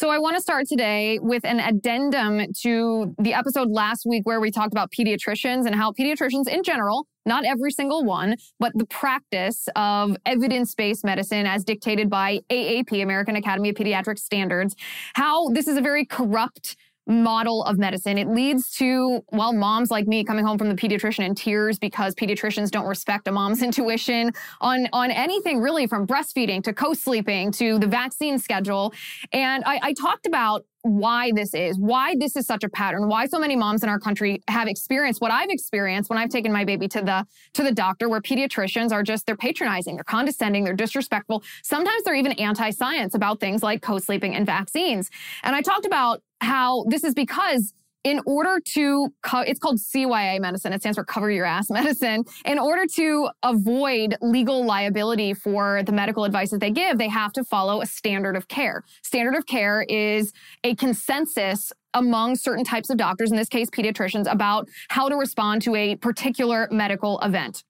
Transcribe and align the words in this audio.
So 0.00 0.08
I 0.08 0.16
want 0.16 0.34
to 0.34 0.40
start 0.40 0.66
today 0.66 1.18
with 1.20 1.44
an 1.44 1.60
addendum 1.60 2.54
to 2.62 3.14
the 3.18 3.34
episode 3.34 3.68
last 3.70 4.06
week 4.06 4.24
where 4.24 4.40
we 4.40 4.50
talked 4.50 4.72
about 4.72 4.90
pediatricians 4.90 5.66
and 5.66 5.74
how 5.74 5.92
pediatricians 5.92 6.48
in 6.48 6.62
general, 6.62 7.06
not 7.26 7.44
every 7.44 7.70
single 7.70 8.02
one, 8.02 8.36
but 8.58 8.72
the 8.74 8.86
practice 8.86 9.68
of 9.76 10.16
evidence-based 10.24 11.04
medicine 11.04 11.44
as 11.44 11.64
dictated 11.64 12.08
by 12.08 12.40
AAP, 12.48 13.02
American 13.02 13.36
Academy 13.36 13.68
of 13.68 13.76
Pediatrics 13.76 14.20
standards, 14.20 14.74
how 15.16 15.50
this 15.50 15.68
is 15.68 15.76
a 15.76 15.82
very 15.82 16.06
corrupt 16.06 16.76
model 17.10 17.64
of 17.64 17.78
medicine. 17.78 18.16
It 18.16 18.28
leads 18.28 18.70
to, 18.76 19.20
well, 19.32 19.52
moms 19.52 19.90
like 19.90 20.06
me 20.06 20.24
coming 20.24 20.44
home 20.44 20.56
from 20.56 20.68
the 20.68 20.74
pediatrician 20.74 21.26
in 21.26 21.34
tears 21.34 21.78
because 21.78 22.14
pediatricians 22.14 22.70
don't 22.70 22.86
respect 22.86 23.26
a 23.28 23.32
mom's 23.32 23.62
intuition 23.70 24.32
on, 24.60 24.88
on 24.92 25.10
anything 25.10 25.58
really 25.60 25.86
from 25.86 26.06
breastfeeding 26.06 26.62
to 26.64 26.72
co-sleeping 26.72 27.52
to 27.52 27.78
the 27.78 27.86
vaccine 27.86 28.38
schedule. 28.38 28.94
And 29.32 29.64
I, 29.66 29.80
I 29.82 29.92
talked 29.92 30.26
about 30.26 30.64
why 30.82 31.30
this 31.34 31.52
is, 31.52 31.78
why 31.78 32.14
this 32.18 32.36
is 32.36 32.46
such 32.46 32.64
a 32.64 32.68
pattern, 32.68 33.08
why 33.08 33.26
so 33.26 33.38
many 33.38 33.54
moms 33.54 33.82
in 33.82 33.88
our 33.88 33.98
country 33.98 34.42
have 34.48 34.66
experienced 34.66 35.20
what 35.20 35.30
I've 35.30 35.50
experienced 35.50 36.08
when 36.08 36.18
I've 36.18 36.30
taken 36.30 36.52
my 36.52 36.64
baby 36.64 36.88
to 36.88 37.02
the 37.02 37.26
to 37.54 37.62
the 37.62 37.72
doctor, 37.72 38.08
where 38.08 38.20
pediatricians 38.20 38.92
are 38.92 39.02
just 39.02 39.26
they're 39.26 39.36
patronizing, 39.36 39.96
they're 39.96 40.04
condescending, 40.04 40.64
they're 40.64 40.74
disrespectful. 40.74 41.42
Sometimes 41.62 42.02
they're 42.04 42.14
even 42.14 42.32
anti-science 42.32 43.14
about 43.14 43.40
things 43.40 43.62
like 43.62 43.82
co-sleeping 43.82 44.34
and 44.34 44.46
vaccines. 44.46 45.10
And 45.42 45.54
I 45.54 45.60
talked 45.60 45.84
about 45.84 46.22
how 46.40 46.84
this 46.88 47.04
is 47.04 47.14
because 47.14 47.72
in 48.02 48.20
order 48.24 48.58
to, 48.64 49.08
co- 49.22 49.40
it's 49.40 49.60
called 49.60 49.78
CYA 49.78 50.40
medicine. 50.40 50.72
It 50.72 50.80
stands 50.80 50.96
for 50.96 51.04
cover 51.04 51.30
your 51.30 51.44
ass 51.44 51.70
medicine. 51.70 52.24
In 52.44 52.58
order 52.58 52.86
to 52.96 53.28
avoid 53.42 54.16
legal 54.20 54.64
liability 54.64 55.34
for 55.34 55.82
the 55.82 55.92
medical 55.92 56.24
advice 56.24 56.50
that 56.50 56.60
they 56.60 56.70
give, 56.70 56.98
they 56.98 57.08
have 57.08 57.32
to 57.34 57.44
follow 57.44 57.82
a 57.82 57.86
standard 57.86 58.36
of 58.36 58.48
care. 58.48 58.84
Standard 59.02 59.36
of 59.36 59.46
care 59.46 59.84
is 59.88 60.32
a 60.64 60.74
consensus 60.74 61.72
among 61.94 62.36
certain 62.36 62.64
types 62.64 62.88
of 62.88 62.96
doctors, 62.96 63.30
in 63.30 63.36
this 63.36 63.48
case, 63.48 63.68
pediatricians, 63.68 64.30
about 64.30 64.68
how 64.88 65.08
to 65.08 65.16
respond 65.16 65.60
to 65.62 65.74
a 65.74 65.96
particular 65.96 66.68
medical 66.70 67.18
event. 67.20 67.64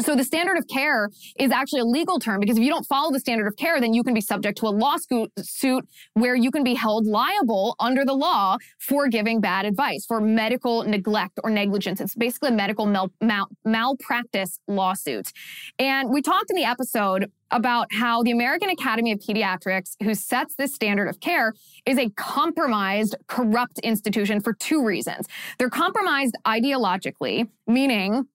So 0.00 0.14
the 0.14 0.24
standard 0.24 0.56
of 0.58 0.66
care 0.68 1.10
is 1.38 1.50
actually 1.50 1.80
a 1.80 1.84
legal 1.84 2.18
term 2.18 2.40
because 2.40 2.56
if 2.56 2.62
you 2.62 2.70
don't 2.70 2.86
follow 2.86 3.12
the 3.12 3.20
standard 3.20 3.46
of 3.46 3.56
care, 3.56 3.80
then 3.80 3.94
you 3.94 4.02
can 4.02 4.14
be 4.14 4.20
subject 4.20 4.58
to 4.58 4.66
a 4.66 4.70
lawsuit 4.70 5.88
where 6.14 6.36
you 6.36 6.50
can 6.50 6.62
be 6.62 6.74
held 6.74 7.06
liable 7.06 7.74
under 7.80 8.04
the 8.04 8.14
law 8.14 8.56
for 8.78 9.08
giving 9.08 9.40
bad 9.40 9.64
advice, 9.64 10.06
for 10.06 10.20
medical 10.20 10.84
neglect 10.84 11.40
or 11.42 11.50
negligence. 11.50 12.00
It's 12.00 12.14
basically 12.14 12.50
a 12.50 12.52
medical 12.52 12.86
mal- 12.86 13.12
mal- 13.20 13.48
malpractice 13.64 14.60
lawsuit. 14.68 15.32
And 15.78 16.10
we 16.10 16.22
talked 16.22 16.50
in 16.50 16.56
the 16.56 16.64
episode 16.64 17.30
about 17.50 17.92
how 17.92 18.22
the 18.22 18.30
American 18.30 18.68
Academy 18.68 19.12
of 19.12 19.18
Pediatrics, 19.20 19.96
who 20.02 20.14
sets 20.14 20.54
this 20.56 20.74
standard 20.74 21.08
of 21.08 21.20
care, 21.20 21.54
is 21.86 21.98
a 21.98 22.10
compromised, 22.10 23.16
corrupt 23.26 23.78
institution 23.80 24.40
for 24.40 24.52
two 24.52 24.84
reasons. 24.84 25.26
They're 25.58 25.70
compromised 25.70 26.36
ideologically, 26.46 27.48
meaning 27.66 28.26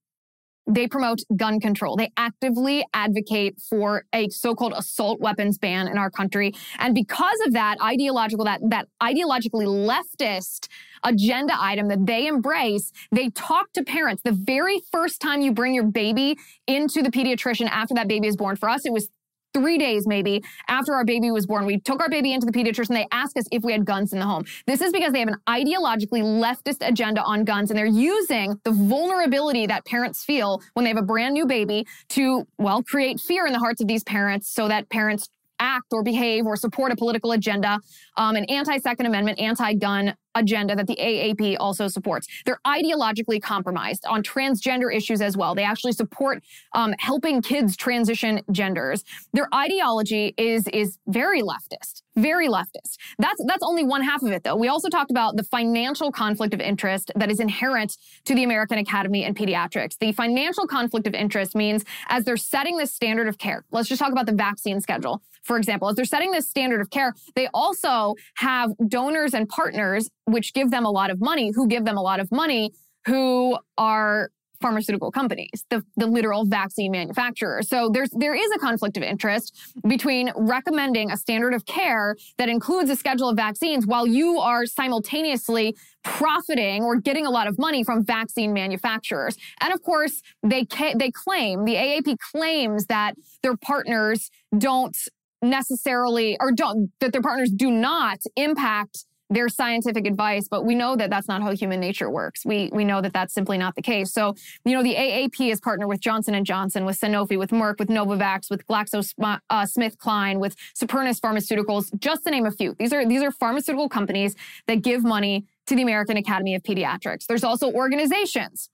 they 0.68 0.88
promote 0.88 1.20
gun 1.36 1.60
control. 1.60 1.96
They 1.96 2.12
actively 2.18 2.86
advocate 2.94 3.60
for 3.60 4.06
a 4.14 4.30
so-called 4.30 4.74
assault 4.76 5.20
weapons 5.20 5.58
ban 5.58 5.88
in 5.88 5.98
our 5.98 6.10
country. 6.10 6.54
And 6.80 6.96
because 6.96 7.38
of 7.46 7.54
that 7.54 7.78
ideological, 7.82 8.46
that, 8.46 8.62
that 8.70 8.88
ideologically 9.02 9.68
leftist 9.68 10.68
agenda 11.04 11.54
item 11.60 11.90
that 11.90 12.06
they 12.06 12.28
embrace, 12.28 12.92
they 13.12 13.30
talk 13.30 13.74
to 13.74 13.84
parents. 13.84 14.22
The 14.24 14.32
very 14.32 14.82
first 14.92 15.20
time 15.20 15.42
you 15.42 15.52
bring 15.52 15.74
your 15.74 15.86
baby 15.86 16.38
into 16.66 17.02
the 17.02 17.10
pediatrician 17.10 17.68
after 17.70 17.94
that 17.96 18.08
baby 18.08 18.28
is 18.28 18.38
born, 18.38 18.56
for 18.56 18.70
us, 18.70 18.86
it 18.86 18.94
was 18.94 19.10
three 19.54 19.78
days 19.78 20.08
maybe 20.08 20.44
after 20.68 20.94
our 20.94 21.06
baby 21.06 21.32
was 21.32 21.46
born, 21.46 21.66
we 21.66 21.80
took 21.80 22.02
our 22.02 22.10
baby 22.10 22.34
into 22.34 22.46
the 22.46 22.52
pediatrician. 22.52 22.90
They 22.90 23.08
asked 23.12 23.38
us 23.38 23.46
if 23.52 23.64
we 23.64 23.72
had 23.72 23.86
guns 23.86 24.14
in 24.14 24.20
the 24.20 24.26
home. 24.26 24.46
This 24.68 24.82
is 24.82 24.92
because 24.92 25.14
they 25.14 25.20
have 25.20 25.30
an 25.30 25.38
ideologically 25.48 26.22
leftist 26.24 26.88
agenda 26.88 27.24
on 27.24 27.44
guns 27.44 27.70
and 27.72 27.78
they're 27.78 27.86
using 27.86 28.60
the 28.64 28.72
vulnerability 28.72 29.68
that 29.68 29.86
parents 29.86 30.24
feel 30.24 30.62
when 30.74 30.84
they 30.84 30.90
have 30.90 30.98
a 30.98 31.04
brand 31.04 31.34
new 31.34 31.46
baby 31.46 31.86
to, 32.10 32.46
well, 32.58 32.84
create 32.84 33.20
fear 33.20 33.46
in 33.46 33.54
the 33.54 33.60
hearts 33.60 33.82
of 33.82 33.88
these 33.88 34.04
parents 34.04 34.50
so 34.50 34.68
that 34.68 34.90
parents 34.90 35.30
act 35.64 35.88
or 35.92 36.04
behave 36.04 36.46
or 36.46 36.56
support 36.56 36.92
a 36.92 36.96
political 36.96 37.32
agenda, 37.32 37.80
um, 38.18 38.36
an 38.36 38.46
anti-Second 38.46 39.06
Amendment, 39.06 39.40
anti-gun 39.40 40.14
agenda 40.36 40.76
that 40.76 40.88
the 40.88 40.96
AAP 40.96 41.58
also 41.60 41.88
supports. 41.88 42.28
They're 42.46 42.60
ideologically 42.66 43.42
compromised 43.42 44.06
on 44.06 44.24
transgender 44.24 44.94
issues 44.94 45.22
as 45.22 45.38
well. 45.38 45.56
They 45.56 45.64
actually 45.64 45.94
support 45.94 46.44
um, 46.74 46.94
helping 47.00 47.42
kids 47.42 47.78
transition 47.78 48.42
genders. 48.52 49.04
Their 49.34 49.48
ideology 49.54 50.34
is 50.38 50.68
is 50.74 50.98
very 51.08 51.42
leftist, 51.42 52.02
very 52.16 52.48
leftist. 52.48 52.98
That's 53.20 53.44
that's 53.46 53.64
only 53.64 53.84
one 53.84 54.02
half 54.02 54.24
of 54.24 54.32
it 54.32 54.44
though. 54.44 54.56
We 54.56 54.68
also 54.68 54.90
talked 54.90 55.12
about 55.12 55.38
the 55.38 55.44
financial 55.44 56.12
conflict 56.12 56.54
of 56.54 56.60
interest 56.60 57.12
that 57.16 57.30
is 57.30 57.40
inherent 57.40 57.98
to 58.26 58.36
the 58.36 58.44
American 58.44 58.78
Academy 58.80 59.24
and 59.24 59.36
Pediatrics. 59.36 59.98
The 60.00 60.12
financial 60.14 60.68
conflict 60.68 61.08
of 61.08 61.14
interest 61.14 61.56
means 61.56 61.84
as 62.10 62.26
they're 62.26 62.38
setting 62.38 62.78
the 62.78 62.88
standard 62.88 63.28
of 63.28 63.38
care. 63.38 63.66
Let's 63.72 63.90
just 63.90 64.00
talk 64.00 64.12
about 64.12 64.26
the 64.26 64.34
vaccine 64.34 64.82
schedule. 64.82 65.22
For 65.44 65.58
example, 65.58 65.90
as 65.90 65.96
they're 65.96 66.06
setting 66.06 66.32
this 66.32 66.50
standard 66.50 66.82
of 66.82 66.90
care, 66.90 67.14
they 67.36 67.48
also 67.54 68.16
have 68.36 68.72
donors 68.88 69.34
and 69.34 69.48
partners 69.48 70.10
which 70.26 70.54
give 70.54 70.72
them 70.72 70.86
a 70.86 70.92
lot 70.92 71.10
of 71.10 71.20
money, 71.22 71.52
who 71.54 71.68
give 71.68 71.86
them 71.86 71.98
a 71.98 72.02
lot 72.02 72.20
of 72.20 72.32
money, 72.32 72.72
who 73.06 73.58
are 73.78 74.30
pharmaceutical 74.64 75.12
companies, 75.12 75.66
the, 75.70 75.84
the 75.98 76.08
literal 76.08 76.46
vaccine 76.46 76.92
manufacturers. 76.92 77.68
So 77.68 77.90
there's 77.94 78.10
there 78.12 78.34
is 78.34 78.50
a 78.56 78.60
conflict 78.60 78.96
of 78.96 79.04
interest 79.04 79.56
between 79.86 80.32
recommending 80.38 81.12
a 81.12 81.18
standard 81.18 81.54
of 81.54 81.66
care 81.66 82.16
that 82.38 82.48
includes 82.48 82.90
a 82.90 82.96
schedule 82.96 83.30
of 83.30 83.36
vaccines 83.36 83.86
while 83.86 84.08
you 84.08 84.40
are 84.40 84.66
simultaneously 84.66 85.76
profiting 86.04 86.82
or 86.84 86.96
getting 86.96 87.26
a 87.26 87.30
lot 87.30 87.48
of 87.48 87.60
money 87.60 87.84
from 87.84 88.06
vaccine 88.06 88.54
manufacturers. 88.54 89.36
And 89.60 89.74
of 89.74 89.84
course, 89.84 90.22
they 90.42 90.64
ca- 90.64 90.96
they 90.98 91.12
claim 91.12 91.66
the 91.66 91.76
AAP 91.76 92.18
claims 92.32 92.86
that 92.86 93.16
their 93.42 93.58
partners 93.58 94.32
don't 94.58 94.96
necessarily 95.44 96.38
or 96.40 96.52
don't 96.52 96.92
that 97.00 97.12
their 97.12 97.22
partners 97.22 97.52
do 97.52 97.70
not 97.70 98.20
impact 98.36 99.06
their 99.30 99.50
scientific 99.50 100.06
advice, 100.06 100.48
but 100.48 100.66
we 100.66 100.76
know 100.76 100.96
that 100.96 101.10
that's 101.10 101.28
not 101.28 101.42
how 101.42 101.52
human 101.52 101.80
nature 101.80 102.10
works. 102.10 102.46
We 102.46 102.70
we 102.72 102.86
know 102.86 103.02
that 103.02 103.14
that's 103.14 103.34
simply 103.34 103.58
not 103.58 103.76
the 103.76 103.82
case. 103.82 104.14
So, 104.14 104.36
you 104.64 104.74
know, 104.74 104.84
the 104.84 104.96
AAP 104.96 105.52
is 105.52 105.60
partnered 105.60 105.90
with 105.90 106.00
Johnson 106.00 106.36
and 106.36 106.46
Johnson, 106.46 106.86
with 106.86 107.00
Sanofi, 107.00 107.38
with 107.38 107.52
Merck, 107.52 107.80
with 107.80 107.90
Novavax, 107.90 108.50
with 108.50 108.66
GlaxoSmithKline, 108.68 110.36
uh, 110.36 110.40
with 110.40 110.56
Supernus 110.80 111.20
Pharmaceuticals, 111.20 111.98
just 112.00 112.24
to 112.26 112.32
name 112.32 112.46
a 112.46 112.52
few. 112.52 112.76
These 112.78 112.94
are 112.94 113.06
these 113.08 113.24
are 113.24 113.32
pharmaceutical 113.32 113.90
companies 113.90 114.36
that 114.68 114.82
give 114.82 115.04
money 115.04 115.46
to 115.68 115.76
the 115.76 115.82
American 115.82 116.18
Academy 116.18 116.56
of 116.56 116.64
Pediatrics. 116.64 117.26
There's 117.26 117.44
also 117.44 117.72
organizations 117.72 118.70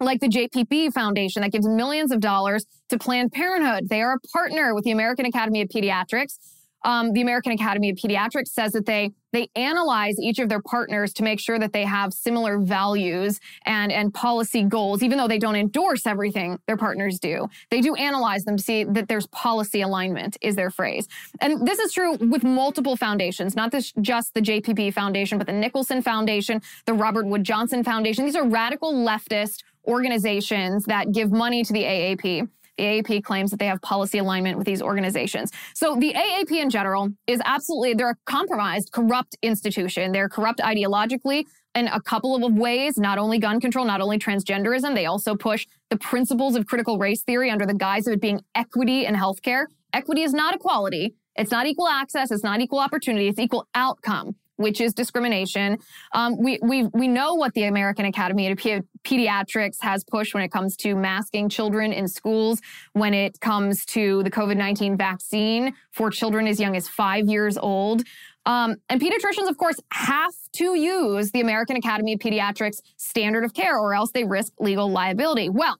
like 0.00 0.20
the 0.20 0.28
JPB 0.28 0.92
Foundation 0.92 1.42
that 1.42 1.52
gives 1.52 1.66
millions 1.66 2.12
of 2.12 2.20
dollars 2.20 2.64
to 2.88 2.98
Planned 2.98 3.32
Parenthood. 3.32 3.88
They 3.88 4.02
are 4.02 4.14
a 4.14 4.20
partner 4.32 4.74
with 4.74 4.84
the 4.84 4.92
American 4.92 5.26
Academy 5.26 5.62
of 5.62 5.68
Pediatrics 5.68 6.38
um, 6.84 7.12
the 7.12 7.20
American 7.20 7.52
Academy 7.52 7.90
of 7.90 7.96
Pediatrics 7.96 8.48
says 8.48 8.72
that 8.72 8.86
they 8.86 9.12
they 9.30 9.50
analyze 9.56 10.18
each 10.18 10.38
of 10.38 10.48
their 10.48 10.62
partners 10.62 11.12
to 11.12 11.22
make 11.22 11.38
sure 11.38 11.58
that 11.58 11.74
they 11.74 11.84
have 11.84 12.14
similar 12.14 12.58
values 12.58 13.40
and 13.66 13.92
and 13.92 14.14
policy 14.14 14.62
goals, 14.62 15.02
even 15.02 15.18
though 15.18 15.28
they 15.28 15.38
don't 15.38 15.56
endorse 15.56 16.06
everything 16.06 16.58
their 16.66 16.76
partners 16.76 17.18
do. 17.18 17.48
They 17.70 17.80
do 17.80 17.94
analyze 17.94 18.44
them 18.44 18.56
to 18.56 18.62
see 18.62 18.84
that 18.84 19.08
there's 19.08 19.26
policy 19.28 19.82
alignment, 19.82 20.36
is 20.40 20.56
their 20.56 20.70
phrase. 20.70 21.08
And 21.40 21.66
this 21.66 21.78
is 21.78 21.92
true 21.92 22.16
with 22.16 22.44
multiple 22.44 22.96
foundations, 22.96 23.56
not 23.56 23.72
this 23.72 23.92
just 24.00 24.34
the 24.34 24.40
JPB 24.40 24.94
Foundation, 24.94 25.36
but 25.36 25.46
the 25.46 25.52
Nicholson 25.52 26.00
Foundation, 26.00 26.62
the 26.86 26.94
Robert 26.94 27.26
Wood 27.26 27.44
Johnson 27.44 27.82
Foundation. 27.84 28.24
These 28.24 28.36
are 28.36 28.46
radical 28.46 28.94
leftist 28.94 29.62
organizations 29.88 30.84
that 30.84 31.12
give 31.12 31.32
money 31.32 31.64
to 31.64 31.72
the 31.72 31.82
AAP. 31.82 32.48
The 32.76 32.84
AAP 32.84 33.24
claims 33.24 33.50
that 33.50 33.58
they 33.58 33.66
have 33.66 33.82
policy 33.82 34.18
alignment 34.18 34.56
with 34.56 34.66
these 34.66 34.80
organizations. 34.80 35.50
So 35.74 35.96
the 35.96 36.12
AAP 36.12 36.52
in 36.52 36.70
general 36.70 37.08
is 37.26 37.40
absolutely, 37.44 37.94
they're 37.94 38.10
a 38.10 38.16
compromised, 38.24 38.92
corrupt 38.92 39.36
institution. 39.42 40.12
They're 40.12 40.28
corrupt 40.28 40.60
ideologically 40.60 41.44
in 41.74 41.88
a 41.88 42.00
couple 42.00 42.44
of 42.44 42.52
ways, 42.54 42.96
not 42.96 43.18
only 43.18 43.38
gun 43.38 43.60
control, 43.60 43.84
not 43.84 44.00
only 44.00 44.18
transgenderism, 44.18 44.94
they 44.94 45.06
also 45.06 45.34
push 45.34 45.66
the 45.90 45.96
principles 45.96 46.56
of 46.56 46.66
critical 46.66 46.98
race 46.98 47.22
theory 47.22 47.50
under 47.50 47.66
the 47.66 47.74
guise 47.74 48.06
of 48.06 48.14
it 48.14 48.20
being 48.20 48.40
equity 48.54 49.06
in 49.06 49.14
healthcare. 49.14 49.66
Equity 49.92 50.22
is 50.22 50.32
not 50.32 50.54
equality. 50.54 51.14
It's 51.36 51.50
not 51.50 51.66
equal 51.66 51.88
access. 51.88 52.30
It's 52.30 52.42
not 52.42 52.60
equal 52.60 52.80
opportunity. 52.80 53.28
It's 53.28 53.38
equal 53.38 53.66
outcome 53.74 54.34
which 54.58 54.80
is 54.80 54.92
discrimination. 54.92 55.78
Um, 56.12 56.36
we, 56.36 56.58
we, 56.62 56.84
we 56.92 57.08
know 57.08 57.34
what 57.34 57.54
the 57.54 57.64
American 57.64 58.04
Academy 58.04 58.50
of 58.50 58.58
Pediatrics 58.58 59.76
has 59.80 60.04
pushed 60.04 60.34
when 60.34 60.42
it 60.42 60.50
comes 60.50 60.76
to 60.78 60.94
masking 60.94 61.48
children 61.48 61.92
in 61.92 62.06
schools, 62.08 62.60
when 62.92 63.14
it 63.14 63.40
comes 63.40 63.84
to 63.86 64.22
the 64.24 64.30
COVID-19 64.30 64.98
vaccine 64.98 65.74
for 65.92 66.10
children 66.10 66.46
as 66.46 66.60
young 66.60 66.76
as 66.76 66.88
five 66.88 67.26
years 67.26 67.56
old. 67.56 68.02
Um, 68.46 68.76
and 68.88 69.00
pediatricians, 69.00 69.48
of 69.48 69.56
course, 69.58 69.76
have 69.92 70.32
to 70.54 70.74
use 70.74 71.30
the 71.30 71.40
American 71.40 71.76
Academy 71.76 72.14
of 72.14 72.18
Pediatrics 72.18 72.80
standard 72.96 73.44
of 73.44 73.54
care 73.54 73.78
or 73.78 73.94
else 73.94 74.10
they 74.12 74.24
risk 74.24 74.52
legal 74.58 74.90
liability. 74.90 75.50
Well, 75.50 75.78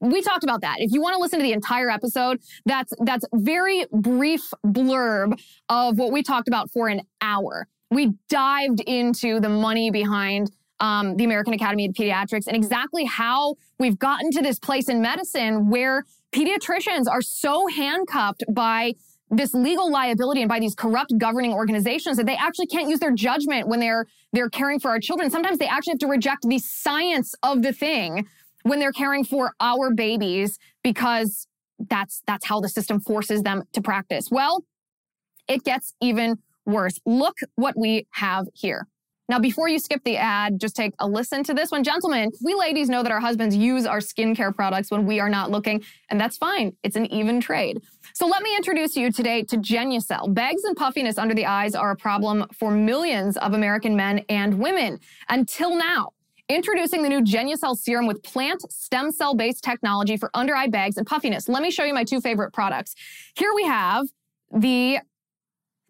we 0.00 0.20
talked 0.22 0.44
about 0.44 0.60
that. 0.60 0.76
If 0.80 0.92
you 0.92 1.00
want 1.00 1.14
to 1.14 1.20
listen 1.20 1.38
to 1.38 1.42
the 1.42 1.52
entire 1.52 1.90
episode, 1.90 2.40
that's 2.66 2.92
that's 3.00 3.24
very 3.32 3.86
brief 3.90 4.42
blurb 4.64 5.40
of 5.68 5.98
what 5.98 6.12
we 6.12 6.22
talked 6.22 6.46
about 6.46 6.70
for 6.70 6.88
an 6.88 7.02
hour. 7.20 7.66
We 7.90 8.14
dived 8.28 8.80
into 8.80 9.40
the 9.40 9.48
money 9.48 9.90
behind 9.90 10.50
um, 10.80 11.16
the 11.16 11.24
American 11.24 11.54
Academy 11.54 11.86
of 11.86 11.94
Pediatrics 11.94 12.46
and 12.46 12.56
exactly 12.56 13.04
how 13.04 13.54
we've 13.78 13.98
gotten 13.98 14.30
to 14.32 14.42
this 14.42 14.58
place 14.58 14.88
in 14.88 15.00
medicine 15.00 15.70
where 15.70 16.04
pediatricians 16.32 17.08
are 17.08 17.22
so 17.22 17.66
handcuffed 17.68 18.44
by 18.50 18.94
this 19.30 19.54
legal 19.54 19.90
liability 19.90 20.42
and 20.42 20.48
by 20.48 20.60
these 20.60 20.74
corrupt 20.74 21.16
governing 21.18 21.52
organizations 21.52 22.16
that 22.16 22.26
they 22.26 22.36
actually 22.36 22.66
can't 22.66 22.88
use 22.88 22.98
their 22.98 23.12
judgment 23.12 23.68
when 23.68 23.80
they're 23.80 24.06
they're 24.32 24.50
caring 24.50 24.80
for 24.80 24.90
our 24.90 25.00
children. 25.00 25.30
Sometimes 25.30 25.58
they 25.58 25.66
actually 25.66 25.92
have 25.92 26.00
to 26.00 26.06
reject 26.06 26.46
the 26.48 26.58
science 26.58 27.34
of 27.42 27.62
the 27.62 27.72
thing 27.72 28.26
when 28.62 28.80
they're 28.80 28.92
caring 28.92 29.24
for 29.24 29.52
our 29.60 29.92
babies 29.92 30.58
because 30.82 31.46
that's 31.78 32.22
that's 32.26 32.46
how 32.46 32.60
the 32.60 32.68
system 32.68 33.00
forces 33.00 33.42
them 33.42 33.62
to 33.72 33.80
practice. 33.80 34.28
Well, 34.30 34.64
it 35.48 35.64
gets 35.64 35.94
even 36.00 36.38
worse. 36.66 36.98
Look 37.06 37.38
what 37.56 37.78
we 37.78 38.06
have 38.12 38.46
here. 38.54 38.86
Now, 39.26 39.38
before 39.38 39.70
you 39.70 39.78
skip 39.78 40.04
the 40.04 40.18
ad, 40.18 40.60
just 40.60 40.76
take 40.76 40.92
a 40.98 41.08
listen 41.08 41.42
to 41.44 41.54
this 41.54 41.70
one. 41.70 41.82
Gentlemen, 41.82 42.30
we 42.42 42.54
ladies 42.54 42.90
know 42.90 43.02
that 43.02 43.10
our 43.10 43.20
husbands 43.20 43.56
use 43.56 43.86
our 43.86 44.00
skincare 44.00 44.54
products 44.54 44.90
when 44.90 45.06
we 45.06 45.18
are 45.18 45.30
not 45.30 45.50
looking, 45.50 45.82
and 46.10 46.20
that's 46.20 46.36
fine. 46.36 46.76
It's 46.82 46.94
an 46.94 47.06
even 47.06 47.40
trade. 47.40 47.80
So 48.12 48.26
let 48.26 48.42
me 48.42 48.54
introduce 48.54 48.96
you 48.96 49.10
today 49.10 49.42
to 49.44 49.56
Genucel. 49.56 50.34
Bags 50.34 50.62
and 50.64 50.76
puffiness 50.76 51.16
under 51.16 51.34
the 51.34 51.46
eyes 51.46 51.74
are 51.74 51.90
a 51.90 51.96
problem 51.96 52.46
for 52.52 52.70
millions 52.70 53.38
of 53.38 53.54
American 53.54 53.96
men 53.96 54.22
and 54.28 54.58
women 54.58 55.00
until 55.30 55.74
now. 55.74 56.10
Introducing 56.50 57.02
the 57.02 57.08
new 57.08 57.22
Genucel 57.22 57.74
serum 57.74 58.06
with 58.06 58.22
plant 58.22 58.60
stem 58.70 59.10
cell 59.10 59.34
based 59.34 59.64
technology 59.64 60.18
for 60.18 60.30
under 60.34 60.54
eye 60.54 60.68
bags 60.68 60.98
and 60.98 61.06
puffiness. 61.06 61.48
Let 61.48 61.62
me 61.62 61.70
show 61.70 61.84
you 61.84 61.94
my 61.94 62.04
two 62.04 62.20
favorite 62.20 62.52
products. 62.52 62.94
Here 63.34 63.54
we 63.54 63.64
have 63.64 64.04
the 64.52 64.98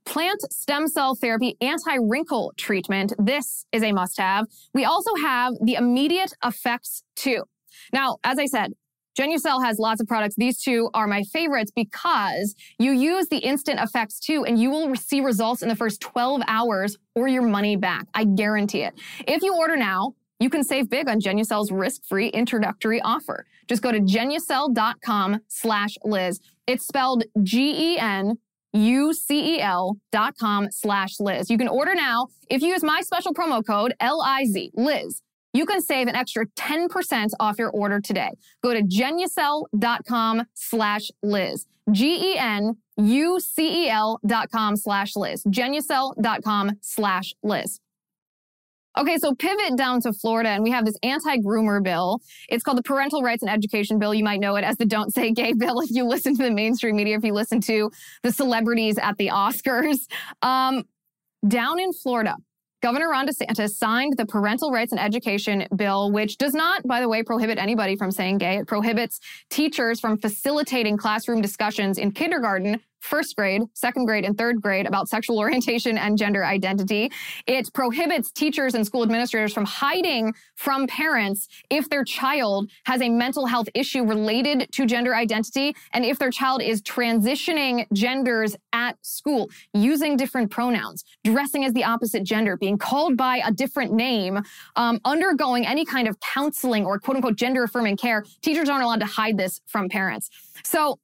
plant 0.05 0.41
stem 0.53 0.87
cell 0.87 1.15
therapy 1.15 1.57
anti 1.61 1.97
wrinkle 2.01 2.53
treatment. 2.57 3.13
This 3.19 3.67
is 3.73 3.83
a 3.83 3.93
must 3.93 4.19
have. 4.19 4.47
We 4.73 4.85
also 4.85 5.15
have 5.17 5.55
the 5.63 5.75
immediate 5.75 6.33
effects 6.45 7.03
too. 7.17 7.45
Now, 7.93 8.19
as 8.25 8.39
I 8.39 8.47
said, 8.47 8.73
Genucel 9.19 9.65
has 9.65 9.79
lots 9.79 10.01
of 10.01 10.09
products. 10.09 10.35
These 10.37 10.61
two 10.61 10.91
are 10.93 11.07
my 11.07 11.23
favorites 11.23 11.71
because 11.75 12.55
you 12.79 12.91
use 12.91 13.29
the 13.29 13.39
instant 13.39 13.79
effects 13.81 14.19
too, 14.19 14.45
and 14.45 14.59
you 14.61 14.71
will 14.71 14.95
see 14.97 15.21
results 15.21 15.63
in 15.63 15.69
the 15.69 15.77
first 15.77 16.01
12 16.01 16.43
hours 16.49 16.97
or 17.15 17.29
your 17.29 17.43
money 17.43 17.77
back. 17.77 18.07
I 18.13 18.25
guarantee 18.25 18.83
it. 18.83 18.95
If 19.29 19.43
you 19.43 19.55
order 19.55 19.77
now, 19.77 20.15
you 20.41 20.51
can 20.51 20.65
save 20.65 20.91
big 20.91 21.09
on 21.09 21.21
Genucel's 21.21 21.71
risk-free 21.71 22.29
introductory 22.29 23.01
offer. 23.03 23.47
Just 23.69 23.83
go 23.83 23.93
to 23.93 24.01
genucel.com 24.01 25.41
slash 25.47 25.97
Liz. 26.03 26.41
It's 26.67 26.87
spelled 26.87 27.23
G-E-N 27.43 28.37
U-C-E-L 28.75 29.97
dot 30.13 30.35
com 30.39 30.69
slash 30.71 31.21
Liz. 31.21 31.49
You 31.49 31.57
can 31.57 31.69
order 31.69 31.95
now. 31.95 32.27
If 32.51 32.61
you 32.63 32.69
use 32.69 32.83
my 32.83 33.01
special 33.01 33.33
promo 33.33 33.65
code 33.67 33.95
L-I-Z, 34.01 34.73
Liz, 34.75 35.23
you 35.53 35.65
can 35.65 35.81
save 35.81 36.09
an 36.09 36.17
extra 36.17 36.47
10% 36.47 37.31
off 37.41 37.59
your 37.59 37.71
order 37.71 38.01
today. 38.01 38.31
Go 38.63 38.75
to 38.75 38.83
genucel.com 38.83 40.43
slash 40.55 41.11
Liz. 41.23 41.67
G-E-N-U-C-E-L 41.91 42.81
dot 44.27 44.51
com 44.51 44.77
slash 44.77 45.17
Liz. 45.17 45.45
Genucel.com 45.45 46.79
slash 46.81 47.35
Liz. 47.43 47.81
Okay, 48.97 49.19
so 49.19 49.35
pivot 49.35 49.77
down 49.77 50.01
to 50.03 50.13
Florida, 50.13 50.51
and 50.51 50.63
we 50.63 50.71
have 50.71 50.85
this 50.85 50.97
anti-groomer 51.03 51.83
bill. 51.83 52.21
It's 52.49 52.63
called 52.63 52.79
the 52.79 52.83
Parental 52.83 53.23
Rights 53.23 53.43
and 53.43 53.51
Education 53.51 53.99
Bill. 53.99 54.15
You 54.15 54.23
might 54.23 54.39
know 54.39 54.55
it 54.55 54.63
as 54.63 54.77
the 54.77 54.87
Don't 54.87 55.13
Say 55.13 55.33
Gay 55.33 55.53
bill 55.57 55.81
if 55.81 55.91
you 55.91 56.05
listen 56.05 56.37
to 56.37 56.43
the 56.45 56.51
mainstream 56.53 56.97
media, 56.97 57.17
if 57.17 57.25
you 57.25 57.33
listen 57.33 57.61
to 57.63 57.91
the 58.23 58.31
celebrities 58.31 58.97
at 58.99 59.17
the 59.19 59.29
Oscars. 59.29 60.07
Um, 60.43 60.85
down 61.47 61.81
in 61.81 61.93
Florida, 61.93 62.37
Governor 62.85 63.09
Ron 63.09 63.27
DeSantis 63.27 63.71
signed 63.71 64.15
the 64.17 64.27
Parental 64.27 64.71
Rights 64.71 64.93
and 64.93 65.01
Education 65.01 65.67
Bill, 65.75 66.13
which 66.13 66.37
does 66.37 66.53
not, 66.53 66.87
by 66.87 67.01
the 67.01 67.09
way, 67.09 67.23
prohibit 67.23 67.59
anybody 67.59 67.97
from 67.97 68.11
saying 68.11 68.39
gay. 68.39 68.59
It 68.59 68.67
prohibits 68.67 69.21
teachers 69.51 70.01
from 70.01 70.19
facilitating 70.19 70.99
classroom 70.99 71.41
discussions 71.41 71.99
in 71.99 72.13
kindergarten 72.13 72.81
first 73.05 73.37
grade, 73.37 73.63
second 73.75 74.07
grade, 74.07 74.25
and 74.25 74.37
third 74.37 74.61
grade 74.61 74.87
about 74.87 75.09
sexual 75.09 75.39
orientation 75.45 75.99
and 75.99 76.17
gender 76.19 76.45
identity. 76.45 77.11
It 77.47 77.73
prohibits 77.73 78.31
teachers 78.33 78.75
and 78.75 78.85
school 78.85 79.03
administrators 79.03 79.53
from 79.53 79.65
hiding 79.65 80.35
from 80.57 80.87
parents 80.87 81.49
if 81.71 81.89
their 81.91 82.05
child 82.05 82.71
has 82.87 83.03
a 83.03 83.09
mental 83.09 83.47
health 83.47 83.69
issue 83.75 84.05
related 84.05 84.69
to 84.73 84.87
gender 84.87 85.15
identity 85.15 85.77
and 85.93 86.05
if 86.05 86.19
their 86.19 86.31
child 86.31 86.63
is 86.63 86.83
transitioning 86.83 87.87
genders 87.93 88.57
at 88.73 88.97
school, 89.03 89.51
using 89.73 90.17
different 90.17 90.51
pronouns, 90.51 91.05
dressing 91.25 91.65
as 91.65 91.73
the 91.75 91.85
opposite 91.85 92.25
gender, 92.25 92.57
being 92.57 92.79
called 92.79 93.17
by 93.17 93.41
a 93.45 93.53
different 93.53 93.93
name, 93.93 94.41
um, 94.77 95.01
undergoing 95.05 95.67
any 95.67 95.85
kind 95.85 96.09
of 96.09 96.19
counseling 96.21 96.85
or 96.85 96.99
quote 96.99 97.17
unquote 97.17 97.37
gender 97.37 97.65
affirming 97.65 97.97
care. 97.97 98.25
Teachers 98.43 98.69
aren't 98.69 98.85
allowed 98.85 99.01
to 99.01 99.07
hide 99.07 99.37
this 99.37 99.61
from 99.67 99.89
parents. 99.89 100.31
So 100.65 100.99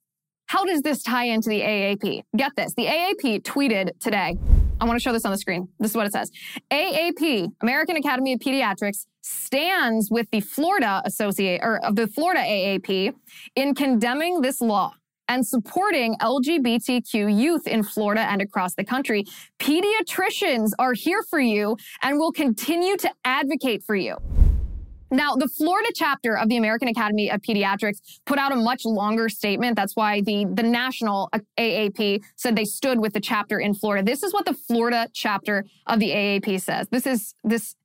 how 0.51 0.65
does 0.65 0.81
this 0.81 1.01
tie 1.01 1.27
into 1.27 1.47
the 1.47 1.61
AAP? 1.61 2.23
Get 2.35 2.51
this. 2.57 2.73
The 2.73 2.85
AAP 2.85 3.43
tweeted 3.43 3.97
today. 4.01 4.37
I 4.81 4.85
want 4.85 4.97
to 4.97 5.01
show 5.01 5.13
this 5.13 5.23
on 5.23 5.31
the 5.31 5.37
screen. 5.37 5.69
This 5.79 5.91
is 5.91 5.95
what 5.95 6.07
it 6.07 6.11
says. 6.11 6.29
AAP, 6.69 7.47
American 7.61 7.95
Academy 7.95 8.33
of 8.33 8.41
Pediatrics, 8.41 9.05
stands 9.21 10.09
with 10.11 10.29
the 10.31 10.41
Florida 10.41 11.01
Associate 11.05 11.61
or 11.63 11.79
the 11.93 12.05
Florida 12.05 12.41
AAP 12.41 13.13
in 13.55 13.73
condemning 13.73 14.41
this 14.41 14.59
law 14.59 14.91
and 15.29 15.47
supporting 15.47 16.15
LGBTQ 16.15 17.33
youth 17.33 17.65
in 17.65 17.81
Florida 17.81 18.23
and 18.23 18.41
across 18.41 18.75
the 18.75 18.83
country. 18.83 19.23
Pediatricians 19.57 20.71
are 20.77 20.91
here 20.91 21.23
for 21.29 21.39
you 21.39 21.77
and 22.01 22.17
will 22.17 22.33
continue 22.33 22.97
to 22.97 23.09
advocate 23.23 23.83
for 23.83 23.95
you. 23.95 24.17
Now, 25.11 25.35
the 25.35 25.49
Florida 25.49 25.91
chapter 25.93 26.37
of 26.37 26.47
the 26.47 26.55
American 26.55 26.87
Academy 26.87 27.29
of 27.29 27.41
Pediatrics 27.41 28.21
put 28.25 28.39
out 28.39 28.53
a 28.53 28.55
much 28.55 28.85
longer 28.85 29.27
statement. 29.27 29.75
That's 29.75 29.95
why 29.95 30.21
the, 30.21 30.45
the 30.45 30.63
national 30.63 31.29
uh, 31.33 31.39
AAP 31.59 32.23
said 32.37 32.55
they 32.55 32.63
stood 32.65 32.99
with 32.99 33.13
the 33.13 33.19
chapter 33.19 33.59
in 33.59 33.73
Florida. 33.73 34.05
This 34.05 34.23
is 34.23 34.33
what 34.33 34.45
the 34.45 34.53
Florida 34.53 35.07
chapter 35.13 35.65
of 35.85 35.99
the 35.99 36.09
AAP 36.09 36.61
says. 36.61 36.87
This 36.89 37.05
is 37.05 37.35
this 37.43 37.75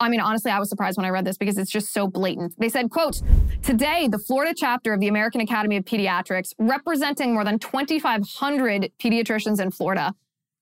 I 0.00 0.08
mean, 0.08 0.20
honestly, 0.20 0.50
I 0.50 0.58
was 0.58 0.68
surprised 0.68 0.96
when 0.96 1.06
I 1.06 1.10
read 1.10 1.24
this 1.24 1.38
because 1.38 1.56
it's 1.56 1.70
just 1.70 1.92
so 1.92 2.08
blatant. 2.08 2.58
They 2.58 2.68
said, 2.68 2.90
quote, 2.90 3.22
today, 3.62 4.08
the 4.08 4.18
Florida 4.18 4.52
chapter 4.54 4.92
of 4.92 5.00
the 5.00 5.06
American 5.06 5.40
Academy 5.40 5.76
of 5.76 5.84
Pediatrics, 5.84 6.52
representing 6.58 7.32
more 7.32 7.44
than 7.44 7.60
2,500 7.60 8.90
pediatricians 8.98 9.60
in 9.60 9.70
Florida. 9.70 10.12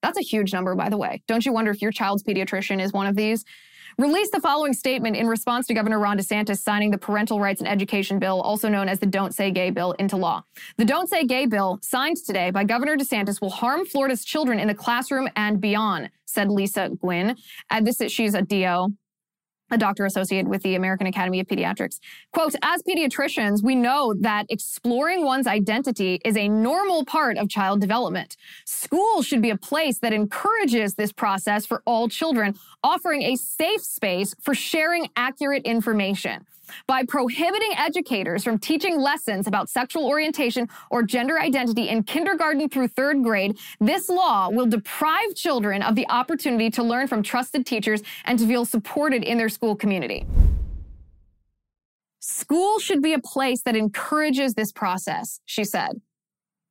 That's 0.02 0.18
a 0.18 0.22
huge 0.22 0.52
number, 0.52 0.74
by 0.74 0.90
the 0.90 0.98
way. 0.98 1.22
Don't 1.26 1.46
you 1.46 1.52
wonder 1.52 1.70
if 1.70 1.80
your 1.80 1.92
child's 1.92 2.22
pediatrician 2.22 2.80
is 2.80 2.92
one 2.92 3.06
of 3.06 3.16
these? 3.16 3.44
Released 3.98 4.32
the 4.32 4.40
following 4.40 4.72
statement 4.72 5.16
in 5.16 5.26
response 5.26 5.66
to 5.66 5.74
Governor 5.74 5.98
Ron 5.98 6.18
DeSantis 6.18 6.58
signing 6.58 6.90
the 6.90 6.98
Parental 6.98 7.40
Rights 7.40 7.60
and 7.60 7.68
Education 7.68 8.18
Bill, 8.18 8.40
also 8.40 8.68
known 8.68 8.88
as 8.88 8.98
the 8.98 9.06
Don't 9.06 9.34
Say 9.34 9.50
Gay 9.50 9.70
Bill, 9.70 9.92
into 9.92 10.16
law. 10.16 10.42
The 10.76 10.84
Don't 10.84 11.08
Say 11.08 11.24
Gay 11.24 11.46
Bill, 11.46 11.78
signed 11.82 12.18
today 12.18 12.50
by 12.50 12.64
Governor 12.64 12.96
DeSantis, 12.96 13.40
will 13.40 13.50
harm 13.50 13.84
Florida's 13.86 14.24
children 14.24 14.58
in 14.58 14.68
the 14.68 14.74
classroom 14.74 15.28
and 15.36 15.60
beyond, 15.60 16.10
said 16.24 16.48
Lisa 16.48 16.90
Gwynn. 17.00 17.36
And 17.70 17.86
this 17.86 18.00
is, 18.00 18.12
she's 18.12 18.34
a 18.34 18.42
DO 18.42 18.94
a 19.72 19.78
doctor 19.78 20.04
associated 20.04 20.48
with 20.48 20.62
the 20.62 20.74
American 20.74 21.06
Academy 21.06 21.40
of 21.40 21.46
Pediatrics. 21.46 21.98
Quote, 22.32 22.54
as 22.62 22.82
pediatricians, 22.82 23.62
we 23.62 23.74
know 23.74 24.14
that 24.20 24.46
exploring 24.50 25.24
one's 25.24 25.46
identity 25.46 26.20
is 26.24 26.36
a 26.36 26.48
normal 26.48 27.04
part 27.04 27.38
of 27.38 27.48
child 27.48 27.80
development. 27.80 28.36
School 28.66 29.22
should 29.22 29.42
be 29.42 29.50
a 29.50 29.56
place 29.56 29.98
that 29.98 30.12
encourages 30.12 30.94
this 30.94 31.12
process 31.12 31.66
for 31.66 31.82
all 31.86 32.08
children, 32.08 32.54
offering 32.84 33.22
a 33.22 33.36
safe 33.36 33.82
space 33.82 34.34
for 34.40 34.54
sharing 34.54 35.08
accurate 35.16 35.62
information 35.64 36.46
by 36.86 37.04
prohibiting 37.04 37.72
educators 37.76 38.44
from 38.44 38.58
teaching 38.58 39.00
lessons 39.00 39.46
about 39.46 39.68
sexual 39.68 40.06
orientation 40.06 40.68
or 40.90 41.02
gender 41.02 41.40
identity 41.40 41.88
in 41.88 42.02
kindergarten 42.02 42.68
through 42.68 42.88
third 42.88 43.22
grade, 43.22 43.58
this 43.80 44.08
law 44.08 44.48
will 44.50 44.66
deprive 44.66 45.34
children 45.34 45.82
of 45.82 45.94
the 45.94 46.08
opportunity 46.08 46.70
to 46.70 46.82
learn 46.82 47.08
from 47.08 47.22
trusted 47.22 47.66
teachers 47.66 48.02
and 48.24 48.38
to 48.38 48.46
feel 48.46 48.64
supported 48.64 49.24
in 49.24 49.38
their 49.38 49.48
school 49.48 49.74
community. 49.74 50.26
School 52.20 52.78
should 52.78 53.02
be 53.02 53.14
a 53.14 53.18
place 53.18 53.62
that 53.62 53.74
encourages 53.74 54.54
this 54.54 54.70
process, 54.70 55.40
she 55.44 55.64
said. 55.64 56.00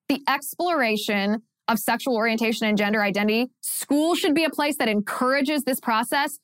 The 0.07 0.23
exploration 0.27 1.41
of 1.67 1.79
sexual 1.79 2.15
orientation 2.15 2.67
and 2.67 2.77
gender 2.77 3.01
identity, 3.01 3.51
school 3.61 4.15
should 4.15 4.33
be 4.33 4.43
a 4.43 4.49
place 4.49 4.77
that 4.77 4.87
encourages 4.87 5.63
this 5.63 5.79
process. 5.79 6.39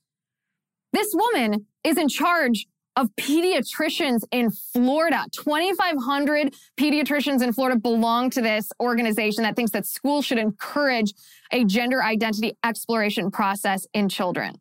This 0.94 1.14
woman 1.14 1.68
is 1.84 1.98
in 1.98 2.08
charge 2.10 2.68
of 2.98 3.10
pediatricians 3.16 4.22
in 4.32 4.50
Florida. 4.74 5.24
2,500 5.32 6.54
pediatricians 6.78 7.42
in 7.44 7.54
Florida 7.54 7.80
belong 7.80 8.30
to 8.32 8.42
this 8.42 8.70
organization 8.82 9.44
that 9.44 9.56
thinks 9.56 9.72
that 9.72 9.86
schools 9.86 10.26
should 10.26 10.40
encourage 10.40 11.14
a 11.52 11.64
gender 11.64 12.04
identity 12.04 12.58
exploration 12.66 13.32
process 13.32 13.86
in 13.94 14.10
children. 14.10 14.56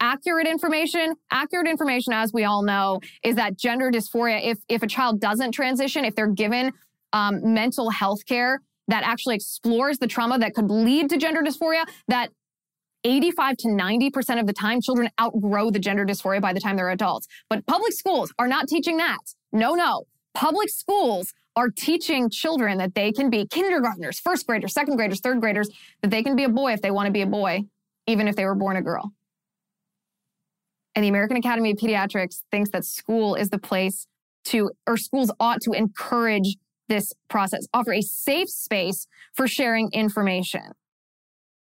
accurate 0.00 0.46
information, 0.46 1.14
accurate 1.30 1.66
information, 1.66 2.12
as 2.12 2.32
we 2.32 2.44
all 2.44 2.62
know, 2.62 3.00
is 3.24 3.34
that 3.36 3.58
gender 3.58 3.90
dysphoria, 3.90 4.40
if, 4.44 4.58
if 4.68 4.82
a 4.82 4.86
child 4.86 5.20
doesn't 5.20 5.52
transition, 5.52 6.04
if 6.04 6.14
they're 6.14 6.28
given 6.28 6.72
um, 7.12 7.54
mental 7.54 7.90
health 7.90 8.24
care 8.26 8.60
that 8.88 9.02
actually 9.04 9.34
explores 9.34 9.98
the 9.98 10.06
trauma 10.06 10.38
that 10.38 10.54
could 10.54 10.70
lead 10.70 11.10
to 11.10 11.18
gender 11.18 11.42
dysphoria, 11.42 11.84
that 12.08 12.30
85 13.04 13.56
to 13.58 13.68
90% 13.68 14.40
of 14.40 14.46
the 14.46 14.52
time, 14.52 14.80
children 14.80 15.08
outgrow 15.20 15.70
the 15.70 15.78
gender 15.78 16.04
dysphoria 16.04 16.40
by 16.40 16.52
the 16.52 16.60
time 16.60 16.76
they're 16.76 16.90
adults. 16.90 17.26
But 17.48 17.66
public 17.66 17.92
schools 17.92 18.32
are 18.38 18.48
not 18.48 18.68
teaching 18.68 18.96
that. 18.98 19.18
No, 19.52 19.74
no. 19.74 20.04
Public 20.34 20.68
schools 20.68 21.32
are 21.56 21.70
teaching 21.70 22.30
children 22.30 22.78
that 22.78 22.94
they 22.94 23.10
can 23.10 23.30
be 23.30 23.46
kindergartners, 23.46 24.20
first 24.20 24.46
graders, 24.46 24.72
second 24.72 24.96
graders, 24.96 25.20
third 25.20 25.40
graders, 25.40 25.68
that 26.02 26.10
they 26.10 26.22
can 26.22 26.36
be 26.36 26.44
a 26.44 26.48
boy 26.48 26.72
if 26.72 26.80
they 26.82 26.90
want 26.90 27.06
to 27.06 27.12
be 27.12 27.22
a 27.22 27.26
boy, 27.26 27.62
even 28.06 28.28
if 28.28 28.36
they 28.36 28.44
were 28.44 28.54
born 28.54 28.76
a 28.76 28.82
girl. 28.82 29.12
And 30.94 31.04
the 31.04 31.08
American 31.08 31.36
Academy 31.36 31.72
of 31.72 31.78
Pediatrics 31.78 32.42
thinks 32.50 32.70
that 32.70 32.84
school 32.84 33.34
is 33.34 33.50
the 33.50 33.58
place 33.58 34.06
to, 34.46 34.70
or 34.86 34.96
schools 34.96 35.32
ought 35.40 35.60
to 35.62 35.72
encourage 35.72 36.56
this 36.88 37.12
process, 37.28 37.66
offer 37.74 37.92
a 37.92 38.02
safe 38.02 38.48
space 38.48 39.06
for 39.34 39.46
sharing 39.46 39.90
information. 39.92 40.72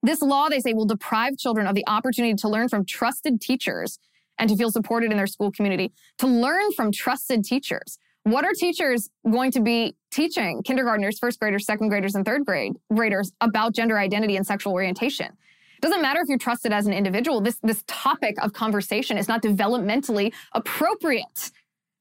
This 0.05 0.21
law, 0.21 0.49
they 0.49 0.59
say, 0.59 0.73
will 0.73 0.85
deprive 0.85 1.35
children 1.35 1.65
of 1.65 1.73
the 1.73 1.83
opportunity 1.87 2.35
to 2.35 2.47
learn 2.47 2.69
from 2.69 2.85
trusted 2.85 3.41
teachers 3.41 3.97
and 4.37 4.47
to 4.49 4.55
feel 4.55 4.69
supported 4.69 5.09
in 5.09 5.17
their 5.17 5.25
school 5.25 5.51
community, 5.51 5.91
to 6.19 6.27
learn 6.27 6.71
from 6.73 6.91
trusted 6.91 7.43
teachers. 7.43 7.97
What 8.21 8.45
are 8.45 8.53
teachers 8.53 9.09
going 9.27 9.51
to 9.51 9.61
be 9.61 9.95
teaching 10.11 10.61
kindergartners, 10.61 11.17
first 11.17 11.39
graders, 11.39 11.65
second 11.65 11.89
graders, 11.89 12.13
and 12.13 12.23
third 12.23 12.45
grade 12.45 12.73
graders 12.93 13.31
about 13.41 13.73
gender 13.73 13.97
identity 13.97 14.35
and 14.35 14.45
sexual 14.45 14.73
orientation? 14.73 15.25
It 15.25 15.81
doesn't 15.81 16.03
matter 16.03 16.21
if 16.21 16.29
you're 16.29 16.37
trusted 16.37 16.71
as 16.71 16.85
an 16.85 16.93
individual. 16.93 17.41
This, 17.41 17.57
this 17.63 17.83
topic 17.87 18.35
of 18.43 18.53
conversation 18.53 19.17
is 19.17 19.27
not 19.27 19.41
developmentally 19.41 20.33
appropriate 20.53 21.51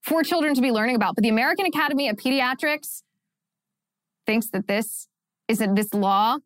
for 0.02 0.22
children 0.22 0.54
to 0.54 0.60
be 0.60 0.70
learning 0.70 0.96
about. 0.96 1.14
But 1.14 1.22
the 1.22 1.30
American 1.30 1.64
Academy 1.64 2.10
of 2.10 2.16
Pediatrics 2.16 3.02
thinks 4.26 4.48
that 4.48 4.68
this 4.68 5.08
is 5.48 5.58
that 5.58 5.74
this 5.74 5.94
law 5.94 6.38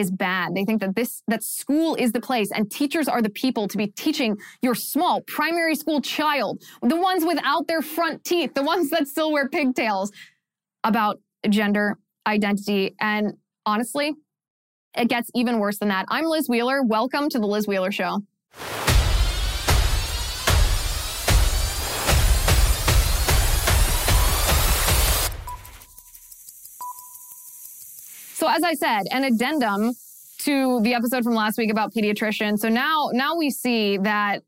is 0.00 0.10
bad. 0.10 0.54
They 0.54 0.64
think 0.64 0.80
that 0.80 0.96
this, 0.96 1.22
that 1.28 1.44
school 1.44 1.94
is 1.94 2.12
the 2.12 2.20
place 2.20 2.50
and 2.50 2.70
teachers 2.70 3.06
are 3.06 3.22
the 3.22 3.30
people 3.30 3.68
to 3.68 3.76
be 3.76 3.86
teaching 3.88 4.36
your 4.62 4.74
small 4.74 5.20
primary 5.22 5.74
school 5.74 6.00
child, 6.00 6.62
the 6.82 6.96
ones 6.96 7.24
without 7.24 7.68
their 7.68 7.82
front 7.82 8.24
teeth, 8.24 8.54
the 8.54 8.62
ones 8.62 8.90
that 8.90 9.06
still 9.06 9.30
wear 9.30 9.48
pigtails 9.48 10.10
about 10.82 11.20
gender 11.48 11.98
identity. 12.26 12.96
And 13.00 13.34
honestly, 13.66 14.14
it 14.96 15.08
gets 15.08 15.30
even 15.34 15.58
worse 15.58 15.78
than 15.78 15.88
that. 15.88 16.06
I'm 16.08 16.24
Liz 16.24 16.48
Wheeler. 16.48 16.82
Welcome 16.82 17.28
to 17.28 17.38
the 17.38 17.46
Liz 17.46 17.68
Wheeler 17.68 17.92
Show. 17.92 18.22
So 28.40 28.48
as 28.48 28.62
I 28.62 28.72
said, 28.72 29.02
an 29.10 29.24
addendum 29.24 29.92
to 30.38 30.80
the 30.80 30.94
episode 30.94 31.24
from 31.24 31.34
last 31.34 31.58
week 31.58 31.70
about 31.70 31.92
pediatricians. 31.92 32.60
So 32.60 32.70
now, 32.70 33.10
now 33.12 33.36
we 33.36 33.50
see 33.50 33.98
that, 33.98 34.42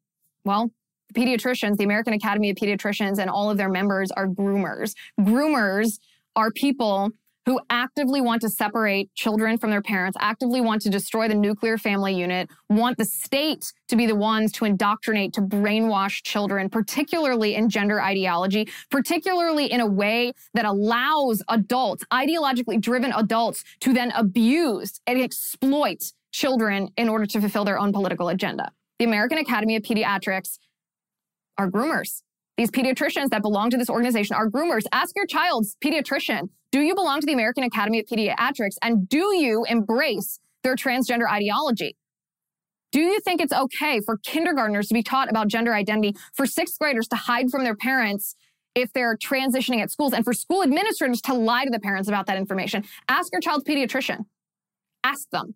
well, 0.47 0.71
pediatricians, 1.15 1.77
the 1.77 1.85
American 1.85 2.15
Academy 2.15 2.49
of 2.49 2.57
Pediatricians 2.57 3.19
and 3.19 3.29
all 3.29 3.51
of 3.51 3.59
their 3.59 3.69
members 3.69 4.11
are 4.11 4.27
groomers. 4.27 4.95
Groomers 5.21 5.99
are 6.35 6.51
people 6.53 7.11
who 7.47 7.61
actively 7.71 8.21
want 8.21 8.43
to 8.43 8.49
separate 8.49 9.13
children 9.15 9.59
from 9.59 9.71
their 9.71 9.83
parents, 9.83 10.17
actively 10.21 10.61
want 10.61 10.83
to 10.83 10.91
destroy 10.91 11.29
the 11.29 11.35
nuclear 11.35 11.77
family 11.77 12.15
unit, 12.15 12.49
want 12.69 12.97
the 12.99 13.05
state 13.05 13.73
to 13.89 13.97
be 13.97 14.07
the 14.07 14.15
ones 14.15 14.53
to 14.53 14.65
indoctrinate, 14.65 15.33
to 15.33 15.41
brainwash 15.41 16.23
children, 16.23 16.69
particularly 16.69 17.55
in 17.55 17.69
gender 17.69 18.01
ideology, 18.01 18.69
particularly 18.91 19.67
in 19.67 19.81
a 19.81 19.87
way 19.87 20.33
that 20.55 20.65
allows 20.65 21.43
adults, 21.49 22.05
ideologically 22.13 22.81
driven 22.81 23.13
adults, 23.13 23.65
to 23.81 23.93
then 23.93 24.13
abuse 24.13 25.01
and 25.07 25.21
exploit 25.21 26.13
children 26.33 26.89
in 26.97 27.09
order 27.09 27.27
to 27.27 27.41
fulfill 27.41 27.65
their 27.65 27.79
own 27.79 27.93
political 27.93 28.29
agenda. 28.29 28.71
The 28.99 29.05
American 29.05 29.39
Academy 29.39 29.77
of 29.77 29.83
Pediatrics 29.83 30.59
are 31.59 31.71
groomers. 31.71 32.23
These 32.57 32.71
pediatricians 32.71 33.31
that 33.31 33.43
belong 33.43 33.71
to 33.71 33.77
this 33.77 33.91
organization 33.91 34.37
are 34.37 34.49
groomers. 34.49 34.85
Ask 34.93 35.17
your 35.17 35.27
child's 35.27 35.77
pediatrician, 35.83 36.51
do 36.73 36.81
you 36.81 36.95
belong 36.95 37.21
to 37.21 37.27
the 37.27 37.35
American 37.35 37.63
Academy 37.63 38.01
of 38.01 38.07
Pediatrics 38.07 38.77
and 38.83 39.09
do 39.09 39.37
you 39.37 39.65
embrace 39.69 40.41
their 40.65 40.75
transgender 40.75 41.31
ideology? 41.31 41.97
Do 42.91 43.01
you 43.01 43.21
think 43.21 43.41
it's 43.41 43.53
okay 43.53 44.01
for 44.01 44.19
kindergartners 44.19 44.89
to 44.89 44.95
be 44.95 45.03
taught 45.03 45.31
about 45.31 45.49
gender 45.49 45.75
identity, 45.75 46.17
for 46.35 46.47
sixth 46.47 46.79
graders 46.79 47.09
to 47.09 47.17
hide 47.17 47.51
from 47.51 47.65
their 47.65 47.77
parents 47.77 48.35
if 48.75 48.93
they're 48.93 49.17
transitioning 49.17 49.81
at 49.83 49.91
schools, 49.91 50.13
and 50.15 50.25
for 50.25 50.33
school 50.33 50.63
administrators 50.63 51.21
to 51.23 51.35
lie 51.35 51.65
to 51.65 51.71
the 51.71 51.81
parents 51.81 52.09
about 52.09 52.27
that 52.27 52.37
information? 52.37 52.85
Ask 53.09 53.33
your 53.33 53.41
child's 53.41 53.65
pediatrician. 53.65 54.25
Ask 55.05 55.29
them. 55.31 55.55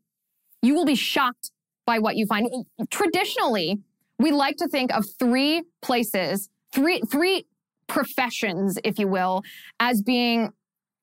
You 0.62 0.75
will 0.75 0.87
be 0.87 0.94
shocked 0.94 1.50
by 1.87 1.99
what 1.99 2.16
you 2.16 2.26
find. 2.26 2.49
Traditionally, 2.90 3.78
we 4.18 4.32
like 4.32 4.56
to 4.56 4.68
think 4.68 4.92
of 4.94 5.04
three 5.18 5.62
places 5.82 6.50
three 6.73 7.00
three 7.11 7.46
professions, 7.87 8.78
if 8.85 8.99
you 8.99 9.08
will, 9.08 9.42
as 9.78 10.02
being 10.02 10.52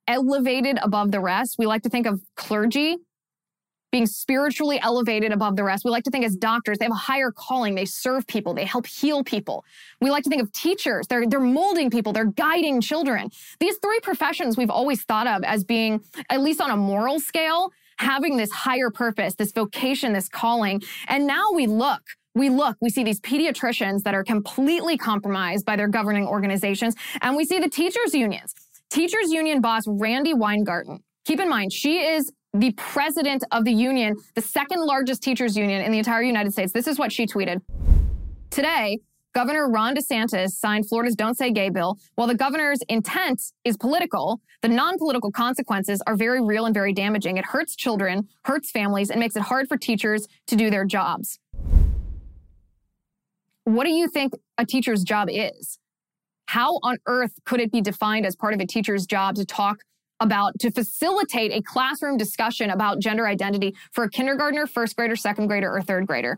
elevated 0.07 0.77
above 0.81 1.12
the 1.12 1.19
rest. 1.19 1.55
We 1.57 1.65
like 1.65 1.83
to 1.83 1.89
think 1.89 2.07
of 2.07 2.22
clergy 2.36 2.98
being 3.93 4.07
spiritually 4.07 4.79
elevated 4.81 5.31
above 5.31 5.55
the 5.55 5.63
rest. 5.63 5.86
We 5.86 5.91
like 5.91 6.03
to 6.05 6.10
think 6.10 6.25
as 6.25 6.36
doctors, 6.36 6.79
they 6.79 6.86
have 6.86 6.91
a 6.91 6.95
higher 6.95 7.31
calling. 7.31 7.75
They 7.75 7.86
serve 7.86 8.25
people. 8.25 8.55
They 8.55 8.65
help 8.65 8.88
heal 8.88 9.24
people. 9.24 9.63
We 10.01 10.10
like 10.10 10.24
to 10.24 10.31
think 10.31 10.41
of 10.41 10.51
teachers. 10.51 11.05
They're, 11.07 11.27
they're 11.27 11.39
molding 11.39 11.91
people. 11.91 12.12
They're 12.12 12.25
guiding 12.25 12.81
children. 12.81 13.29
These 13.60 13.77
three 13.77 14.00
professions 14.00 14.57
we've 14.57 14.72
always 14.72 15.03
thought 15.03 15.27
of 15.27 15.43
as 15.43 15.63
being, 15.63 16.03
at 16.31 16.41
least 16.41 16.60
on 16.60 16.72
a 16.72 16.75
moral 16.75 17.19
scale, 17.19 17.72
having 17.98 18.36
this 18.36 18.51
higher 18.51 18.89
purpose, 18.89 19.36
this 19.36 19.51
vocation, 19.51 20.12
this 20.12 20.27
calling. 20.27 20.81
And 21.07 21.27
now 21.27 21.51
we 21.53 21.67
look 21.67 22.01
we 22.36 22.50
look, 22.50 22.77
we 22.81 22.89
see 22.89 23.03
these 23.03 23.19
pediatricians 23.22 24.01
that 24.03 24.15
are 24.15 24.24
completely 24.24 24.98
compromised 24.98 25.65
by 25.65 25.75
their 25.75 25.88
governing 25.88 26.25
organizations, 26.25 26.95
and 27.22 27.36
we 27.36 27.45
see 27.45 27.60
the 27.60 27.69
teachers' 27.69 28.15
unions. 28.15 28.55
Teachers' 28.93 29.31
union 29.31 29.59
boss 29.59 29.85
Randi 29.88 30.35
Weingarten. 30.35 31.00
Keep 31.25 31.39
in 31.39 31.50
mind, 31.50 31.73
she 31.73 31.97
is 31.97 32.31
the 32.53 32.73
president 32.73 33.43
of 33.51 33.65
the 33.65 33.73
union, 33.73 34.15
the 34.35 34.41
second 34.41 34.85
largest 34.85 35.23
teachers' 35.23 35.57
union 35.57 35.81
in 35.81 35.91
the 35.91 35.97
entire 35.97 36.21
United 36.21 36.53
States. 36.53 36.71
This 36.71 36.85
is 36.85 37.00
what 37.00 37.12
she 37.12 37.25
tweeted. 37.25 37.62
Today, 38.51 39.00
Governor 39.33 39.67
Ron 39.67 39.95
DeSantis 39.95 40.50
signed 40.51 40.88
Florida's 40.88 41.15
Don't 41.15 41.35
Say 41.35 41.50
Gay 41.50 41.71
bill. 41.71 41.97
While 42.13 42.27
the 42.27 42.35
governor's 42.35 42.81
intent 42.88 43.41
is 43.65 43.77
political, 43.77 44.41
the 44.62 44.67
non 44.67 45.00
political 45.00 45.31
consequences 45.31 46.00
are 46.05 46.15
very 46.15 46.39
real 46.39 46.67
and 46.67 46.73
very 46.75 46.93
damaging. 46.93 47.38
It 47.38 47.45
hurts 47.45 47.75
children, 47.75 48.27
hurts 48.45 48.69
families, 48.69 49.09
and 49.09 49.19
makes 49.19 49.35
it 49.35 49.41
hard 49.41 49.67
for 49.67 49.75
teachers 49.75 50.27
to 50.45 50.55
do 50.55 50.69
their 50.69 50.85
jobs. 50.85 51.39
What 53.63 53.85
do 53.85 53.89
you 53.89 54.07
think 54.07 54.33
a 54.59 54.67
teacher's 54.67 55.01
job 55.01 55.29
is? 55.31 55.79
How 56.53 56.77
on 56.83 57.00
earth 57.07 57.31
could 57.45 57.60
it 57.60 57.72
be 57.72 57.81
defined 57.81 58.27
as 58.27 58.36
part 58.36 58.53
of 58.53 58.60
a 58.60 58.67
teacher's 58.67 59.07
job 59.07 59.33
to 59.38 59.43
talk 59.43 59.79
about, 60.19 60.53
to 60.60 60.69
facilitate 60.69 61.51
a 61.51 61.63
classroom 61.63 62.15
discussion 62.15 62.69
about 62.69 63.00
gender 63.00 63.25
identity 63.25 63.74
for 63.91 64.03
a 64.03 64.10
kindergartner, 64.10 64.67
first 64.67 64.95
grader, 64.95 65.15
second 65.15 65.48
grader, 65.48 65.75
or 65.75 65.81
third 65.81 66.05
grader? 66.05 66.38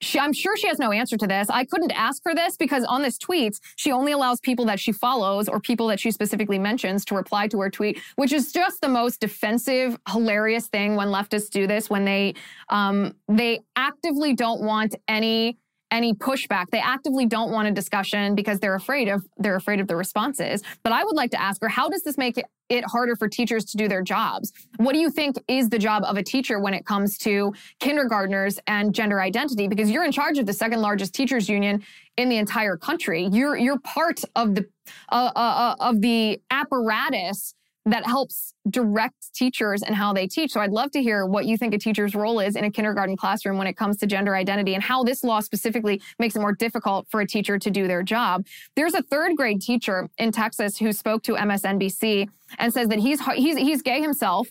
She, 0.00 0.18
I'm 0.18 0.32
sure 0.32 0.56
she 0.56 0.66
has 0.66 0.80
no 0.80 0.90
answer 0.90 1.16
to 1.18 1.26
this. 1.28 1.48
I 1.48 1.64
couldn't 1.64 1.92
ask 1.92 2.20
for 2.20 2.34
this 2.34 2.56
because 2.56 2.82
on 2.82 3.02
this 3.02 3.16
tweet, 3.16 3.60
she 3.76 3.92
only 3.92 4.10
allows 4.10 4.40
people 4.40 4.64
that 4.64 4.80
she 4.80 4.90
follows 4.90 5.48
or 5.48 5.60
people 5.60 5.86
that 5.86 6.00
she 6.00 6.10
specifically 6.10 6.58
mentions 6.58 7.04
to 7.04 7.14
reply 7.14 7.46
to 7.46 7.60
her 7.60 7.70
tweet, 7.70 8.00
which 8.16 8.32
is 8.32 8.52
just 8.52 8.80
the 8.80 8.88
most 8.88 9.20
defensive, 9.20 9.96
hilarious 10.08 10.66
thing 10.66 10.96
when 10.96 11.08
leftists 11.08 11.48
do 11.48 11.68
this. 11.68 11.88
When 11.88 12.04
they 12.04 12.34
um, 12.70 13.14
they 13.28 13.60
actively 13.76 14.34
don't 14.34 14.62
want 14.62 14.96
any 15.06 15.58
any 15.90 16.14
pushback. 16.14 16.66
They 16.70 16.80
actively 16.80 17.26
don't 17.26 17.50
want 17.52 17.68
a 17.68 17.70
discussion 17.70 18.34
because 18.34 18.58
they're 18.58 18.74
afraid 18.74 19.08
of 19.08 19.26
they're 19.36 19.56
afraid 19.56 19.80
of 19.80 19.86
the 19.86 19.96
responses. 19.96 20.62
But 20.82 20.92
I 20.92 21.04
would 21.04 21.16
like 21.16 21.30
to 21.32 21.40
ask 21.40 21.60
her, 21.62 21.68
how 21.68 21.88
does 21.88 22.02
this 22.02 22.18
make 22.18 22.38
it, 22.68 22.84
harder 22.84 23.14
for 23.14 23.28
teachers 23.28 23.64
to 23.66 23.76
do 23.76 23.86
their 23.86 24.02
jobs? 24.02 24.52
What 24.78 24.92
do 24.92 24.98
you 24.98 25.10
think 25.10 25.36
is 25.46 25.68
the 25.68 25.78
job 25.78 26.02
of 26.04 26.16
a 26.16 26.22
teacher 26.22 26.58
when 26.58 26.74
it 26.74 26.84
comes 26.84 27.16
to 27.18 27.54
kindergartners 27.78 28.58
and 28.66 28.94
gender 28.94 29.20
identity? 29.20 29.68
Because 29.68 29.90
you're 29.90 30.04
in 30.04 30.12
charge 30.12 30.38
of 30.38 30.46
the 30.46 30.52
second 30.52 30.80
largest 30.80 31.14
teachers 31.14 31.48
union 31.48 31.84
in 32.16 32.28
the 32.28 32.36
entire 32.36 32.76
country. 32.76 33.28
You're 33.30 33.56
you're 33.56 33.78
part 33.80 34.22
of 34.34 34.54
the 34.54 34.66
uh, 35.10 35.30
uh, 35.36 35.38
uh 35.38 35.74
of 35.80 36.00
the 36.00 36.40
apparatus 36.50 37.54
that 37.86 38.04
helps 38.04 38.52
direct 38.68 39.32
teachers 39.32 39.82
and 39.82 39.94
how 39.94 40.12
they 40.12 40.26
teach. 40.26 40.50
So 40.52 40.60
I'd 40.60 40.72
love 40.72 40.90
to 40.90 41.02
hear 41.02 41.24
what 41.24 41.46
you 41.46 41.56
think 41.56 41.72
a 41.72 41.78
teacher's 41.78 42.16
role 42.16 42.40
is 42.40 42.56
in 42.56 42.64
a 42.64 42.70
kindergarten 42.70 43.16
classroom 43.16 43.58
when 43.58 43.68
it 43.68 43.76
comes 43.76 43.96
to 43.98 44.06
gender 44.06 44.34
identity 44.34 44.74
and 44.74 44.82
how 44.82 45.04
this 45.04 45.22
law 45.22 45.38
specifically 45.38 46.02
makes 46.18 46.34
it 46.34 46.40
more 46.40 46.52
difficult 46.52 47.06
for 47.08 47.20
a 47.20 47.26
teacher 47.26 47.58
to 47.58 47.70
do 47.70 47.86
their 47.86 48.02
job. 48.02 48.44
There's 48.74 48.94
a 48.94 49.02
third 49.02 49.36
grade 49.36 49.60
teacher 49.60 50.08
in 50.18 50.32
Texas 50.32 50.78
who 50.78 50.92
spoke 50.92 51.22
to 51.24 51.34
MSNBC 51.34 52.28
and 52.58 52.72
says 52.72 52.88
that 52.88 52.98
he's 52.98 53.24
he's 53.36 53.56
he's 53.56 53.82
gay 53.82 54.00
himself 54.00 54.48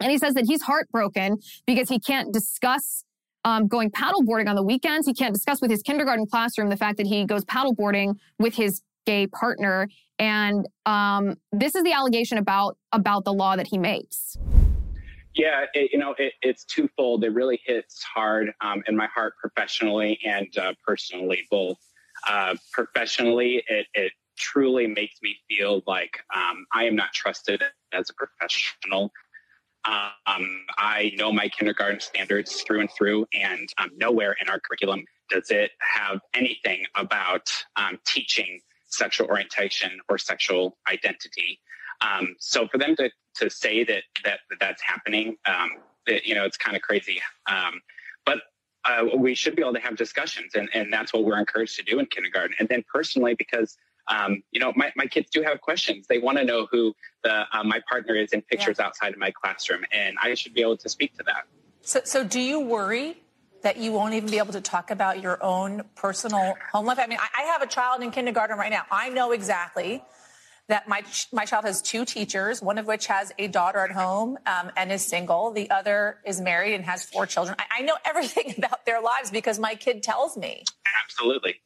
and 0.00 0.10
he 0.10 0.18
says 0.18 0.34
that 0.34 0.46
he's 0.46 0.62
heartbroken 0.62 1.38
because 1.66 1.90
he 1.90 2.00
can't 2.00 2.32
discuss 2.32 3.04
um, 3.44 3.68
going 3.68 3.90
paddleboarding 3.90 4.48
on 4.48 4.56
the 4.56 4.62
weekends. 4.62 5.06
He 5.06 5.14
can't 5.14 5.34
discuss 5.34 5.60
with 5.60 5.70
his 5.70 5.82
kindergarten 5.82 6.26
classroom 6.26 6.68
the 6.70 6.76
fact 6.76 6.96
that 6.96 7.06
he 7.06 7.24
goes 7.24 7.44
paddleboarding 7.44 8.16
with 8.38 8.54
his 8.54 8.82
gay 9.06 9.26
partner. 9.26 9.88
And 10.18 10.66
um, 10.84 11.36
this 11.52 11.74
is 11.74 11.84
the 11.84 11.92
allegation 11.92 12.38
about 12.38 12.76
about 12.92 13.24
the 13.24 13.32
law 13.32 13.56
that 13.56 13.66
he 13.66 13.78
makes. 13.78 14.36
Yeah, 15.34 15.66
it, 15.74 15.92
you 15.92 15.98
know, 15.98 16.14
it, 16.18 16.32
it's 16.40 16.64
twofold. 16.64 17.22
It 17.22 17.30
really 17.30 17.60
hits 17.64 18.02
hard 18.02 18.52
um, 18.62 18.82
in 18.88 18.96
my 18.96 19.06
heart 19.06 19.34
professionally 19.40 20.18
and 20.24 20.56
uh, 20.58 20.72
personally, 20.86 21.46
both. 21.50 21.78
Uh, 22.26 22.56
professionally, 22.72 23.62
it, 23.68 23.86
it, 23.94 24.12
truly 24.38 24.86
makes 24.86 25.14
me 25.22 25.34
feel 25.48 25.82
like 25.86 26.20
um, 26.34 26.66
I 26.74 26.84
am 26.84 26.94
not 26.94 27.10
trusted 27.14 27.62
as 27.94 28.10
a 28.10 28.12
professional. 28.12 29.10
Um, 29.86 30.66
I 30.76 31.12
know 31.16 31.32
my 31.32 31.48
kindergarten 31.48 32.00
standards 32.00 32.60
through 32.60 32.80
and 32.80 32.90
through, 32.90 33.26
and 33.32 33.66
um, 33.78 33.90
nowhere 33.96 34.36
in 34.42 34.50
our 34.50 34.60
curriculum 34.60 35.04
does 35.30 35.50
it 35.50 35.70
have 35.80 36.20
anything 36.34 36.84
about 36.96 37.50
um, 37.76 37.98
teaching 38.04 38.60
sexual 38.86 39.26
orientation 39.28 39.90
or 40.08 40.18
sexual 40.18 40.76
identity. 40.90 41.60
Um, 42.00 42.36
so 42.38 42.68
for 42.68 42.78
them 42.78 42.94
to, 42.96 43.10
to 43.36 43.50
say 43.50 43.84
that, 43.84 44.02
that, 44.24 44.40
that 44.50 44.58
that's 44.60 44.82
happening, 44.82 45.36
um, 45.46 45.70
it, 46.06 46.26
you 46.26 46.34
know, 46.34 46.44
it's 46.44 46.56
kind 46.56 46.76
of 46.76 46.82
crazy. 46.82 47.20
Um, 47.50 47.80
but 48.24 48.38
uh, 48.84 49.04
we 49.16 49.34
should 49.34 49.56
be 49.56 49.62
able 49.62 49.74
to 49.74 49.80
have 49.80 49.96
discussions, 49.96 50.54
and, 50.54 50.68
and 50.74 50.92
that's 50.92 51.12
what 51.12 51.24
we're 51.24 51.38
encouraged 51.38 51.76
to 51.76 51.82
do 51.82 51.98
in 51.98 52.06
kindergarten. 52.06 52.54
And 52.60 52.68
then 52.68 52.84
personally, 52.92 53.34
because 53.34 53.76
um, 54.08 54.42
you 54.52 54.60
know, 54.60 54.72
my, 54.76 54.92
my 54.96 55.06
kids 55.06 55.30
do 55.30 55.42
have 55.42 55.60
questions. 55.60 56.06
They 56.06 56.18
want 56.18 56.38
to 56.38 56.44
know 56.44 56.68
who 56.70 56.94
the 57.24 57.44
uh, 57.52 57.64
my 57.64 57.80
partner 57.88 58.14
is 58.14 58.32
in 58.32 58.42
pictures 58.42 58.76
yeah. 58.78 58.86
outside 58.86 59.12
of 59.12 59.18
my 59.18 59.32
classroom, 59.32 59.82
and 59.92 60.16
I 60.22 60.34
should 60.34 60.54
be 60.54 60.60
able 60.60 60.76
to 60.78 60.88
speak 60.88 61.16
to 61.16 61.24
that. 61.24 61.44
So, 61.82 62.00
so 62.04 62.24
do 62.24 62.40
you 62.40 62.60
worry 62.60 63.16
that 63.62 63.76
you 63.76 63.92
won't 63.92 64.14
even 64.14 64.30
be 64.30 64.38
able 64.38 64.52
to 64.52 64.60
talk 64.60 64.90
about 64.90 65.22
your 65.22 65.42
own 65.42 65.84
personal 65.94 66.54
home 66.72 66.86
life? 66.86 66.98
I 66.98 67.06
mean, 67.06 67.18
I, 67.18 67.42
have 67.52 67.62
a 67.62 67.66
child 67.66 68.02
in 68.02 68.10
kindergarten 68.10 68.58
right 68.58 68.70
now. 68.70 68.82
I 68.90 69.08
know 69.08 69.32
exactly 69.32 70.02
that 70.68 70.88
my 70.88 71.02
my 71.32 71.44
child 71.44 71.64
has 71.64 71.80
two 71.80 72.04
teachers, 72.04 72.60
one 72.60 72.76
of 72.78 72.86
which 72.86 73.06
has 73.06 73.32
a 73.38 73.46
daughter 73.46 73.78
at 73.78 73.92
home 73.92 74.36
um, 74.46 74.70
and 74.76 74.90
is 74.90 75.04
single. 75.06 75.52
The 75.52 75.70
other 75.70 76.18
is 76.24 76.40
married 76.40 76.74
and 76.74 76.84
has 76.84 77.04
four 77.04 77.24
children. 77.26 77.56
I, 77.58 77.80
I 77.80 77.82
know 77.82 77.96
everything 78.04 78.54
about 78.58 78.84
their 78.84 79.00
lives 79.00 79.30
because 79.30 79.58
my 79.58 79.74
kid 79.74 80.02
tells 80.02 80.36
me. 80.36 80.64
Absolutely. 81.04 81.56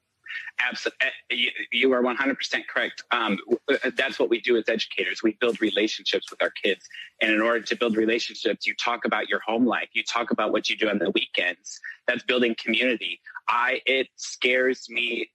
Absolutely. 0.60 1.08
Eh, 1.30 1.50
you 1.72 1.92
are 1.92 2.02
100% 2.02 2.66
correct. 2.68 3.02
Um, 3.10 3.38
uh, 3.68 3.90
that's 3.96 4.18
what 4.18 4.28
we 4.28 4.40
do 4.40 4.56
as 4.56 4.68
educators. 4.68 5.22
We 5.22 5.36
build 5.40 5.60
relationships 5.60 6.30
with 6.30 6.42
our 6.42 6.50
kids. 6.50 6.86
And 7.20 7.32
in 7.32 7.40
order 7.40 7.60
to 7.60 7.76
build 7.76 7.96
relationships, 7.96 8.66
you 8.66 8.74
talk 8.74 9.04
about 9.04 9.28
your 9.28 9.40
home 9.40 9.66
life. 9.66 9.88
You 9.92 10.02
talk 10.02 10.30
about 10.30 10.52
what 10.52 10.68
you 10.68 10.76
do 10.76 10.88
on 10.88 10.98
the 10.98 11.10
weekends. 11.10 11.80
That's 12.06 12.22
building 12.22 12.54
community. 12.62 13.20
I, 13.48 13.80
it 13.86 14.08
scares 14.16 14.86
me 14.88 15.30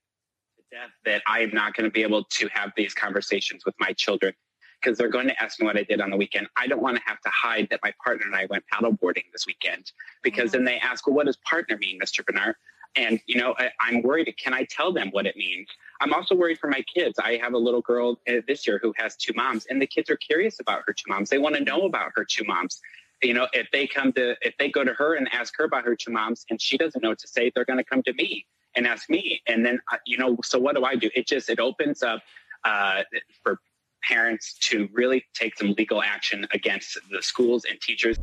to 0.58 0.78
death 0.78 0.92
that 1.06 1.22
I 1.28 1.42
am 1.42 1.52
not 1.54 1.74
going 1.74 1.86
to 1.86 1.92
be 1.92 2.04
able 2.04 2.24
to 2.24 2.48
have 2.54 2.72
these 2.78 2.94
conversations 2.94 3.66
with 3.66 3.76
my 3.80 3.94
children 3.94 4.34
because 4.82 4.98
they're 4.98 5.10
going 5.10 5.28
to 5.28 5.44
ask 5.44 5.60
me 5.60 5.66
what 5.66 5.78
I 5.78 5.84
did 5.84 6.02
on 6.02 6.12
the 6.12 6.18
weekend. 6.18 6.48
I 6.58 6.68
don't 6.68 6.82
want 6.82 6.98
to 6.98 7.04
have 7.06 7.20
to 7.22 7.30
hide 7.30 7.68
that 7.72 7.80
my 7.84 7.94
partner 8.04 8.26
and 8.28 8.36
I 8.36 8.46
went 8.50 8.64
paddleboarding 8.72 9.24
this 9.32 9.48
weekend 9.48 9.92
because 10.22 10.52
mm-hmm. 10.52 10.64
then 10.64 10.66
they 10.66 10.80
ask, 10.80 11.08
well, 11.08 11.16
what 11.16 11.26
does 11.26 11.38
partner 11.38 11.78
mean, 11.78 12.00
Mr. 12.00 12.26
Bernard? 12.26 12.56
And, 12.96 13.20
you 13.28 13.38
know, 13.38 13.54
I, 13.58 13.72
am 13.90 14.02
worried. 14.02 14.34
Can 14.38 14.54
I 14.54 14.66
tell 14.70 14.94
them 14.94 15.10
what 15.12 15.26
it 15.26 15.36
means? 15.36 15.68
I'm 16.00 16.14
also 16.14 16.34
worried 16.34 16.60
for 16.60 16.68
my 16.68 16.82
kids. 16.82 17.20
I 17.20 17.38
have 17.42 17.54
a 17.54 17.58
little 17.58 17.82
girl 17.82 18.20
uh, 18.28 18.36
this 18.48 18.66
year 18.66 18.80
who 18.82 18.94
has 18.98 19.16
two 19.16 19.34
moms, 19.36 19.66
and 19.66 19.82
the 19.82 19.88
kids 19.88 20.10
are 20.10 20.18
curious 20.18 20.60
about 20.60 20.84
her 20.86 20.94
two 20.94 21.10
moms. 21.10 21.30
They 21.30 21.38
want 21.38 21.56
to 21.56 21.64
know 21.64 21.82
about 21.82 22.12
her 22.16 22.24
two 22.24 22.46
moms. 22.46 22.80
You 23.22 23.34
know, 23.34 23.48
if 23.54 23.68
they 23.72 23.88
come 23.88 24.14
to, 24.14 24.36
if 24.42 24.56
they 24.58 24.70
go 24.70 24.84
to 24.84 24.94
her 24.94 25.16
and 25.16 25.28
ask 25.34 25.54
her 25.58 25.66
about 25.66 25.84
her 25.86 25.96
two 25.96 26.12
moms 26.12 26.46
and 26.50 26.62
she 26.62 26.78
doesn't 26.78 27.02
know 27.02 27.10
what 27.10 27.20
to 27.20 27.28
say, 27.28 27.52
they're 27.54 27.66
going 27.66 27.80
to 27.80 27.84
come 27.84 28.04
to 28.04 28.14
me 28.14 28.46
and 28.76 28.86
ask 28.86 29.10
me. 29.10 29.42
And 29.48 29.66
then, 29.66 29.80
uh, 29.92 29.98
you 30.06 30.18
know, 30.18 30.38
so 30.44 30.60
what 30.60 30.76
do 30.76 30.84
I 30.84 30.96
do? 30.96 31.10
It 31.16 31.28
just, 31.28 31.50
it 31.50 31.60
opens 31.60 32.04
up 32.04 32.22
uh, 32.66 33.04
for 33.42 33.60
parents 34.04 34.54
to 34.70 34.90
really 34.94 35.26
take 35.34 35.58
some 35.58 35.74
legal 35.78 36.02
action 36.02 36.46
against 36.52 36.98
the 37.10 37.22
schools 37.22 37.66
and 37.70 37.80
teachers. 37.82 38.18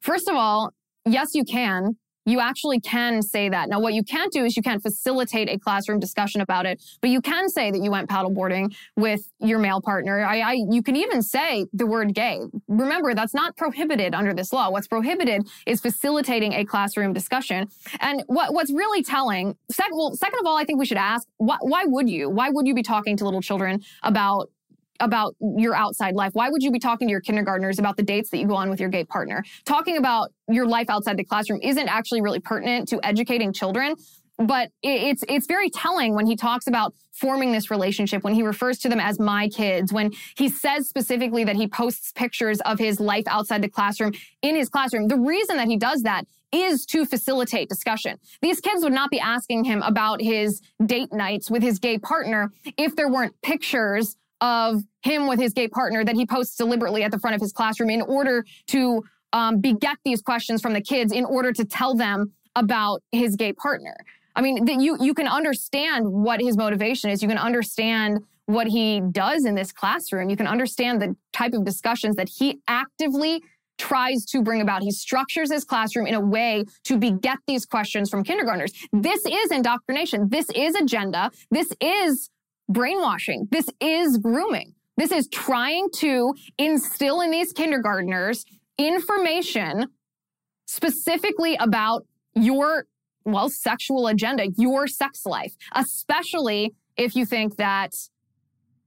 First 0.00 0.28
of 0.28 0.34
all, 0.34 0.72
yes, 1.06 1.28
you 1.34 1.44
can 1.44 1.96
you 2.26 2.40
actually 2.40 2.80
can 2.80 3.22
say 3.22 3.48
that. 3.48 3.68
Now, 3.68 3.80
what 3.80 3.94
you 3.94 4.02
can't 4.02 4.32
do 4.32 4.44
is 4.44 4.56
you 4.56 4.62
can't 4.62 4.82
facilitate 4.82 5.48
a 5.48 5.58
classroom 5.58 6.00
discussion 6.00 6.40
about 6.40 6.66
it, 6.66 6.82
but 7.00 7.10
you 7.10 7.20
can 7.20 7.48
say 7.48 7.70
that 7.70 7.80
you 7.82 7.90
went 7.90 8.08
paddleboarding 8.08 8.74
with 8.96 9.30
your 9.38 9.58
male 9.58 9.80
partner. 9.80 10.24
I, 10.24 10.40
I, 10.40 10.52
you 10.70 10.82
can 10.82 10.96
even 10.96 11.22
say 11.22 11.66
the 11.72 11.86
word 11.86 12.14
gay. 12.14 12.40
Remember, 12.68 13.14
that's 13.14 13.34
not 13.34 13.56
prohibited 13.56 14.14
under 14.14 14.34
this 14.34 14.52
law. 14.52 14.70
What's 14.70 14.88
prohibited 14.88 15.48
is 15.66 15.80
facilitating 15.80 16.52
a 16.52 16.64
classroom 16.64 17.12
discussion. 17.12 17.68
And 18.00 18.22
what, 18.26 18.52
what's 18.52 18.70
really 18.70 19.02
telling, 19.02 19.56
sec, 19.70 19.88
well, 19.92 20.14
second 20.14 20.40
of 20.40 20.46
all, 20.46 20.56
I 20.56 20.64
think 20.64 20.78
we 20.78 20.86
should 20.86 20.98
ask, 20.98 21.26
why, 21.38 21.56
why 21.60 21.84
would 21.86 22.08
you? 22.08 22.28
Why 22.28 22.50
would 22.50 22.66
you 22.66 22.74
be 22.74 22.82
talking 22.82 23.16
to 23.16 23.24
little 23.24 23.42
children 23.42 23.80
about 24.02 24.50
about 25.00 25.34
your 25.40 25.74
outside 25.74 26.14
life? 26.14 26.32
Why 26.34 26.48
would 26.50 26.62
you 26.62 26.70
be 26.70 26.78
talking 26.78 27.08
to 27.08 27.12
your 27.12 27.20
kindergartners 27.20 27.78
about 27.78 27.96
the 27.96 28.02
dates 28.02 28.30
that 28.30 28.38
you 28.38 28.46
go 28.46 28.54
on 28.54 28.70
with 28.70 28.80
your 28.80 28.88
gay 28.88 29.04
partner? 29.04 29.44
Talking 29.64 29.96
about 29.96 30.30
your 30.48 30.66
life 30.66 30.90
outside 30.90 31.16
the 31.16 31.24
classroom 31.24 31.60
isn't 31.62 31.88
actually 31.88 32.20
really 32.20 32.40
pertinent 32.40 32.88
to 32.88 33.00
educating 33.04 33.52
children. 33.52 33.94
But 34.38 34.70
it's 34.82 35.22
it's 35.28 35.46
very 35.46 35.68
telling 35.68 36.14
when 36.14 36.26
he 36.26 36.34
talks 36.34 36.66
about 36.66 36.94
forming 37.12 37.52
this 37.52 37.70
relationship, 37.70 38.24
when 38.24 38.34
he 38.34 38.42
refers 38.42 38.78
to 38.78 38.88
them 38.88 38.98
as 38.98 39.20
my 39.20 39.48
kids, 39.48 39.92
when 39.92 40.12
he 40.38 40.48
says 40.48 40.88
specifically 40.88 41.44
that 41.44 41.56
he 41.56 41.68
posts 41.68 42.10
pictures 42.12 42.58
of 42.62 42.78
his 42.78 42.98
life 42.98 43.24
outside 43.26 43.60
the 43.60 43.68
classroom 43.68 44.12
in 44.40 44.56
his 44.56 44.70
classroom. 44.70 45.08
The 45.08 45.18
reason 45.18 45.58
that 45.58 45.68
he 45.68 45.76
does 45.76 46.02
that 46.02 46.24
is 46.52 46.86
to 46.86 47.04
facilitate 47.04 47.68
discussion. 47.68 48.18
These 48.40 48.60
kids 48.60 48.82
would 48.82 48.92
not 48.92 49.10
be 49.10 49.20
asking 49.20 49.64
him 49.64 49.82
about 49.82 50.20
his 50.20 50.60
date 50.84 51.12
nights 51.12 51.50
with 51.50 51.62
his 51.62 51.78
gay 51.78 51.98
partner 51.98 52.50
if 52.78 52.96
there 52.96 53.08
weren't 53.08 53.34
pictures 53.42 54.16
of 54.40 54.82
him 55.02 55.26
with 55.26 55.38
his 55.38 55.52
gay 55.52 55.68
partner 55.68 56.04
that 56.04 56.14
he 56.14 56.26
posts 56.26 56.56
deliberately 56.56 57.02
at 57.02 57.10
the 57.10 57.18
front 57.18 57.34
of 57.34 57.42
his 57.42 57.52
classroom 57.52 57.90
in 57.90 58.02
order 58.02 58.44
to 58.68 59.02
um, 59.32 59.60
beget 59.60 59.96
these 60.04 60.20
questions 60.20 60.60
from 60.60 60.72
the 60.72 60.80
kids 60.80 61.12
in 61.12 61.24
order 61.24 61.52
to 61.52 61.64
tell 61.64 61.94
them 61.94 62.32
about 62.56 63.02
his 63.12 63.36
gay 63.36 63.52
partner. 63.52 63.96
I 64.34 64.42
mean, 64.42 64.66
you 64.80 64.96
you 65.00 65.14
can 65.14 65.26
understand 65.26 66.06
what 66.08 66.40
his 66.40 66.56
motivation 66.56 67.10
is. 67.10 67.22
You 67.22 67.28
can 67.28 67.38
understand 67.38 68.20
what 68.46 68.66
he 68.66 69.00
does 69.10 69.44
in 69.44 69.54
this 69.54 69.72
classroom. 69.72 70.30
You 70.30 70.36
can 70.36 70.46
understand 70.46 71.00
the 71.00 71.16
type 71.32 71.52
of 71.52 71.64
discussions 71.64 72.16
that 72.16 72.28
he 72.28 72.60
actively 72.66 73.42
tries 73.78 74.24
to 74.26 74.42
bring 74.42 74.60
about. 74.60 74.82
He 74.82 74.90
structures 74.90 75.50
his 75.50 75.64
classroom 75.64 76.06
in 76.06 76.14
a 76.14 76.20
way 76.20 76.64
to 76.84 76.98
beget 76.98 77.38
these 77.46 77.64
questions 77.64 78.10
from 78.10 78.22
kindergartners. 78.22 78.72
This 78.92 79.24
is 79.24 79.50
indoctrination. 79.50 80.28
This 80.28 80.50
is 80.54 80.74
agenda. 80.74 81.30
This 81.50 81.72
is 81.80 82.30
brainwashing. 82.70 83.48
This 83.50 83.68
is 83.80 84.16
grooming. 84.18 84.74
This 84.96 85.12
is 85.12 85.28
trying 85.28 85.88
to 85.96 86.34
instill 86.58 87.20
in 87.20 87.30
these 87.30 87.52
kindergartners 87.52 88.44
information 88.78 89.86
specifically 90.66 91.56
about 91.56 92.06
your, 92.34 92.86
well, 93.24 93.50
sexual 93.50 94.06
agenda, 94.06 94.48
your 94.56 94.86
sex 94.86 95.26
life, 95.26 95.54
especially 95.74 96.74
if 96.96 97.14
you 97.16 97.26
think 97.26 97.56
that 97.56 97.92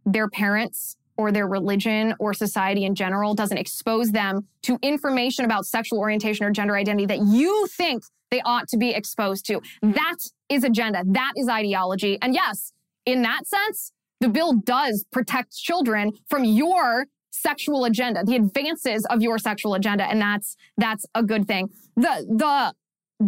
their 0.05 0.29
parents 0.29 0.97
or 1.17 1.31
their 1.31 1.47
religion 1.47 2.15
or 2.19 2.33
society 2.33 2.85
in 2.85 2.95
general 2.95 3.35
doesn't 3.35 3.57
expose 3.57 4.11
them 4.11 4.47
to 4.63 4.79
information 4.81 5.45
about 5.45 5.65
sexual 5.65 5.99
orientation 5.99 6.45
or 6.45 6.51
gender 6.51 6.75
identity 6.75 7.05
that 7.05 7.19
you 7.19 7.67
think 7.67 8.03
they 8.31 8.41
ought 8.41 8.67
to 8.67 8.77
be 8.77 8.89
exposed 8.91 9.45
to. 9.45 9.61
That 9.81 10.17
is 10.49 10.63
agenda. 10.63 11.03
That 11.05 11.33
is 11.35 11.47
ideology. 11.47 12.17
And 12.21 12.33
yes, 12.33 12.72
in 13.05 13.21
that 13.23 13.47
sense, 13.47 13.91
the 14.19 14.29
bill 14.29 14.53
does 14.53 15.05
protect 15.11 15.55
children 15.55 16.13
from 16.29 16.43
your 16.43 17.05
sexual 17.31 17.83
agenda, 17.85 18.23
the 18.23 18.35
advances 18.35 19.05
of 19.09 19.21
your 19.21 19.37
sexual 19.37 19.73
agenda, 19.73 20.05
and 20.05 20.21
that's 20.21 20.55
that's 20.77 21.05
a 21.15 21.23
good 21.23 21.47
thing. 21.47 21.69
The 21.95 22.25
the 22.29 22.73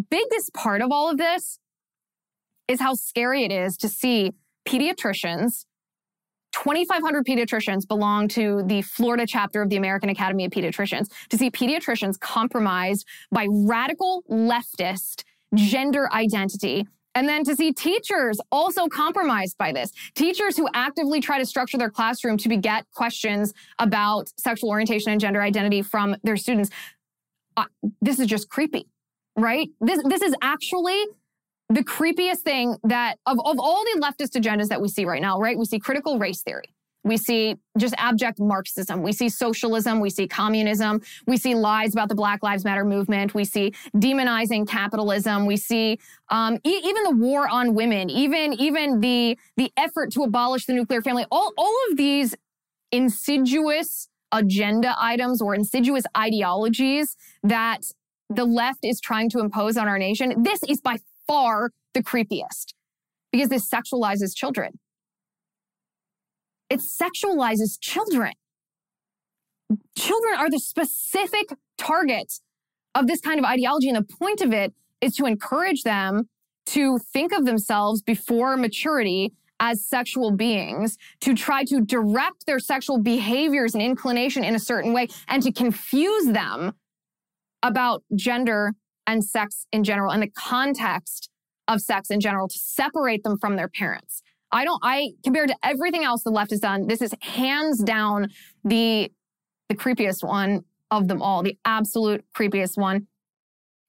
biggest 0.09 0.53
part 0.53 0.81
of 0.81 0.91
all 0.91 1.09
of 1.09 1.17
this 1.17 1.59
is 2.67 2.79
how 2.81 2.93
scary 2.93 3.43
it 3.43 3.51
is 3.51 3.77
to 3.77 3.89
see 3.89 4.31
pediatricians 4.67 5.65
2,500 6.55 7.25
pediatricians 7.25 7.85
belong 7.85 8.29
to 8.29 8.63
the 8.65 8.81
Florida 8.81 9.25
chapter 9.27 9.61
of 9.61 9.69
the 9.69 9.75
American 9.75 10.07
Academy 10.07 10.45
of 10.45 10.51
Pediatricians. 10.51 11.11
To 11.29 11.37
see 11.37 11.51
pediatricians 11.51 12.17
compromised 12.17 13.05
by 13.29 13.45
radical 13.49 14.23
leftist 14.29 15.25
gender 15.53 16.11
identity 16.13 16.87
and 17.15 17.27
then 17.27 17.43
to 17.45 17.55
see 17.55 17.71
teachers 17.71 18.39
also 18.51 18.87
compromised 18.87 19.57
by 19.57 19.71
this. 19.71 19.91
Teachers 20.13 20.57
who 20.57 20.67
actively 20.73 21.21
try 21.21 21.39
to 21.39 21.45
structure 21.45 21.77
their 21.77 21.89
classroom 21.89 22.37
to 22.37 22.49
beget 22.49 22.85
questions 22.93 23.53
about 23.79 24.29
sexual 24.37 24.69
orientation 24.69 25.11
and 25.11 25.21
gender 25.21 25.41
identity 25.41 25.81
from 25.81 26.15
their 26.23 26.37
students. 26.37 26.69
Uh, 27.57 27.65
this 28.01 28.19
is 28.19 28.27
just 28.27 28.49
creepy, 28.49 28.87
right? 29.37 29.69
This, 29.79 30.03
this 30.03 30.21
is 30.21 30.35
actually 30.41 31.01
the 31.69 31.83
creepiest 31.83 32.39
thing 32.39 32.75
that 32.83 33.15
of, 33.25 33.39
of 33.39 33.59
all 33.59 33.83
the 33.83 34.01
leftist 34.01 34.39
agendas 34.39 34.67
that 34.67 34.81
we 34.81 34.89
see 34.89 35.05
right 35.05 35.21
now, 35.21 35.39
right? 35.39 35.57
We 35.57 35.65
see 35.65 35.79
critical 35.79 36.19
race 36.19 36.43
theory. 36.43 36.74
We 37.05 37.17
see 37.17 37.55
just 37.77 37.93
abject 37.97 38.39
Marxism. 38.39 39.03
We 39.03 39.13
see 39.13 39.29
socialism. 39.29 39.99
We 39.99 40.09
see 40.09 40.27
communism. 40.27 41.01
We 41.27 41.37
see 41.37 41.53
lies 41.53 41.93
about 41.93 42.09
the 42.09 42.15
Black 42.15 42.41
Lives 42.41 42.65
Matter 42.65 42.83
movement. 42.83 43.35
We 43.35 43.45
see 43.45 43.73
demonizing 43.95 44.67
capitalism. 44.67 45.45
We 45.45 45.55
see 45.55 45.99
um, 46.29 46.55
e- 46.65 46.81
even 46.83 47.03
the 47.03 47.11
war 47.11 47.47
on 47.47 47.75
women. 47.75 48.09
Even 48.09 48.53
even 48.53 48.99
the 49.01 49.37
the 49.55 49.71
effort 49.77 50.11
to 50.13 50.23
abolish 50.23 50.65
the 50.65 50.73
nuclear 50.73 51.01
family. 51.03 51.25
All 51.31 51.53
all 51.57 51.77
of 51.89 51.95
these 51.95 52.35
insidious 52.91 54.09
agenda 54.31 54.95
items 54.99 55.41
or 55.41 55.53
insidious 55.53 56.05
ideologies 56.17 57.15
that 57.43 57.81
the 58.29 58.45
left 58.45 58.79
is 58.83 58.99
trying 58.99 59.29
to 59.29 59.39
impose 59.39 59.77
on 59.77 59.87
our 59.87 59.99
nation. 59.99 60.41
This 60.41 60.61
is 60.67 60.81
by 60.81 60.97
far 61.27 61.71
the 61.93 62.01
creepiest 62.01 62.73
because 63.31 63.49
this 63.49 63.69
sexualizes 63.69 64.35
children. 64.35 64.79
It 66.69 66.79
sexualizes 66.79 67.79
children. 67.79 68.33
Children 69.97 70.35
are 70.37 70.49
the 70.49 70.59
specific 70.59 71.49
targets 71.77 72.41
of 72.93 73.07
this 73.07 73.21
kind 73.21 73.39
of 73.39 73.45
ideology. 73.45 73.89
And 73.89 73.97
the 73.97 74.15
point 74.15 74.41
of 74.41 74.53
it 74.53 74.73
is 75.01 75.15
to 75.15 75.25
encourage 75.25 75.83
them 75.83 76.29
to 76.67 76.97
think 76.97 77.31
of 77.31 77.45
themselves 77.45 78.01
before 78.01 78.57
maturity 78.57 79.33
as 79.59 79.85
sexual 79.85 80.31
beings, 80.31 80.97
to 81.21 81.33
try 81.33 81.63
to 81.63 81.79
direct 81.79 82.45
their 82.45 82.59
sexual 82.59 82.99
behaviors 82.99 83.73
and 83.73 83.81
inclination 83.81 84.43
in 84.43 84.55
a 84.55 84.59
certain 84.59 84.91
way, 84.91 85.07
and 85.27 85.43
to 85.43 85.51
confuse 85.51 86.27
them 86.27 86.73
about 87.63 88.03
gender 88.15 88.73
and 89.07 89.23
sex 89.23 89.65
in 89.71 89.83
general 89.83 90.11
and 90.11 90.21
the 90.21 90.29
context 90.29 91.29
of 91.67 91.79
sex 91.79 92.09
in 92.09 92.19
general 92.19 92.47
to 92.47 92.59
separate 92.59 93.23
them 93.23 93.37
from 93.37 93.55
their 93.55 93.69
parents. 93.69 94.21
I 94.55 94.63
don't, 94.63 94.79
I, 94.81 95.11
compared 95.23 95.49
to 95.49 95.55
everything 95.63 96.05
else 96.05 96.23
the 96.23 96.31
left 96.31 96.51
has 96.51 96.61
done, 96.61 96.87
this 96.87 97.01
is 97.01 97.13
hands 97.21 97.83
down 97.83 98.29
the, 98.63 99.11
the 99.67 99.75
creepiest 99.75 100.25
one 100.25 100.63
of 100.89 101.09
them 101.09 101.21
all, 101.21 101.43
the 101.43 101.57
absolute 101.65 102.23
creepiest 102.33 102.77
one. 102.77 103.07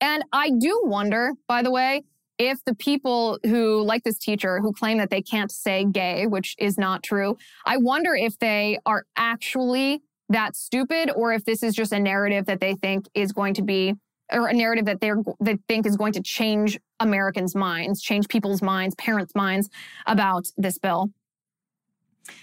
And 0.00 0.24
I 0.32 0.50
do 0.50 0.82
wonder, 0.84 1.34
by 1.46 1.62
the 1.62 1.70
way, 1.70 2.02
if 2.38 2.64
the 2.64 2.74
people 2.74 3.38
who, 3.44 3.82
like 3.82 4.02
this 4.02 4.18
teacher, 4.18 4.58
who 4.58 4.72
claim 4.72 4.98
that 4.98 5.08
they 5.08 5.22
can't 5.22 5.52
say 5.52 5.84
gay, 5.84 6.26
which 6.26 6.56
is 6.58 6.76
not 6.76 7.04
true, 7.04 7.36
I 7.64 7.76
wonder 7.76 8.14
if 8.14 8.36
they 8.40 8.78
are 8.84 9.04
actually 9.16 10.02
that 10.28 10.56
stupid 10.56 11.12
or 11.14 11.32
if 11.32 11.44
this 11.44 11.62
is 11.62 11.76
just 11.76 11.92
a 11.92 12.00
narrative 12.00 12.46
that 12.46 12.60
they 12.60 12.74
think 12.74 13.06
is 13.14 13.30
going 13.30 13.54
to 13.54 13.62
be 13.62 13.94
or 14.32 14.48
a 14.48 14.52
narrative 14.52 14.84
that 14.86 15.00
they're 15.00 15.22
they 15.40 15.58
think 15.68 15.86
is 15.86 15.96
going 15.96 16.12
to 16.14 16.22
change 16.22 16.78
Americans' 17.00 17.54
minds, 17.54 18.02
change 18.02 18.28
people's 18.28 18.62
minds, 18.62 18.94
parents' 18.96 19.34
minds 19.34 19.68
about 20.06 20.48
this 20.56 20.78
bill. 20.78 21.10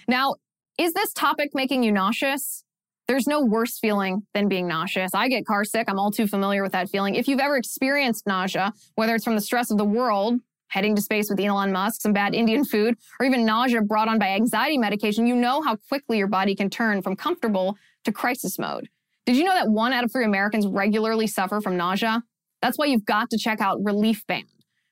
Now, 0.08 0.36
is 0.78 0.92
this 0.92 1.12
topic 1.12 1.50
making 1.54 1.82
you 1.82 1.92
nauseous? 1.92 2.64
There's 3.06 3.26
no 3.26 3.44
worse 3.44 3.78
feeling 3.78 4.26
than 4.32 4.48
being 4.48 4.66
nauseous. 4.66 5.14
I 5.14 5.28
get 5.28 5.44
car 5.44 5.64
sick. 5.64 5.86
I'm 5.88 5.98
all 5.98 6.10
too 6.10 6.26
familiar 6.26 6.62
with 6.62 6.72
that 6.72 6.88
feeling. 6.88 7.16
If 7.16 7.28
you've 7.28 7.40
ever 7.40 7.56
experienced 7.56 8.26
nausea, 8.26 8.72
whether 8.94 9.14
it's 9.14 9.24
from 9.24 9.34
the 9.34 9.42
stress 9.42 9.70
of 9.70 9.76
the 9.76 9.84
world, 9.84 10.40
heading 10.68 10.96
to 10.96 11.02
space 11.02 11.28
with 11.28 11.38
Elon 11.38 11.70
Musk, 11.70 12.00
some 12.00 12.14
bad 12.14 12.34
Indian 12.34 12.64
food, 12.64 12.96
or 13.20 13.26
even 13.26 13.44
nausea 13.44 13.82
brought 13.82 14.08
on 14.08 14.18
by 14.18 14.28
anxiety 14.28 14.78
medication, 14.78 15.26
you 15.26 15.36
know 15.36 15.62
how 15.62 15.76
quickly 15.76 16.16
your 16.16 16.26
body 16.28 16.54
can 16.54 16.70
turn 16.70 17.02
from 17.02 17.14
comfortable 17.14 17.76
to 18.04 18.12
crisis 18.12 18.58
mode. 18.58 18.88
Did 19.26 19.36
you 19.36 19.44
know 19.44 19.54
that 19.54 19.68
one 19.68 19.94
out 19.94 20.04
of 20.04 20.12
three 20.12 20.26
Americans 20.26 20.66
regularly 20.66 21.26
suffer 21.26 21.60
from 21.62 21.78
nausea? 21.78 22.22
That's 22.60 22.76
why 22.76 22.86
you've 22.86 23.06
got 23.06 23.30
to 23.30 23.38
check 23.38 23.60
out 23.60 23.78
Reliefband. 23.82 24.44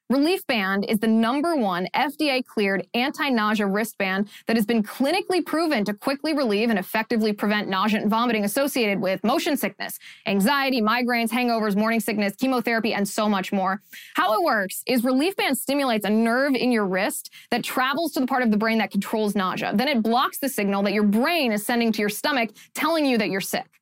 Relief 0.08 0.46
Band 0.46 0.84
is 0.88 0.98
the 0.98 1.06
number 1.06 1.56
one 1.56 1.88
FDA 1.94 2.44
cleared 2.44 2.86
anti 2.92 3.30
nausea 3.30 3.66
wristband 3.66 4.28
that 4.46 4.56
has 4.56 4.66
been 4.66 4.82
clinically 4.82 5.44
proven 5.44 5.86
to 5.86 5.94
quickly 5.94 6.34
relieve 6.34 6.68
and 6.68 6.78
effectively 6.78 7.32
prevent 7.32 7.68
nausea 7.68 8.00
and 8.00 8.10
vomiting 8.10 8.44
associated 8.44 9.00
with 9.00 9.24
motion 9.24 9.56
sickness, 9.56 9.98
anxiety, 10.26 10.82
migraines, 10.82 11.30
hangovers, 11.30 11.76
morning 11.76 12.00
sickness, 12.00 12.34
chemotherapy, 12.36 12.92
and 12.92 13.08
so 13.08 13.26
much 13.26 13.52
more. 13.52 13.80
How 14.14 14.34
it 14.34 14.42
works 14.42 14.82
is 14.86 15.00
Reliefband 15.00 15.56
stimulates 15.56 16.04
a 16.04 16.10
nerve 16.10 16.54
in 16.54 16.72
your 16.72 16.86
wrist 16.86 17.30
that 17.50 17.64
travels 17.64 18.12
to 18.12 18.20
the 18.20 18.26
part 18.26 18.42
of 18.42 18.50
the 18.50 18.58
brain 18.58 18.78
that 18.78 18.90
controls 18.90 19.34
nausea. 19.34 19.72
Then 19.74 19.88
it 19.88 20.02
blocks 20.02 20.38
the 20.38 20.48
signal 20.50 20.82
that 20.82 20.92
your 20.92 21.04
brain 21.04 21.52
is 21.52 21.64
sending 21.64 21.90
to 21.92 22.00
your 22.00 22.10
stomach, 22.10 22.50
telling 22.74 23.06
you 23.06 23.16
that 23.16 23.30
you're 23.30 23.40
sick. 23.40 23.81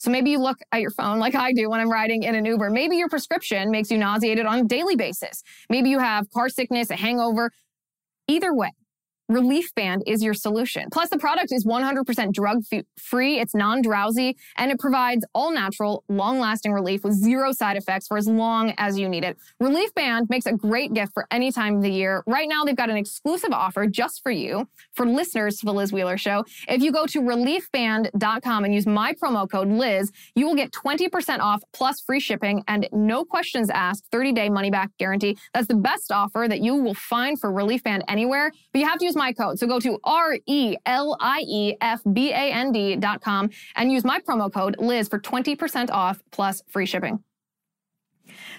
So 0.00 0.10
maybe 0.10 0.30
you 0.30 0.38
look 0.38 0.58
at 0.72 0.80
your 0.80 0.90
phone 0.90 1.18
like 1.18 1.34
I 1.34 1.52
do 1.52 1.68
when 1.68 1.78
I'm 1.78 1.90
riding 1.90 2.22
in 2.22 2.34
an 2.34 2.46
Uber. 2.46 2.70
Maybe 2.70 2.96
your 2.96 3.10
prescription 3.10 3.70
makes 3.70 3.90
you 3.90 3.98
nauseated 3.98 4.46
on 4.46 4.60
a 4.60 4.64
daily 4.64 4.96
basis. 4.96 5.42
Maybe 5.68 5.90
you 5.90 5.98
have 5.98 6.30
car 6.30 6.48
sickness, 6.48 6.88
a 6.90 6.96
hangover. 6.96 7.50
Either 8.26 8.54
way, 8.54 8.70
Reliefband 9.30 10.02
is 10.06 10.22
your 10.24 10.34
solution. 10.34 10.88
Plus, 10.92 11.08
the 11.08 11.18
product 11.18 11.52
is 11.52 11.64
100% 11.64 12.32
drug 12.32 12.64
free, 12.98 13.38
it's 13.38 13.54
non 13.54 13.80
drowsy, 13.80 14.36
and 14.56 14.72
it 14.72 14.78
provides 14.80 15.24
all 15.34 15.52
natural, 15.52 16.02
long 16.08 16.40
lasting 16.40 16.72
relief 16.72 17.04
with 17.04 17.14
zero 17.14 17.52
side 17.52 17.76
effects 17.76 18.08
for 18.08 18.16
as 18.16 18.26
long 18.26 18.74
as 18.76 18.98
you 18.98 19.08
need 19.08 19.22
it. 19.22 19.38
Reliefband 19.62 20.28
makes 20.28 20.46
a 20.46 20.52
great 20.52 20.92
gift 20.92 21.12
for 21.14 21.28
any 21.30 21.52
time 21.52 21.76
of 21.76 21.82
the 21.82 21.90
year. 21.92 22.24
Right 22.26 22.48
now, 22.48 22.64
they've 22.64 22.74
got 22.74 22.90
an 22.90 22.96
exclusive 22.96 23.52
offer 23.52 23.86
just 23.86 24.20
for 24.22 24.32
you, 24.32 24.68
for 24.94 25.06
listeners 25.06 25.58
to 25.58 25.66
the 25.66 25.72
Liz 25.72 25.92
Wheeler 25.92 26.18
Show. 26.18 26.44
If 26.66 26.82
you 26.82 26.90
go 26.90 27.06
to 27.06 27.20
reliefband.com 27.20 28.64
and 28.64 28.74
use 28.74 28.86
my 28.86 29.14
promo 29.14 29.48
code 29.48 29.68
Liz, 29.68 30.10
you 30.34 30.46
will 30.46 30.56
get 30.56 30.72
20% 30.72 31.38
off 31.38 31.62
plus 31.72 32.00
free 32.00 32.20
shipping 32.20 32.64
and 32.66 32.88
no 32.90 33.24
questions 33.24 33.70
asked 33.70 34.06
30 34.10 34.32
day 34.32 34.48
money 34.48 34.72
back 34.72 34.90
guarantee. 34.98 35.38
That's 35.54 35.68
the 35.68 35.76
best 35.76 36.10
offer 36.10 36.46
that 36.48 36.60
you 36.60 36.74
will 36.74 36.94
find 36.94 37.38
for 37.38 37.50
Reliefband 37.52 38.02
anywhere, 38.08 38.50
but 38.72 38.80
you 38.80 38.88
have 38.88 38.98
to 38.98 39.04
use 39.04 39.16
my 39.20 39.32
code. 39.32 39.58
So 39.58 39.66
go 39.66 39.78
to 39.78 39.98
R-E-L-I-E-F-B-A-N-D 40.02 40.76
dot 42.96 43.20
com 43.20 43.50
and 43.76 43.92
use 43.92 44.04
my 44.04 44.18
promo 44.20 44.52
code 44.52 44.76
Liz 44.78 45.08
for 45.08 45.20
20% 45.20 45.90
off 45.90 46.22
plus 46.32 46.62
free 46.68 46.86
shipping. 46.86 47.22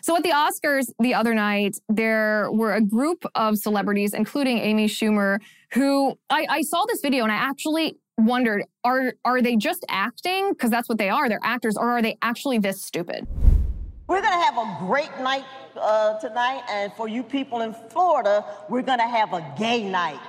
So 0.01 0.15
at 0.15 0.23
the 0.23 0.29
Oscars 0.29 0.91
the 0.99 1.13
other 1.13 1.33
night, 1.33 1.77
there 1.89 2.51
were 2.51 2.73
a 2.73 2.81
group 2.81 3.25
of 3.35 3.57
celebrities, 3.57 4.13
including 4.13 4.59
Amy 4.59 4.87
Schumer, 4.87 5.39
who 5.73 6.17
I, 6.29 6.45
I 6.49 6.61
saw 6.61 6.85
this 6.85 7.01
video 7.01 7.23
and 7.23 7.31
I 7.31 7.35
actually 7.35 7.97
wondered, 8.17 8.63
are 8.83 9.13
are 9.25 9.41
they 9.41 9.55
just 9.55 9.83
acting? 9.89 10.51
Because 10.51 10.69
that's 10.69 10.89
what 10.89 10.97
they 10.97 11.09
are. 11.09 11.29
They're 11.29 11.39
actors, 11.43 11.77
or 11.77 11.89
are 11.89 12.01
they 12.01 12.17
actually 12.21 12.59
this 12.59 12.83
stupid? 12.83 13.27
We're 14.07 14.21
going 14.21 14.33
to 14.33 14.45
have 14.45 14.57
a 14.57 14.77
great 14.85 15.17
night 15.21 15.45
uh, 15.77 16.19
tonight, 16.19 16.63
and 16.69 16.91
for 16.93 17.07
you 17.07 17.23
people 17.23 17.61
in 17.61 17.73
Florida, 17.89 18.43
we're 18.67 18.81
going 18.81 18.99
to 18.99 19.07
have 19.07 19.31
a 19.33 19.41
gay 19.57 19.89
night. 19.89 20.19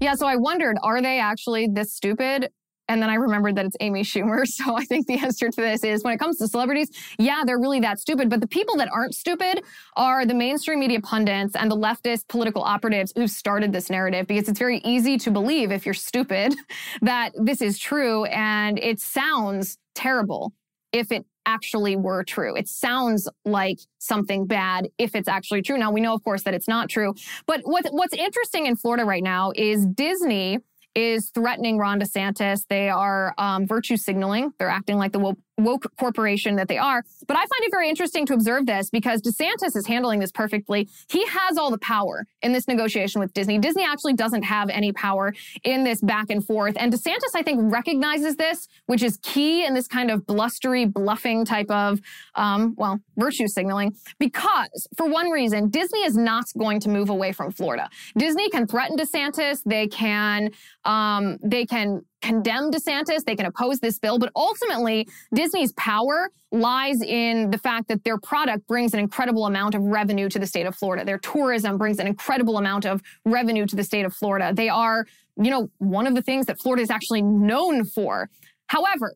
Yeah, 0.00 0.14
so 0.14 0.26
I 0.26 0.36
wondered, 0.36 0.76
are 0.82 1.02
they 1.02 1.18
actually 1.18 1.66
this 1.66 1.92
stupid? 1.92 2.50
And 2.88 3.02
then 3.02 3.10
I 3.10 3.14
remembered 3.14 3.56
that 3.56 3.66
it's 3.66 3.76
Amy 3.80 4.02
Schumer. 4.02 4.44
So 4.58 4.76
I 4.76 4.84
think 4.84 5.06
the 5.06 5.18
answer 5.18 5.50
to 5.50 5.60
this 5.60 5.84
is 5.84 6.02
when 6.02 6.14
it 6.14 6.18
comes 6.18 6.38
to 6.38 6.48
celebrities, 6.48 6.90
yeah, 7.18 7.42
they're 7.46 7.58
really 7.58 7.80
that 7.80 8.00
stupid. 8.00 8.28
But 8.28 8.40
the 8.40 8.48
people 8.48 8.76
that 8.78 8.88
aren't 8.90 9.14
stupid 9.14 9.62
are 9.94 10.26
the 10.26 10.34
mainstream 10.34 10.80
media 10.80 11.00
pundits 11.00 11.54
and 11.54 11.70
the 11.70 11.76
leftist 11.76 12.26
political 12.28 12.62
operatives 12.62 13.12
who 13.14 13.28
started 13.28 13.72
this 13.72 13.88
narrative 13.88 14.26
because 14.26 14.48
it's 14.48 14.58
very 14.58 14.78
easy 14.78 15.16
to 15.18 15.30
believe 15.30 15.70
if 15.70 15.86
you're 15.86 15.94
stupid 15.94 16.54
that 17.02 17.32
this 17.36 17.62
is 17.62 17.78
true. 17.78 18.24
And 18.24 18.78
it 18.78 19.00
sounds 19.00 19.78
terrible 19.94 20.54
if 20.92 21.12
it 21.12 21.24
actually 21.46 21.96
were 21.96 22.24
true. 22.24 22.54
It 22.56 22.68
sounds 22.68 23.28
like 23.44 23.78
something 23.98 24.46
bad 24.46 24.88
if 24.98 25.14
it's 25.14 25.28
actually 25.28 25.62
true. 25.62 25.78
Now 25.78 25.90
we 25.90 26.00
know, 26.00 26.14
of 26.14 26.22
course, 26.22 26.42
that 26.42 26.54
it's 26.54 26.68
not 26.68 26.88
true. 26.88 27.14
But 27.46 27.60
what, 27.64 27.86
what's 27.90 28.14
interesting 28.14 28.66
in 28.66 28.76
Florida 28.76 29.04
right 29.04 29.22
now 29.22 29.52
is 29.56 29.86
Disney 29.86 30.58
is 30.98 31.30
threatening 31.30 31.78
Ron 31.78 32.00
DeSantis. 32.00 32.62
They 32.68 32.88
are 32.90 33.34
um, 33.38 33.66
virtue 33.66 33.96
signaling. 33.96 34.52
They're 34.58 34.68
acting 34.68 34.96
like 34.96 35.12
the 35.12 35.18
woke, 35.20 35.38
woke 35.58 35.90
corporation 35.98 36.56
that 36.56 36.68
they 36.68 36.78
are. 36.78 37.04
But 37.26 37.36
I 37.36 37.40
find 37.40 37.62
it 37.62 37.70
very 37.70 37.88
interesting 37.88 38.24
to 38.26 38.34
observe 38.34 38.66
this 38.66 38.90
because 38.90 39.20
DeSantis 39.20 39.76
is 39.76 39.86
handling 39.86 40.20
this 40.20 40.30
perfectly. 40.30 40.88
He 41.10 41.26
has 41.26 41.58
all 41.58 41.70
the 41.70 41.78
power 41.78 42.26
in 42.42 42.52
this 42.52 42.68
negotiation 42.68 43.20
with 43.20 43.34
Disney. 43.34 43.58
Disney 43.58 43.84
actually 43.84 44.14
doesn't 44.14 44.44
have 44.44 44.70
any 44.70 44.92
power 44.92 45.34
in 45.64 45.84
this 45.84 46.00
back 46.00 46.26
and 46.30 46.44
forth. 46.44 46.76
And 46.78 46.92
DeSantis, 46.92 47.34
I 47.34 47.42
think, 47.42 47.72
recognizes 47.72 48.36
this, 48.36 48.68
which 48.86 49.02
is 49.02 49.18
key 49.22 49.66
in 49.66 49.74
this 49.74 49.88
kind 49.88 50.10
of 50.10 50.26
blustery, 50.26 50.84
bluffing 50.86 51.44
type 51.44 51.70
of, 51.70 52.00
um, 52.34 52.74
well, 52.76 53.00
virtue 53.16 53.48
signaling. 53.48 53.96
Because 54.18 54.86
for 54.96 55.08
one 55.08 55.30
reason, 55.30 55.68
Disney 55.68 56.04
is 56.04 56.16
not 56.16 56.44
going 56.56 56.80
to 56.80 56.88
move 56.88 57.10
away 57.10 57.32
from 57.32 57.50
Florida. 57.50 57.88
Disney 58.16 58.48
can 58.50 58.66
threaten 58.66 58.96
DeSantis. 58.96 59.62
They 59.66 59.88
can, 59.88 60.50
um, 60.84 61.38
they 61.42 61.66
can 61.66 62.02
condemn 62.20 62.70
DeSantis, 62.70 63.24
they 63.24 63.36
can 63.36 63.46
oppose 63.46 63.78
this 63.80 63.98
bill, 63.98 64.18
but 64.18 64.30
ultimately, 64.34 65.08
Disney's 65.34 65.72
power 65.72 66.30
lies 66.50 67.00
in 67.02 67.50
the 67.50 67.58
fact 67.58 67.88
that 67.88 68.04
their 68.04 68.18
product 68.18 68.66
brings 68.66 68.94
an 68.94 69.00
incredible 69.00 69.46
amount 69.46 69.74
of 69.74 69.82
revenue 69.82 70.28
to 70.30 70.38
the 70.38 70.46
state 70.46 70.66
of 70.66 70.74
Florida. 70.74 71.04
Their 71.04 71.18
tourism 71.18 71.78
brings 71.78 71.98
an 71.98 72.06
incredible 72.06 72.58
amount 72.58 72.86
of 72.86 73.02
revenue 73.24 73.66
to 73.66 73.76
the 73.76 73.84
state 73.84 74.04
of 74.04 74.14
Florida. 74.14 74.52
They 74.54 74.68
are, 74.68 75.06
you 75.36 75.50
know, 75.50 75.70
one 75.78 76.06
of 76.06 76.14
the 76.14 76.22
things 76.22 76.46
that 76.46 76.58
Florida 76.58 76.82
is 76.82 76.90
actually 76.90 77.22
known 77.22 77.84
for. 77.84 78.30
However, 78.66 79.14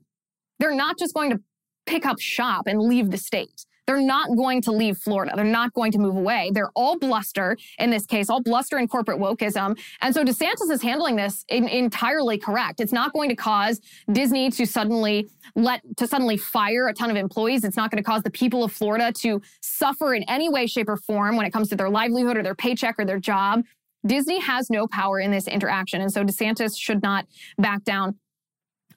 they're 0.59 0.75
not 0.75 0.99
just 0.99 1.15
going 1.15 1.31
to 1.31 1.41
pick 1.87 2.07
up 2.07 2.21
shop 2.21 2.67
and 2.67 2.81
leave 2.81 3.11
the 3.11 3.19
state. 3.19 3.65
They're 3.87 4.01
not 4.01 4.37
going 4.37 4.63
to 4.63 4.73
leave 4.73 4.99
Florida. 4.99 5.33
They're 5.35 5.45
not 5.45 5.73
going 5.73 5.93
to 5.93 5.99
move 5.99 6.17
away. 6.17 6.51
They're 6.55 6.71
all 6.75 6.99
bluster 6.99 7.57
in 7.79 7.91
this 7.91 8.07
case, 8.07 8.31
all 8.31 8.41
bluster 8.41 8.77
and 8.77 8.89
corporate 8.89 9.19
wokeism. 9.19 9.79
And 10.01 10.15
so 10.15 10.25
DeSantis 10.25 10.71
is 10.71 10.83
handling 10.83 11.17
this 11.17 11.45
in, 11.49 11.67
entirely 11.69 12.39
correct. 12.39 12.81
It's 12.81 12.93
not 12.93 13.13
going 13.13 13.29
to 13.31 13.37
cause 13.37 13.81
Disney 14.13 14.51
to 14.51 14.67
suddenly 14.67 15.29
let 15.57 15.83
to 15.97 16.07
suddenly 16.07 16.37
fire 16.37 16.89
a 16.89 16.95
ton 16.95 17.11
of 17.11 17.17
employees. 17.17 17.65
It's 17.65 17.77
not 17.77 17.91
going 17.91 18.03
to 18.03 18.09
cause 18.09 18.23
the 18.23 18.31
people 18.31 18.63
of 18.63 18.73
Florida 18.73 19.13
to 19.13 19.43
suffer 19.61 20.15
in 20.15 20.23
any 20.25 20.49
way, 20.49 20.67
shape, 20.67 20.89
or 20.89 20.97
form 20.97 21.37
when 21.37 21.45
it 21.45 21.53
comes 21.53 21.69
to 21.71 21.77
their 21.77 21.91
livelihood 21.91 22.37
or 22.37 22.43
their 22.43 22.55
paycheck 22.55 22.99
or 22.99 23.05
their 23.05 23.19
job. 23.19 23.65
Disney 24.07 24.41
has 24.41 24.71
no 24.71 24.87
power 24.87 25.21
in 25.21 25.31
this 25.31 25.47
interaction. 25.47 26.01
And 26.01 26.13
so 26.13 26.25
DeSantis 26.25 26.77
should 26.77 27.03
not 27.03 27.27
back 27.59 27.85
down 27.85 28.17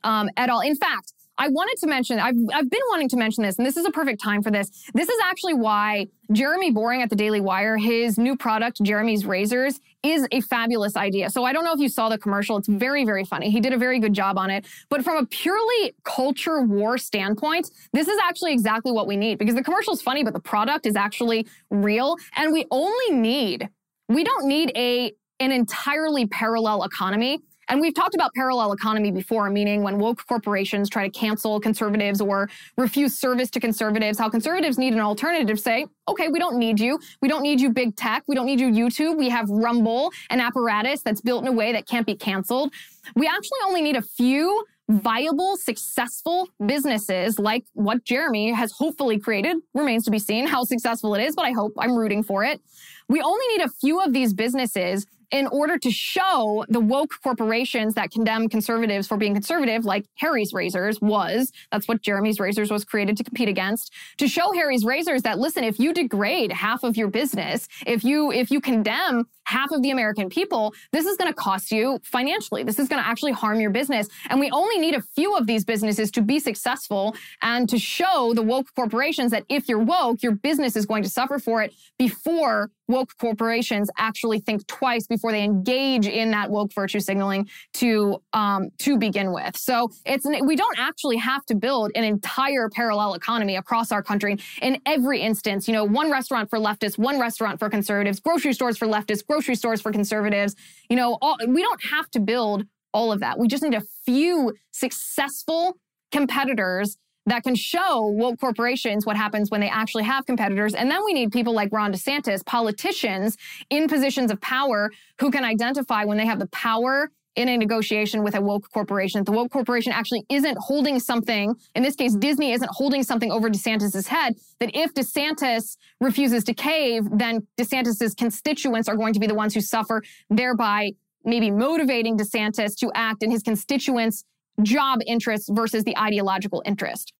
um, 0.03 0.29
at 0.37 0.49
all. 0.49 0.61
In 0.61 0.75
fact, 0.75 1.13
I 1.37 1.49
wanted 1.49 1.77
to 1.81 1.87
mention, 1.87 2.19
I've, 2.19 2.35
I've 2.53 2.69
been 2.69 2.81
wanting 2.89 3.09
to 3.09 3.17
mention 3.17 3.43
this, 3.43 3.57
and 3.57 3.65
this 3.65 3.75
is 3.75 3.85
a 3.85 3.91
perfect 3.91 4.21
time 4.21 4.41
for 4.41 4.51
this. 4.51 4.69
This 4.93 5.09
is 5.09 5.19
actually 5.23 5.53
why 5.53 6.07
Jeremy 6.31 6.71
Boring 6.71 7.01
at 7.01 7.09
the 7.09 7.15
Daily 7.15 7.41
Wire, 7.41 7.77
his 7.77 8.17
new 8.17 8.37
product, 8.37 8.81
Jeremy's 8.81 9.25
Razors, 9.25 9.79
is 10.01 10.27
a 10.31 10.39
fabulous 10.41 10.95
idea. 10.95 11.29
So 11.29 11.43
I 11.43 11.51
don't 11.51 11.65
know 11.65 11.73
if 11.73 11.79
you 11.79 11.89
saw 11.89 12.09
the 12.09 12.17
commercial. 12.17 12.57
It's 12.57 12.67
very, 12.67 13.03
very 13.05 13.25
funny. 13.25 13.49
He 13.49 13.59
did 13.59 13.73
a 13.73 13.77
very 13.77 13.99
good 13.99 14.13
job 14.13 14.37
on 14.37 14.49
it. 14.49 14.65
But 14.89 15.03
from 15.03 15.17
a 15.17 15.25
purely 15.25 15.95
culture 16.03 16.61
war 16.61 16.97
standpoint, 16.97 17.69
this 17.91 18.07
is 18.07 18.17
actually 18.23 18.53
exactly 18.53 18.91
what 18.91 19.07
we 19.07 19.17
need 19.17 19.37
because 19.37 19.55
the 19.55 19.63
commercial 19.63 19.93
is 19.93 20.01
funny, 20.01 20.23
but 20.23 20.33
the 20.33 20.39
product 20.39 20.85
is 20.85 20.95
actually 20.95 21.47
real. 21.69 22.17
And 22.37 22.53
we 22.53 22.65
only 22.71 23.15
need, 23.15 23.69
we 24.07 24.23
don't 24.23 24.47
need 24.47 24.71
a, 24.75 25.11
an 25.39 25.51
entirely 25.51 26.27
parallel 26.27 26.83
economy. 26.83 27.41
And 27.69 27.81
we've 27.81 27.93
talked 27.93 28.15
about 28.15 28.33
parallel 28.33 28.73
economy 28.73 29.11
before, 29.11 29.49
meaning 29.49 29.81
when 29.81 29.97
woke 29.97 30.25
corporations 30.27 30.89
try 30.89 31.07
to 31.07 31.09
cancel 31.09 31.59
conservatives 31.59 32.21
or 32.21 32.49
refuse 32.77 33.17
service 33.17 33.49
to 33.51 33.59
conservatives, 33.59 34.19
how 34.19 34.29
conservatives 34.29 34.77
need 34.77 34.93
an 34.93 34.99
alternative 34.99 35.59
say, 35.59 35.85
okay, 36.07 36.27
we 36.27 36.39
don't 36.39 36.57
need 36.57 36.79
you. 36.79 36.99
We 37.21 37.27
don't 37.27 37.41
need 37.41 37.59
you 37.59 37.71
big 37.71 37.95
tech. 37.95 38.23
We 38.27 38.35
don't 38.35 38.45
need 38.45 38.59
you 38.59 38.67
YouTube. 38.67 39.17
We 39.17 39.29
have 39.29 39.49
Rumble, 39.49 40.11
an 40.29 40.39
apparatus 40.39 41.01
that's 41.01 41.21
built 41.21 41.43
in 41.43 41.47
a 41.47 41.51
way 41.51 41.71
that 41.71 41.87
can't 41.87 42.05
be 42.05 42.15
canceled. 42.15 42.73
We 43.15 43.27
actually 43.27 43.59
only 43.65 43.81
need 43.81 43.95
a 43.95 44.01
few 44.01 44.65
viable, 44.87 45.57
successful 45.57 46.47
businesses 46.65 47.39
like 47.39 47.65
what 47.73 48.03
Jeremy 48.03 48.51
has 48.51 48.71
hopefully 48.71 49.17
created. 49.17 49.57
Remains 49.73 50.05
to 50.05 50.11
be 50.11 50.19
seen 50.19 50.45
how 50.45 50.63
successful 50.63 51.15
it 51.15 51.23
is, 51.23 51.35
but 51.35 51.45
I 51.45 51.51
hope 51.51 51.73
I'm 51.79 51.95
rooting 51.95 52.21
for 52.21 52.43
it. 52.43 52.61
We 53.09 53.21
only 53.21 53.47
need 53.47 53.61
a 53.61 53.69
few 53.69 53.99
of 53.99 54.13
these 54.13 54.33
businesses 54.33 55.05
in 55.31 55.47
order 55.47 55.77
to 55.77 55.91
show 55.91 56.65
the 56.69 56.79
woke 56.79 57.13
corporations 57.23 57.93
that 57.95 58.11
condemn 58.11 58.49
conservatives 58.49 59.07
for 59.07 59.17
being 59.17 59.33
conservative, 59.33 59.85
like 59.85 60.05
Harry's 60.15 60.53
Razors 60.53 60.99
was, 61.01 61.51
that's 61.71 61.87
what 61.87 62.01
Jeremy's 62.01 62.39
Razors 62.39 62.71
was 62.71 62.85
created 62.85 63.17
to 63.17 63.23
compete 63.23 63.49
against, 63.49 63.91
to 64.17 64.27
show 64.27 64.51
Harry's 64.53 64.85
Razors 64.85 65.23
that, 65.23 65.39
listen, 65.39 65.63
if 65.63 65.79
you 65.79 65.93
degrade 65.93 66.51
half 66.51 66.83
of 66.83 66.97
your 66.97 67.07
business, 67.07 67.67
if 67.85 68.03
you, 68.03 68.31
if 68.31 68.51
you 68.51 68.61
condemn 68.61 69.25
half 69.45 69.71
of 69.71 69.81
the 69.81 69.91
American 69.91 70.29
people, 70.29 70.73
this 70.91 71.05
is 71.05 71.17
going 71.17 71.31
to 71.31 71.35
cost 71.35 71.71
you 71.71 71.99
financially. 72.03 72.63
This 72.63 72.79
is 72.79 72.87
going 72.87 73.01
to 73.01 73.07
actually 73.07 73.31
harm 73.31 73.59
your 73.59 73.71
business. 73.71 74.07
And 74.29 74.39
we 74.39 74.49
only 74.51 74.77
need 74.79 74.95
a 74.95 75.01
few 75.01 75.35
of 75.35 75.47
these 75.47 75.63
businesses 75.63 76.11
to 76.11 76.21
be 76.21 76.39
successful 76.39 77.15
and 77.41 77.69
to 77.69 77.77
show 77.77 78.33
the 78.35 78.41
woke 78.41 78.67
corporations 78.75 79.31
that 79.31 79.45
if 79.49 79.69
you're 79.69 79.79
woke, 79.79 80.21
your 80.23 80.33
business 80.33 80.75
is 80.75 80.85
going 80.85 81.03
to 81.03 81.09
suffer 81.09 81.39
for 81.39 81.61
it 81.61 81.73
before 81.97 82.69
woke 82.87 83.11
corporations 83.19 83.89
actually 83.97 84.39
think 84.39 84.65
twice 84.67 85.07
before 85.07 85.31
they 85.31 85.43
engage 85.43 86.07
in 86.07 86.31
that 86.31 86.49
woke 86.49 86.73
virtue 86.73 86.99
signaling 86.99 87.49
to 87.73 88.21
um, 88.33 88.69
to 88.79 88.97
begin 88.97 89.31
with. 89.31 89.57
So 89.57 89.89
it's 90.05 90.25
we 90.43 90.55
don't 90.55 90.79
actually 90.79 91.17
have 91.17 91.45
to 91.45 91.55
build 91.55 91.91
an 91.95 92.03
entire 92.03 92.69
parallel 92.69 93.13
economy 93.13 93.55
across 93.55 93.91
our 93.91 94.03
country 94.03 94.37
in 94.61 94.79
every 94.85 95.21
instance. 95.21 95.67
You 95.67 95.73
know, 95.73 95.83
one 95.83 96.11
restaurant 96.11 96.49
for 96.49 96.59
leftists, 96.59 96.97
one 96.97 97.19
restaurant 97.19 97.59
for 97.59 97.69
conservatives, 97.69 98.19
grocery 98.19 98.53
stores 98.53 98.77
for 98.77 98.87
leftists, 98.87 99.25
grocery 99.35 99.55
stores 99.55 99.81
for 99.81 99.91
conservatives. 99.91 100.55
You 100.89 100.95
know, 100.95 101.17
all, 101.21 101.35
we 101.45 101.61
don't 101.61 101.83
have 101.91 102.09
to 102.11 102.21
build 102.21 102.65
all 102.93 103.11
of 103.11 103.19
that. 103.19 103.37
We 103.37 103.49
just 103.49 103.61
need 103.63 103.73
a 103.73 103.83
few 104.05 104.53
successful 104.71 105.73
competitors 106.11 106.97
that 107.25 107.43
can 107.43 107.55
show 107.55 108.05
woke 108.05 108.39
corporations 108.39 109.05
what 109.05 109.17
happens 109.17 109.51
when 109.51 109.59
they 109.59 109.67
actually 109.67 110.03
have 110.03 110.25
competitors. 110.25 110.73
And 110.73 110.89
then 110.89 111.03
we 111.03 111.11
need 111.11 111.33
people 111.33 111.53
like 111.53 111.69
Ron 111.73 111.91
DeSantis, 111.91 112.45
politicians 112.45 113.35
in 113.69 113.89
positions 113.89 114.31
of 114.31 114.39
power 114.39 114.91
who 115.19 115.31
can 115.31 115.43
identify 115.43 116.05
when 116.05 116.17
they 116.17 116.25
have 116.25 116.39
the 116.39 116.47
power 116.47 117.09
in 117.35 117.49
a 117.49 117.57
negotiation 117.57 118.23
with 118.23 118.35
a 118.35 118.41
woke 118.41 118.69
corporation. 118.71 119.23
The 119.23 119.31
woke 119.31 119.51
corporation 119.51 119.91
actually 119.91 120.25
isn't 120.29 120.57
holding 120.59 120.99
something, 120.99 121.53
in 121.75 121.83
this 121.83 121.95
case, 121.95 122.15
Disney 122.15 122.53
isn't 122.53 122.69
holding 122.71 123.03
something 123.03 123.31
over 123.31 123.49
DeSantis's 123.49 124.07
head, 124.07 124.35
that 124.59 124.71
if 124.73 124.93
DeSantis 124.93 125.77
refuses 125.99 126.43
to 126.45 126.53
cave, 126.53 127.03
then 127.11 127.45
DeSantis's 127.57 128.13
constituents 128.13 128.87
are 128.87 128.95
going 128.95 129.13
to 129.13 129.19
be 129.19 129.27
the 129.27 129.35
ones 129.35 129.53
who 129.53 129.61
suffer, 129.61 130.01
thereby 130.29 130.91
maybe 131.23 131.51
motivating 131.51 132.17
DeSantis 132.17 132.75
to 132.77 132.91
act 132.95 133.23
in 133.23 133.31
his 133.31 133.41
constituents' 133.41 134.23
job 134.61 134.99
interests 135.05 135.49
versus 135.51 135.83
the 135.83 135.97
ideological 135.97 136.63
interest. 136.65 137.13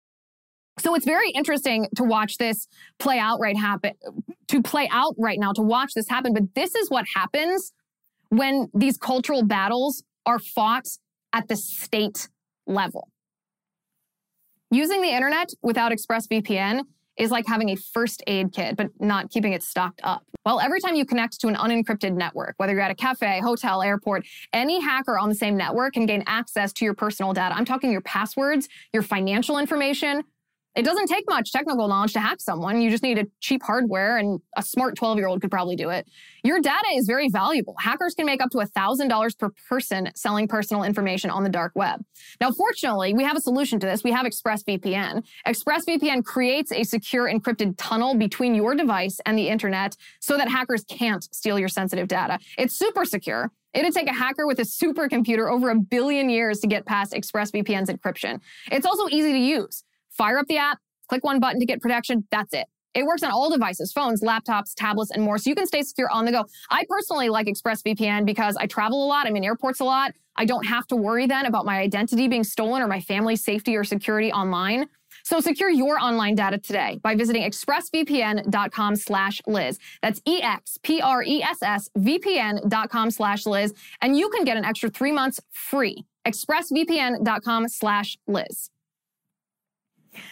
So 0.78 0.94
it's 0.94 1.06
very 1.06 1.30
interesting 1.30 1.88
to 1.96 2.04
watch 2.04 2.36
this 2.38 2.68
play 2.98 3.18
out 3.18 3.38
right 3.40 3.56
happen 3.56 3.92
to 4.48 4.62
play 4.62 4.88
out 4.92 5.14
right 5.18 5.38
now 5.38 5.52
to 5.52 5.62
watch 5.62 5.94
this 5.94 6.08
happen 6.08 6.32
but 6.34 6.54
this 6.54 6.74
is 6.74 6.90
what 6.90 7.06
happens 7.14 7.72
when 8.28 8.68
these 8.74 8.96
cultural 8.96 9.44
battles 9.44 10.02
are 10.24 10.38
fought 10.38 10.86
at 11.32 11.48
the 11.48 11.56
state 11.56 12.28
level. 12.66 13.08
Using 14.70 15.00
the 15.00 15.08
internet 15.08 15.52
without 15.62 15.92
ExpressVPN 15.92 16.82
is 17.16 17.30
like 17.30 17.46
having 17.46 17.70
a 17.70 17.76
first 17.76 18.22
aid 18.26 18.52
kit, 18.52 18.76
but 18.76 18.88
not 19.00 19.30
keeping 19.30 19.52
it 19.52 19.62
stocked 19.62 20.00
up. 20.02 20.22
Well, 20.44 20.60
every 20.60 20.80
time 20.80 20.94
you 20.94 21.04
connect 21.04 21.40
to 21.40 21.48
an 21.48 21.54
unencrypted 21.54 22.14
network, 22.14 22.54
whether 22.58 22.72
you're 22.72 22.82
at 22.82 22.90
a 22.90 22.94
cafe, 22.94 23.40
hotel, 23.40 23.82
airport, 23.82 24.26
any 24.52 24.80
hacker 24.80 25.18
on 25.18 25.28
the 25.28 25.34
same 25.34 25.56
network 25.56 25.94
can 25.94 26.06
gain 26.06 26.22
access 26.26 26.72
to 26.74 26.84
your 26.84 26.94
personal 26.94 27.32
data. 27.32 27.54
I'm 27.56 27.64
talking 27.64 27.90
your 27.90 28.02
passwords, 28.02 28.68
your 28.92 29.02
financial 29.02 29.58
information, 29.58 30.22
it 30.76 30.84
doesn't 30.84 31.06
take 31.06 31.24
much 31.26 31.52
technical 31.52 31.88
knowledge 31.88 32.12
to 32.12 32.20
hack 32.20 32.40
someone. 32.40 32.80
You 32.82 32.90
just 32.90 33.02
need 33.02 33.18
a 33.18 33.26
cheap 33.40 33.62
hardware 33.62 34.18
and 34.18 34.40
a 34.56 34.62
smart 34.62 34.94
12 34.94 35.16
year 35.16 35.26
old 35.26 35.40
could 35.40 35.50
probably 35.50 35.74
do 35.74 35.88
it. 35.88 36.06
Your 36.44 36.60
data 36.60 36.88
is 36.94 37.06
very 37.06 37.30
valuable. 37.30 37.74
Hackers 37.80 38.14
can 38.14 38.26
make 38.26 38.42
up 38.42 38.50
to 38.50 38.58
$1,000 38.58 39.38
per 39.38 39.50
person 39.68 40.10
selling 40.14 40.46
personal 40.46 40.82
information 40.82 41.30
on 41.30 41.42
the 41.44 41.48
dark 41.48 41.72
web. 41.74 42.04
Now, 42.42 42.52
fortunately, 42.52 43.14
we 43.14 43.24
have 43.24 43.36
a 43.36 43.40
solution 43.40 43.80
to 43.80 43.86
this. 43.86 44.04
We 44.04 44.12
have 44.12 44.26
ExpressVPN. 44.26 45.24
ExpressVPN 45.46 46.24
creates 46.24 46.70
a 46.72 46.84
secure 46.84 47.26
encrypted 47.26 47.74
tunnel 47.78 48.14
between 48.14 48.54
your 48.54 48.74
device 48.74 49.18
and 49.24 49.38
the 49.38 49.48
internet 49.48 49.96
so 50.20 50.36
that 50.36 50.48
hackers 50.48 50.84
can't 50.84 51.24
steal 51.34 51.58
your 51.58 51.68
sensitive 51.68 52.06
data. 52.06 52.38
It's 52.58 52.78
super 52.78 53.06
secure. 53.06 53.50
It'd 53.72 53.94
take 53.94 54.08
a 54.08 54.14
hacker 54.14 54.46
with 54.46 54.58
a 54.58 54.62
supercomputer 54.62 55.50
over 55.50 55.70
a 55.70 55.74
billion 55.74 56.28
years 56.28 56.60
to 56.60 56.66
get 56.66 56.86
past 56.86 57.12
ExpressVPN's 57.12 57.90
encryption. 57.90 58.40
It's 58.70 58.86
also 58.86 59.08
easy 59.08 59.32
to 59.32 59.38
use. 59.38 59.84
Fire 60.16 60.38
up 60.38 60.46
the 60.46 60.58
app, 60.58 60.78
click 61.08 61.24
one 61.24 61.40
button 61.40 61.60
to 61.60 61.66
get 61.66 61.80
protection. 61.80 62.26
That's 62.30 62.54
it. 62.54 62.66
It 62.94 63.04
works 63.04 63.22
on 63.22 63.30
all 63.30 63.50
devices, 63.50 63.92
phones, 63.92 64.22
laptops, 64.22 64.72
tablets, 64.74 65.10
and 65.10 65.22
more. 65.22 65.36
So 65.36 65.50
you 65.50 65.54
can 65.54 65.66
stay 65.66 65.82
secure 65.82 66.10
on 66.10 66.24
the 66.24 66.32
go. 66.32 66.46
I 66.70 66.86
personally 66.88 67.28
like 67.28 67.46
ExpressVPN 67.46 68.24
because 68.24 68.56
I 68.56 68.66
travel 68.66 69.04
a 69.04 69.06
lot. 69.06 69.26
I'm 69.26 69.36
in 69.36 69.44
airports 69.44 69.80
a 69.80 69.84
lot. 69.84 70.12
I 70.36 70.46
don't 70.46 70.64
have 70.64 70.86
to 70.88 70.96
worry 70.96 71.26
then 71.26 71.44
about 71.44 71.66
my 71.66 71.78
identity 71.78 72.26
being 72.26 72.44
stolen 72.44 72.80
or 72.80 72.88
my 72.88 73.00
family's 73.00 73.44
safety 73.44 73.76
or 73.76 73.84
security 73.84 74.32
online. 74.32 74.86
So 75.24 75.40
secure 75.40 75.70
your 75.70 75.98
online 75.98 76.36
data 76.36 76.56
today 76.56 76.98
by 77.02 77.16
visiting 77.16 77.42
expressvpn.com 77.42 78.96
slash 78.96 79.42
Liz. 79.46 79.78
That's 80.00 80.22
E-X-P-R-E-S-S 80.24 81.90
VPN.com 81.98 83.10
slash 83.10 83.44
Liz. 83.44 83.74
And 84.00 84.16
you 84.16 84.30
can 84.30 84.44
get 84.44 84.56
an 84.56 84.64
extra 84.64 84.88
three 84.88 85.12
months 85.12 85.40
free. 85.52 86.06
expressvpn.com 86.26 87.68
slash 87.68 88.16
Liz. 88.26 88.70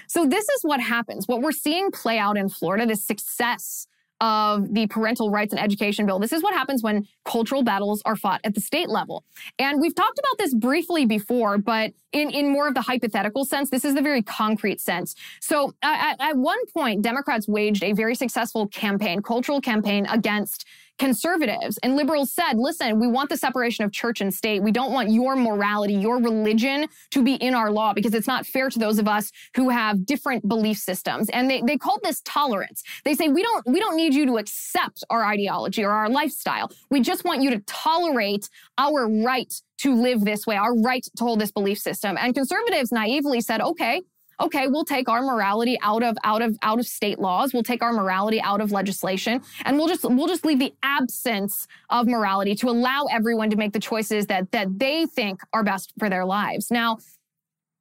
So 0.06 0.26
this 0.26 0.48
is 0.48 0.62
what 0.62 0.80
happens. 0.80 1.26
What 1.26 1.42
we're 1.42 1.52
seeing 1.52 1.90
play 1.90 2.18
out 2.18 2.36
in 2.36 2.48
Florida, 2.48 2.86
the 2.86 2.96
success 2.96 3.86
of 4.20 4.72
the 4.72 4.86
parental 4.86 5.30
rights 5.30 5.52
and 5.52 5.60
education 5.60 6.06
bill. 6.06 6.18
This 6.18 6.32
is 6.32 6.42
what 6.42 6.54
happens 6.54 6.82
when 6.82 7.06
cultural 7.24 7.62
battles 7.62 8.00
are 8.04 8.16
fought 8.16 8.40
at 8.44 8.54
the 8.54 8.60
state 8.60 8.88
level. 8.88 9.24
And 9.58 9.80
we've 9.80 9.94
talked 9.94 10.18
about 10.18 10.38
this 10.38 10.54
briefly 10.54 11.04
before, 11.04 11.58
but 11.58 11.92
in, 12.12 12.30
in 12.30 12.50
more 12.50 12.68
of 12.68 12.74
the 12.74 12.80
hypothetical 12.80 13.44
sense, 13.44 13.70
this 13.70 13.84
is 13.84 13.94
the 13.94 14.02
very 14.02 14.22
concrete 14.22 14.80
sense. 14.80 15.14
So 15.40 15.74
at, 15.82 16.16
at 16.20 16.36
one 16.36 16.64
point, 16.66 17.02
Democrats 17.02 17.48
waged 17.48 17.82
a 17.82 17.92
very 17.92 18.14
successful 18.14 18.68
campaign, 18.68 19.20
cultural 19.20 19.60
campaign 19.60 20.06
against 20.06 20.64
conservatives 20.98 21.78
and 21.82 21.96
liberals 21.96 22.32
said, 22.32 22.54
listen, 22.54 23.00
we 23.00 23.06
want 23.06 23.28
the 23.30 23.36
separation 23.36 23.84
of 23.84 23.92
church 23.92 24.20
and 24.20 24.32
state. 24.32 24.62
We 24.62 24.70
don't 24.70 24.92
want 24.92 25.10
your 25.10 25.36
morality, 25.36 25.94
your 25.94 26.18
religion 26.18 26.86
to 27.10 27.22
be 27.22 27.34
in 27.34 27.54
our 27.54 27.70
law 27.70 27.92
because 27.92 28.14
it's 28.14 28.26
not 28.26 28.46
fair 28.46 28.70
to 28.70 28.78
those 28.78 28.98
of 28.98 29.08
us 29.08 29.32
who 29.56 29.70
have 29.70 30.06
different 30.06 30.48
belief 30.48 30.78
systems. 30.78 31.28
And 31.30 31.50
they, 31.50 31.62
they 31.66 31.76
called 31.76 32.00
this 32.02 32.20
tolerance. 32.24 32.82
They 33.04 33.14
say, 33.14 33.28
we 33.28 33.42
don't, 33.42 33.66
we 33.66 33.80
don't 33.80 33.96
need 33.96 34.14
you 34.14 34.26
to 34.26 34.38
accept 34.38 35.04
our 35.10 35.24
ideology 35.24 35.84
or 35.84 35.90
our 35.90 36.08
lifestyle. 36.08 36.70
We 36.90 37.00
just 37.00 37.24
want 37.24 37.42
you 37.42 37.50
to 37.50 37.58
tolerate 37.60 38.48
our 38.78 39.08
right 39.24 39.52
to 39.78 39.94
live 39.94 40.24
this 40.24 40.46
way, 40.46 40.56
our 40.56 40.74
right 40.80 41.04
to 41.16 41.24
hold 41.24 41.40
this 41.40 41.50
belief 41.50 41.78
system. 41.78 42.16
And 42.18 42.34
conservatives 42.34 42.92
naively 42.92 43.40
said, 43.40 43.60
okay, 43.60 44.02
okay 44.40 44.66
we'll 44.68 44.84
take 44.84 45.08
our 45.08 45.22
morality 45.22 45.78
out 45.82 46.02
of 46.02 46.16
out 46.24 46.42
of 46.42 46.56
out 46.62 46.78
of 46.78 46.86
state 46.86 47.18
laws. 47.18 47.52
We'll 47.52 47.62
take 47.62 47.82
our 47.82 47.92
morality 47.92 48.40
out 48.40 48.60
of 48.60 48.72
legislation 48.72 49.42
and 49.64 49.78
we'll 49.78 49.88
just 49.88 50.04
we'll 50.04 50.28
just 50.28 50.44
leave 50.44 50.58
the 50.58 50.74
absence 50.82 51.66
of 51.90 52.06
morality 52.06 52.54
to 52.56 52.68
allow 52.68 53.06
everyone 53.10 53.50
to 53.50 53.56
make 53.56 53.72
the 53.72 53.80
choices 53.80 54.26
that 54.26 54.50
that 54.52 54.78
they 54.78 55.06
think 55.06 55.40
are 55.52 55.62
best 55.62 55.92
for 55.98 56.08
their 56.08 56.24
lives. 56.24 56.70
Now 56.70 56.98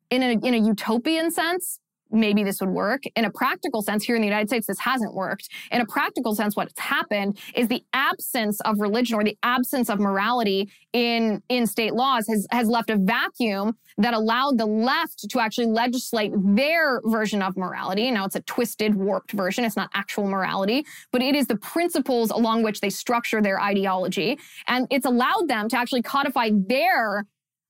in 0.10 0.22
a 0.22 0.32
in 0.46 0.54
a 0.54 0.58
utopian 0.58 1.32
sense 1.32 1.80
maybe 2.13 2.43
this 2.43 2.62
would 2.62 2.69
work. 2.69 3.04
In 3.15 3.26
a 3.26 3.32
practical 3.32 3.82
sense, 3.82 4.04
here 4.04 4.15
in 4.15 4.21
the 4.21 4.28
United 4.28 4.47
States, 4.47 4.67
this 4.67 4.80
hasn't 4.80 5.13
worked. 5.13 5.49
In 5.71 5.82
a 5.82 5.86
practical 5.86 6.36
sense, 6.36 6.56
what's 6.56 6.80
happened 6.80 7.39
is 7.56 7.67
the 7.67 7.84
absence 7.93 8.62
of 8.62 8.80
religion 8.80 9.15
or 9.15 9.23
the 9.23 9.38
absence 9.43 9.89
of 9.89 9.99
morality 9.99 10.71
in, 10.93 11.41
in 11.49 11.67
state 11.67 11.93
laws 11.93 12.28
has, 12.28 12.47
has 12.52 12.69
left 12.69 12.89
a 12.89 12.97
vacuum 12.97 13.76
that 13.97 14.13
allowed 14.13 14.58
the 14.58 14.65
left 14.65 15.30
to 15.30 15.39
actually 15.39 15.67
legislate 15.67 16.32
their 16.36 17.02
version 17.06 17.41
of 17.41 17.56
morality. 17.58 18.10
Now 18.12 18.26
it's 18.26 18.36
a 18.36 18.41
twisted, 18.41 18.95
warped 18.95 19.32
version. 19.32 19.65
It's 19.65 19.76
not 19.76 19.89
actual 19.93 20.28
morality, 20.28 20.86
but 21.12 21.21
it 21.21 21.36
is 21.36 21.47
the 21.47 21.58
principles 21.58 22.32
along 22.32 22.63
which 22.63 22.82
they 22.82 22.89
structure 22.89 23.41
their 23.41 23.60
ideology. 23.60 24.39
And 24.67 24.88
it's 24.89 25.06
allowed 25.06 25.47
them 25.47 25.69
to 25.69 25.78
actually 25.78 26.02
codify 26.02 26.52
their 26.54 27.26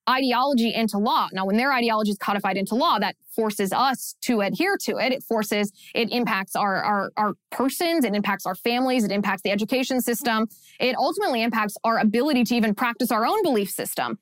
ideology 0.10 0.74
into 0.74 0.98
law. 0.98 1.30
Now, 1.32 1.46
when 1.46 1.58
their 1.58 1.72
ideology 1.72 2.12
is 2.12 2.18
codified 2.18 2.58
into 2.58 2.76
law, 2.76 3.00
that 3.00 3.16
forces 3.36 3.72
us 3.72 4.16
to 4.22 4.42
adhere 4.42 4.78
to 4.82 4.98
it. 4.98 5.12
It 5.12 5.24
forces, 5.24 5.72
it 5.96 6.12
impacts 6.12 6.56
our, 6.56 6.84
our, 6.84 7.12
our 7.18 7.34
persons, 7.52 8.06
it 8.06 8.14
impacts 8.14 8.46
our 8.46 8.56
families, 8.56 9.04
it 9.04 9.12
impacts 9.12 9.42
the 9.44 9.52
education 9.52 10.02
system. 10.02 10.48
It 10.80 10.96
ultimately 10.98 11.42
impacts 11.42 11.76
our 11.84 12.00
ability 12.00 12.44
to 12.46 12.56
even 12.56 12.76
practice 12.76 13.12
our 13.12 13.26
own 13.26 13.42
belief 13.44 13.70
system. 13.70 14.20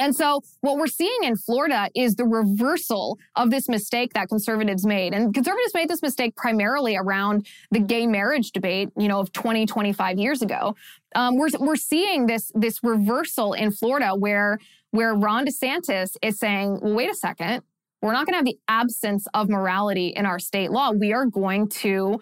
And 0.00 0.16
so 0.16 0.40
what 0.62 0.78
we're 0.78 0.86
seeing 0.86 1.24
in 1.24 1.36
Florida 1.36 1.90
is 1.94 2.16
the 2.16 2.24
reversal 2.24 3.18
of 3.36 3.50
this 3.50 3.68
mistake 3.68 4.14
that 4.14 4.30
conservatives 4.30 4.86
made. 4.86 5.12
And 5.12 5.34
conservatives 5.34 5.74
made 5.74 5.90
this 5.90 6.00
mistake 6.00 6.34
primarily 6.36 6.96
around 6.96 7.46
the 7.70 7.80
gay 7.80 8.06
marriage 8.06 8.52
debate, 8.52 8.88
you 8.96 9.08
know, 9.08 9.20
of 9.20 9.30
20, 9.32 9.66
25 9.66 10.18
years 10.18 10.40
ago. 10.40 10.74
Um, 11.14 11.36
we're, 11.36 11.50
we're 11.58 11.76
seeing 11.76 12.26
this, 12.26 12.50
this 12.54 12.82
reversal 12.82 13.52
in 13.52 13.72
Florida 13.72 14.14
where 14.14 14.58
where 14.90 15.14
Ron 15.14 15.46
DeSantis 15.46 16.16
is 16.22 16.38
saying, 16.38 16.80
well, 16.82 16.94
wait 16.94 17.10
a 17.10 17.14
second, 17.14 17.62
we're 18.02 18.12
not 18.12 18.26
going 18.26 18.32
to 18.32 18.38
have 18.38 18.44
the 18.44 18.58
absence 18.68 19.26
of 19.34 19.48
morality 19.48 20.08
in 20.08 20.26
our 20.26 20.38
state 20.38 20.70
law. 20.70 20.90
We 20.90 21.12
are 21.12 21.26
going 21.26 21.68
to 21.68 22.20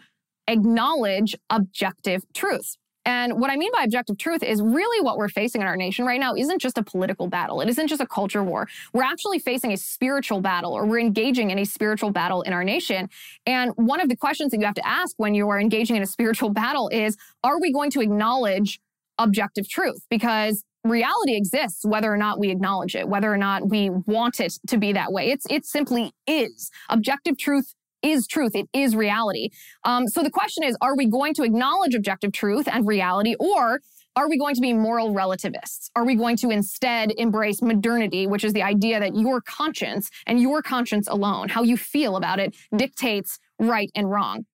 acknowledge 0.48 1.37
objective 1.50 2.24
truths. 2.35 2.78
And 3.09 3.40
what 3.40 3.50
I 3.50 3.57
mean 3.57 3.70
by 3.72 3.85
objective 3.85 4.18
truth 4.18 4.42
is 4.42 4.61
really 4.61 5.02
what 5.02 5.16
we're 5.16 5.31
facing 5.31 5.62
in 5.62 5.66
our 5.66 5.76
nation 5.76 6.04
right 6.04 6.20
now 6.20 6.35
isn't 6.35 6.61
just 6.61 6.76
a 6.76 6.83
political 6.83 7.26
battle. 7.26 7.62
It 7.62 7.68
isn't 7.70 7.87
just 7.87 8.02
a 8.02 8.07
culture 8.07 8.42
war. 8.42 8.68
We're 8.92 9.02
actually 9.02 9.38
facing 9.38 9.72
a 9.72 9.78
spiritual 9.78 10.42
battle 10.42 10.74
or 10.74 10.85
we're 10.85 10.98
engaging 10.98 11.50
in 11.50 11.59
a 11.59 11.64
spiritual 11.64 12.11
battle 12.11 12.42
in 12.42 12.52
our 12.52 12.64
nation. 12.64 13.09
And 13.46 13.72
one 13.76 14.02
of 14.02 14.11
the 14.11 14.16
questions 14.16 14.50
that 14.50 14.61
you 14.61 14.66
have 14.66 14.74
to 14.74 14.87
ask 14.87 15.14
when 15.16 15.35
you 15.35 15.48
are 15.48 15.59
engaging 15.59 15.96
in 15.96 16.02
a 16.02 16.07
spiritual 16.07 16.50
battle 16.62 16.88
is, 16.88 17.16
are 17.42 17.59
we 17.59 17.72
going 17.72 17.90
to 17.92 18.00
acknowledge 18.00 18.78
objective 19.16 19.68
truth? 19.70 20.04
Because 20.11 20.64
reality 20.85 21.37
exists 21.37 21.85
whether 21.85 22.12
or 22.12 22.17
not 22.17 22.38
we 22.38 22.51
acknowledge 22.51 22.95
it, 22.95 23.09
whether 23.09 23.33
or 23.33 23.37
not 23.37 23.69
we 23.69 23.91
want 23.91 24.41
it 24.41 24.55
to 24.69 24.79
be 24.79 24.93
that 24.93 25.12
way. 25.12 25.31
It's 25.31 25.47
it 25.51 25.67
simply 25.67 26.12
is. 26.27 26.71
Objective 26.88 27.38
truth 27.38 27.75
is 28.03 28.27
truth. 28.27 28.55
It 28.55 28.67
is 28.73 28.95
reality. 28.95 29.51
Um, 29.85 30.07
so 30.07 30.23
the 30.23 30.31
question 30.31 30.62
is, 30.62 30.77
are 30.81 30.97
we 30.97 31.07
going 31.07 31.35
to 31.35 31.43
acknowledge 31.43 31.95
objective 31.95 32.33
truth 32.33 32.69
and 32.71 32.87
reality, 32.87 33.35
or 33.38 33.81
are 34.17 34.29
we 34.29 34.37
going 34.37 34.57
to 34.57 34.61
be 34.61 34.73
moral 34.73 35.14
relativists? 35.14 35.91
Are 35.95 36.05
we 36.05 36.17
going 36.17 36.37
to 36.38 36.51
instead 36.51 37.12
embrace 37.19 37.62
modernity, 37.62 38.27
which 38.27 38.43
is 38.43 38.53
the 38.53 38.62
idea 38.62 38.99
that 38.99 39.14
your 39.14 39.41
conscience 39.41 40.11
and 40.27 40.41
your 40.41 40.61
conscience 40.61 41.07
alone, 41.07 41.49
how 41.49 41.62
you 41.62 41.77
feel 41.77 42.17
about 42.17 42.41
it, 42.41 42.57
dictates 42.77 43.38
right 43.61 43.91
and 43.95 44.11
wrong? 44.11 44.45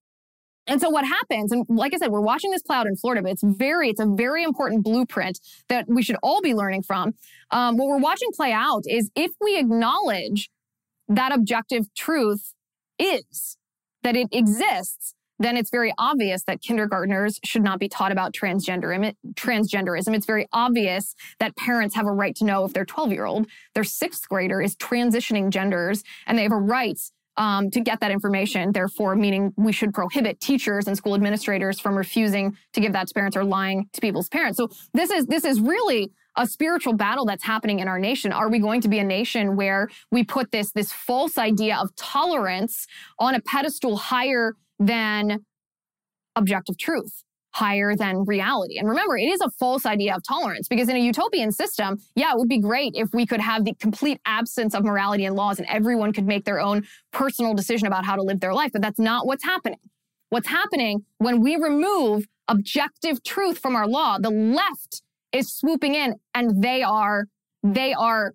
And 0.67 0.81
so 0.81 0.89
what 0.89 1.05
happens, 1.05 1.51
and 1.51 1.65
like 1.69 1.93
I 1.93 1.97
said, 1.97 2.11
we're 2.11 2.21
watching 2.21 2.51
this 2.51 2.63
play 2.63 2.75
out 2.75 2.87
in 2.87 2.95
Florida, 2.95 3.21
but 3.21 3.31
it's 3.31 3.43
very, 3.43 3.89
it's 3.89 3.99
a 3.99 4.07
very 4.07 4.43
important 4.43 4.83
blueprint 4.83 5.39
that 5.69 5.85
we 5.87 6.01
should 6.01 6.17
all 6.23 6.41
be 6.41 6.53
learning 6.53 6.83
from. 6.83 7.13
Um, 7.51 7.77
what 7.77 7.87
we're 7.87 7.99
watching 7.99 8.29
play 8.33 8.51
out 8.51 8.83
is 8.87 9.11
if 9.15 9.31
we 9.39 9.59
acknowledge 9.59 10.49
that 11.07 11.31
objective 11.31 11.93
truth 11.95 12.53
is 12.97 13.57
that 14.03 14.15
it 14.15 14.27
exists, 14.31 15.13
then 15.37 15.57
it's 15.57 15.69
very 15.69 15.93
obvious 15.97 16.43
that 16.43 16.61
kindergartners 16.61 17.39
should 17.43 17.63
not 17.63 17.79
be 17.79 17.89
taught 17.89 18.11
about 18.11 18.33
transgender, 18.33 19.13
transgenderism. 19.33 20.15
It's 20.15 20.25
very 20.25 20.47
obvious 20.53 21.13
that 21.39 21.55
parents 21.57 21.95
have 21.95 22.05
a 22.05 22.11
right 22.11 22.35
to 22.37 22.45
know 22.45 22.63
if 22.65 22.73
their 22.73 22.85
12 22.85 23.11
year 23.11 23.25
old, 23.25 23.47
their 23.73 23.83
sixth 23.83 24.27
grader 24.29 24.61
is 24.61 24.75
transitioning 24.75 25.49
genders 25.49 26.03
and 26.25 26.37
they 26.37 26.43
have 26.43 26.51
a 26.51 26.57
right 26.57 26.99
um, 27.37 27.69
to 27.71 27.81
get 27.81 27.99
that 27.99 28.11
information. 28.11 28.71
Therefore, 28.71 29.15
meaning 29.15 29.53
we 29.57 29.71
should 29.71 29.93
prohibit 29.93 30.39
teachers 30.39 30.87
and 30.87 30.95
school 30.95 31.15
administrators 31.15 31.79
from 31.79 31.95
refusing 31.95 32.57
to 32.73 32.79
give 32.81 32.93
that 32.93 33.07
to 33.07 33.13
parents 33.13 33.35
or 33.35 33.43
lying 33.43 33.89
to 33.93 34.01
people's 34.01 34.29
parents. 34.29 34.57
So 34.57 34.69
this 34.93 35.09
is 35.09 35.25
this 35.25 35.43
is 35.43 35.59
really 35.59 36.11
a 36.37 36.47
spiritual 36.47 36.93
battle 36.93 37.25
that's 37.25 37.43
happening 37.43 37.79
in 37.79 37.87
our 37.87 37.99
nation. 37.99 38.31
Are 38.31 38.49
we 38.49 38.59
going 38.59 38.81
to 38.81 38.89
be 38.89 38.99
a 38.99 39.03
nation 39.03 39.55
where 39.55 39.89
we 40.11 40.23
put 40.23 40.51
this 40.51 40.71
this 40.71 40.91
false 40.91 41.37
idea 41.37 41.77
of 41.77 41.95
tolerance 41.95 42.87
on 43.19 43.35
a 43.35 43.41
pedestal 43.41 43.97
higher 43.97 44.55
than 44.79 45.45
objective 46.35 46.77
truth? 46.77 47.24
Higher 47.55 47.95
than 47.95 48.25
reality. 48.25 48.77
And 48.77 48.89
remember, 48.89 49.17
it 49.17 49.27
is 49.27 49.39
a 49.39 49.49
false 49.49 49.85
idea 49.85 50.13
of 50.13 50.21
tolerance 50.27 50.67
because 50.67 50.89
in 50.89 50.97
a 50.97 50.99
utopian 50.99 51.53
system, 51.53 52.01
yeah, 52.13 52.31
it 52.31 52.37
would 52.37 52.49
be 52.49 52.59
great 52.59 52.91
if 52.95 53.13
we 53.13 53.25
could 53.25 53.39
have 53.39 53.63
the 53.63 53.73
complete 53.75 54.19
absence 54.25 54.75
of 54.75 54.83
morality 54.83 55.23
and 55.23 55.37
laws 55.37 55.57
and 55.57 55.67
everyone 55.69 56.11
could 56.11 56.27
make 56.27 56.43
their 56.43 56.59
own 56.59 56.83
personal 57.13 57.53
decision 57.53 57.87
about 57.87 58.03
how 58.03 58.17
to 58.17 58.21
live 58.21 58.41
their 58.41 58.53
life. 58.53 58.71
But 58.73 58.81
that's 58.81 58.99
not 58.99 59.25
what's 59.25 59.45
happening. 59.45 59.79
What's 60.29 60.49
happening 60.49 61.05
when 61.19 61.39
we 61.39 61.55
remove 61.55 62.25
objective 62.49 63.23
truth 63.23 63.57
from 63.57 63.73
our 63.73 63.87
law, 63.87 64.17
the 64.19 64.31
left 64.31 65.01
is 65.31 65.49
swooping 65.53 65.95
in 65.95 66.15
and 66.33 66.61
they 66.61 66.83
are, 66.83 67.27
they 67.63 67.93
are 67.93 68.33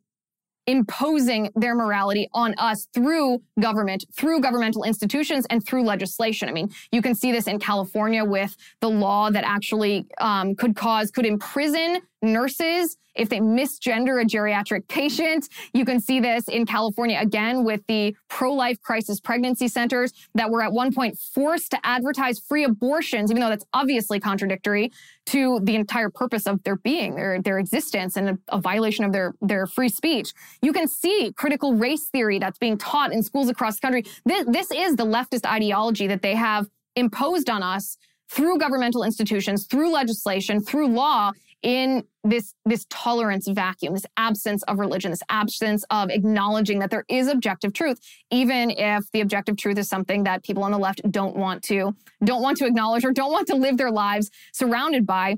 imposing 0.66 1.50
their 1.54 1.74
morality 1.74 2.28
on 2.32 2.54
us 2.58 2.86
through 2.92 3.42
government, 3.60 4.04
through 4.14 4.40
governmental 4.40 4.84
institutions, 4.84 5.46
and 5.50 5.64
through 5.64 5.84
legislation. 5.84 6.48
I 6.48 6.52
mean, 6.52 6.70
you 6.92 7.02
can 7.02 7.14
see 7.14 7.32
this 7.32 7.46
in 7.46 7.58
California 7.58 8.24
with 8.24 8.56
the 8.80 8.90
law 8.90 9.30
that 9.30 9.44
actually 9.44 10.06
um, 10.20 10.54
could 10.54 10.76
cause, 10.76 11.10
could 11.10 11.26
imprison 11.26 12.00
nurses 12.22 12.96
if 13.20 13.28
they 13.28 13.38
misgender 13.38 14.22
a 14.22 14.24
geriatric 14.24 14.88
patient. 14.88 15.46
You 15.74 15.84
can 15.84 16.00
see 16.00 16.20
this 16.20 16.48
in 16.48 16.64
California 16.64 17.18
again 17.20 17.64
with 17.64 17.82
the 17.86 18.16
pro 18.28 18.54
life 18.54 18.80
crisis 18.80 19.20
pregnancy 19.20 19.68
centers 19.68 20.12
that 20.34 20.50
were 20.50 20.62
at 20.62 20.72
one 20.72 20.92
point 20.92 21.18
forced 21.18 21.70
to 21.72 21.78
advertise 21.84 22.38
free 22.38 22.64
abortions, 22.64 23.30
even 23.30 23.42
though 23.42 23.50
that's 23.50 23.66
obviously 23.74 24.18
contradictory 24.20 24.90
to 25.26 25.60
the 25.62 25.76
entire 25.76 26.08
purpose 26.08 26.46
of 26.46 26.62
their 26.62 26.76
being, 26.76 27.14
their, 27.14 27.42
their 27.42 27.58
existence, 27.58 28.16
and 28.16 28.30
a, 28.30 28.38
a 28.48 28.58
violation 28.58 29.04
of 29.04 29.12
their, 29.12 29.34
their 29.42 29.66
free 29.66 29.90
speech. 29.90 30.32
You 30.62 30.72
can 30.72 30.88
see 30.88 31.32
critical 31.36 31.74
race 31.74 32.08
theory 32.08 32.38
that's 32.38 32.58
being 32.58 32.78
taught 32.78 33.12
in 33.12 33.22
schools 33.22 33.50
across 33.50 33.76
the 33.76 33.82
country. 33.82 34.04
This, 34.24 34.46
this 34.48 34.70
is 34.70 34.96
the 34.96 35.04
leftist 35.04 35.44
ideology 35.44 36.06
that 36.06 36.22
they 36.22 36.34
have 36.36 36.68
imposed 36.96 37.50
on 37.50 37.62
us 37.62 37.98
through 38.30 38.58
governmental 38.58 39.02
institutions, 39.02 39.66
through 39.66 39.92
legislation, 39.92 40.60
through 40.60 40.88
law, 40.88 41.32
in 41.62 42.04
this 42.24 42.54
this 42.64 42.86
tolerance 42.88 43.48
vacuum 43.48 43.92
this 43.92 44.06
absence 44.16 44.62
of 44.64 44.78
religion 44.78 45.10
this 45.10 45.22
absence 45.28 45.84
of 45.90 46.10
acknowledging 46.10 46.78
that 46.78 46.90
there 46.90 47.04
is 47.08 47.28
objective 47.28 47.72
truth 47.72 47.98
even 48.30 48.70
if 48.70 49.04
the 49.12 49.20
objective 49.20 49.56
truth 49.56 49.78
is 49.78 49.88
something 49.88 50.24
that 50.24 50.42
people 50.42 50.62
on 50.64 50.72
the 50.72 50.78
left 50.78 51.00
don't 51.10 51.36
want 51.36 51.62
to 51.62 51.94
don't 52.24 52.42
want 52.42 52.56
to 52.56 52.66
acknowledge 52.66 53.04
or 53.04 53.12
don't 53.12 53.32
want 53.32 53.46
to 53.46 53.56
live 53.56 53.76
their 53.76 53.90
lives 53.90 54.30
surrounded 54.52 55.06
by 55.06 55.34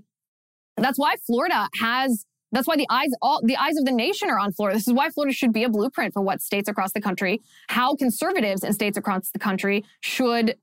that's 0.77 0.99
why 0.99 1.15
florida 1.27 1.69
has 1.81 2.25
that's 2.53 2.69
why 2.69 2.77
the 2.77 2.87
eyes 2.91 3.09
all 3.21 3.41
the 3.43 3.57
eyes 3.57 3.77
of 3.79 3.85
the 3.85 3.93
nation 3.93 4.29
are 4.29 4.39
on 4.39 4.53
Florida. 4.53 4.77
This 4.77 4.87
is 4.87 4.93
why 4.93 5.09
Florida 5.09 5.35
should 5.35 5.53
be 5.53 5.65
a 5.65 5.71
blueprint 5.71 6.13
for 6.13 6.21
what 6.21 6.43
states 6.43 6.69
across 6.69 6.93
the 6.93 7.01
country, 7.01 7.41
how 7.69 7.97
conservatives 7.97 8.63
in 8.63 8.75
states 8.75 8.99
across 8.99 9.31
the 9.31 9.39
country 9.39 9.85
should 10.03 10.57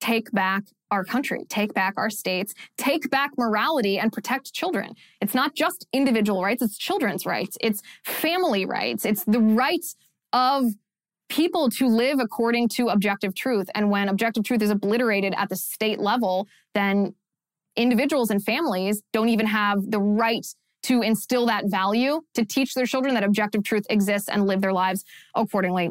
take 0.00 0.30
back 0.32 0.64
our 0.90 1.04
country, 1.04 1.44
take 1.48 1.74
back 1.74 1.94
our 1.96 2.10
states, 2.10 2.54
take 2.76 3.10
back 3.10 3.30
morality 3.38 3.98
and 3.98 4.12
protect 4.12 4.52
children. 4.52 4.94
It's 5.20 5.34
not 5.34 5.54
just 5.54 5.86
individual 5.92 6.42
rights, 6.42 6.62
it's 6.62 6.76
children's 6.76 7.26
rights, 7.26 7.56
it's 7.60 7.82
family 8.04 8.64
rights, 8.66 9.04
it's 9.04 9.24
the 9.24 9.40
rights 9.40 9.96
of 10.32 10.64
people 11.28 11.70
to 11.70 11.86
live 11.86 12.18
according 12.18 12.68
to 12.68 12.88
objective 12.88 13.34
truth. 13.34 13.70
And 13.74 13.90
when 13.90 14.08
objective 14.08 14.44
truth 14.44 14.62
is 14.62 14.70
obliterated 14.70 15.32
at 15.36 15.48
the 15.48 15.56
state 15.56 16.00
level, 16.00 16.48
then 16.74 17.14
individuals 17.76 18.30
and 18.30 18.42
families 18.42 19.02
don't 19.12 19.28
even 19.28 19.46
have 19.46 19.90
the 19.90 20.00
right 20.00 20.46
to 20.82 21.02
instill 21.02 21.46
that 21.46 21.66
value, 21.66 22.22
to 22.34 22.44
teach 22.44 22.74
their 22.74 22.86
children 22.86 23.14
that 23.14 23.22
objective 23.22 23.62
truth 23.62 23.86
exists 23.90 24.28
and 24.28 24.46
live 24.46 24.60
their 24.60 24.72
lives 24.72 25.04
accordingly. 25.34 25.90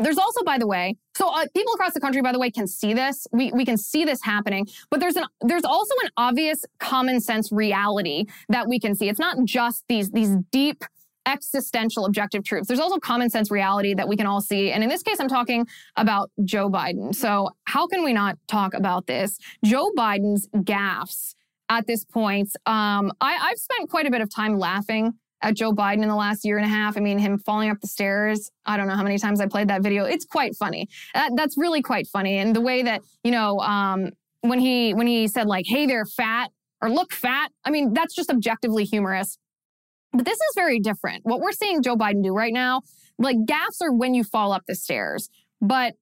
There's 0.00 0.18
also, 0.18 0.42
by 0.44 0.58
the 0.58 0.66
way, 0.66 0.96
so 1.14 1.28
uh, 1.28 1.44
people 1.54 1.74
across 1.74 1.92
the 1.92 2.00
country, 2.00 2.22
by 2.22 2.32
the 2.32 2.38
way, 2.38 2.50
can 2.50 2.66
see 2.66 2.94
this. 2.94 3.26
We 3.32 3.52
we 3.52 3.64
can 3.64 3.76
see 3.76 4.04
this 4.04 4.22
happening, 4.22 4.66
but 4.90 5.00
there's 5.00 5.16
an 5.16 5.24
there's 5.42 5.64
also 5.64 5.94
an 6.04 6.10
obvious 6.16 6.64
common 6.78 7.20
sense 7.20 7.52
reality 7.52 8.24
that 8.48 8.68
we 8.68 8.80
can 8.80 8.94
see. 8.94 9.08
It's 9.08 9.18
not 9.18 9.36
just 9.44 9.84
these 9.88 10.10
these 10.10 10.36
deep 10.50 10.82
existential 11.26 12.06
objective 12.06 12.44
truths. 12.44 12.68
There's 12.68 12.80
also 12.80 12.98
common 12.98 13.28
sense 13.30 13.50
reality 13.50 13.94
that 13.94 14.08
we 14.08 14.16
can 14.16 14.26
all 14.26 14.40
see. 14.40 14.72
And 14.72 14.82
in 14.82 14.88
this 14.88 15.02
case, 15.02 15.20
I'm 15.20 15.28
talking 15.28 15.66
about 15.96 16.30
Joe 16.44 16.70
Biden. 16.70 17.14
So 17.14 17.50
how 17.64 17.86
can 17.86 18.02
we 18.02 18.12
not 18.12 18.38
talk 18.48 18.74
about 18.74 19.06
this? 19.06 19.38
Joe 19.64 19.90
Biden's 19.96 20.48
gaffes 20.56 21.34
at 21.68 21.86
this 21.86 22.04
point. 22.04 22.48
Um, 22.66 23.12
I, 23.20 23.36
I've 23.42 23.58
spent 23.58 23.90
quite 23.90 24.06
a 24.06 24.10
bit 24.10 24.22
of 24.22 24.34
time 24.34 24.58
laughing 24.58 25.12
at 25.42 25.54
Joe 25.54 25.72
Biden 25.72 26.02
in 26.02 26.08
the 26.08 26.14
last 26.14 26.44
year 26.44 26.58
and 26.58 26.66
a 26.66 26.68
half. 26.68 26.96
I 26.96 27.00
mean, 27.00 27.18
him 27.18 27.38
falling 27.38 27.70
up 27.70 27.80
the 27.80 27.86
stairs. 27.86 28.50
I 28.66 28.76
don't 28.76 28.86
know 28.88 28.96
how 28.96 29.02
many 29.02 29.18
times 29.18 29.40
I 29.40 29.46
played 29.46 29.68
that 29.68 29.82
video. 29.82 30.04
It's 30.04 30.24
quite 30.24 30.54
funny. 30.56 30.88
That, 31.14 31.32
that's 31.36 31.56
really 31.56 31.82
quite 31.82 32.06
funny. 32.06 32.38
And 32.38 32.54
the 32.54 32.60
way 32.60 32.82
that, 32.82 33.02
you 33.24 33.30
know, 33.30 33.58
um, 33.60 34.10
when 34.42 34.58
he 34.58 34.94
when 34.94 35.06
he 35.06 35.28
said 35.28 35.46
like, 35.46 35.66
"Hey, 35.66 35.86
they're 35.86 36.06
fat" 36.06 36.50
or 36.80 36.90
"Look 36.90 37.12
fat," 37.12 37.50
I 37.64 37.70
mean, 37.70 37.92
that's 37.92 38.14
just 38.14 38.30
objectively 38.30 38.84
humorous. 38.84 39.38
But 40.12 40.24
this 40.24 40.38
is 40.38 40.54
very 40.54 40.80
different. 40.80 41.24
What 41.24 41.40
we're 41.40 41.52
seeing 41.52 41.82
Joe 41.82 41.96
Biden 41.96 42.22
do 42.22 42.32
right 42.32 42.52
now, 42.52 42.82
like 43.18 43.36
gaffes 43.46 43.82
are 43.82 43.92
when 43.92 44.14
you 44.14 44.24
fall 44.24 44.52
up 44.52 44.62
the 44.66 44.74
stairs, 44.74 45.28
but 45.60 45.94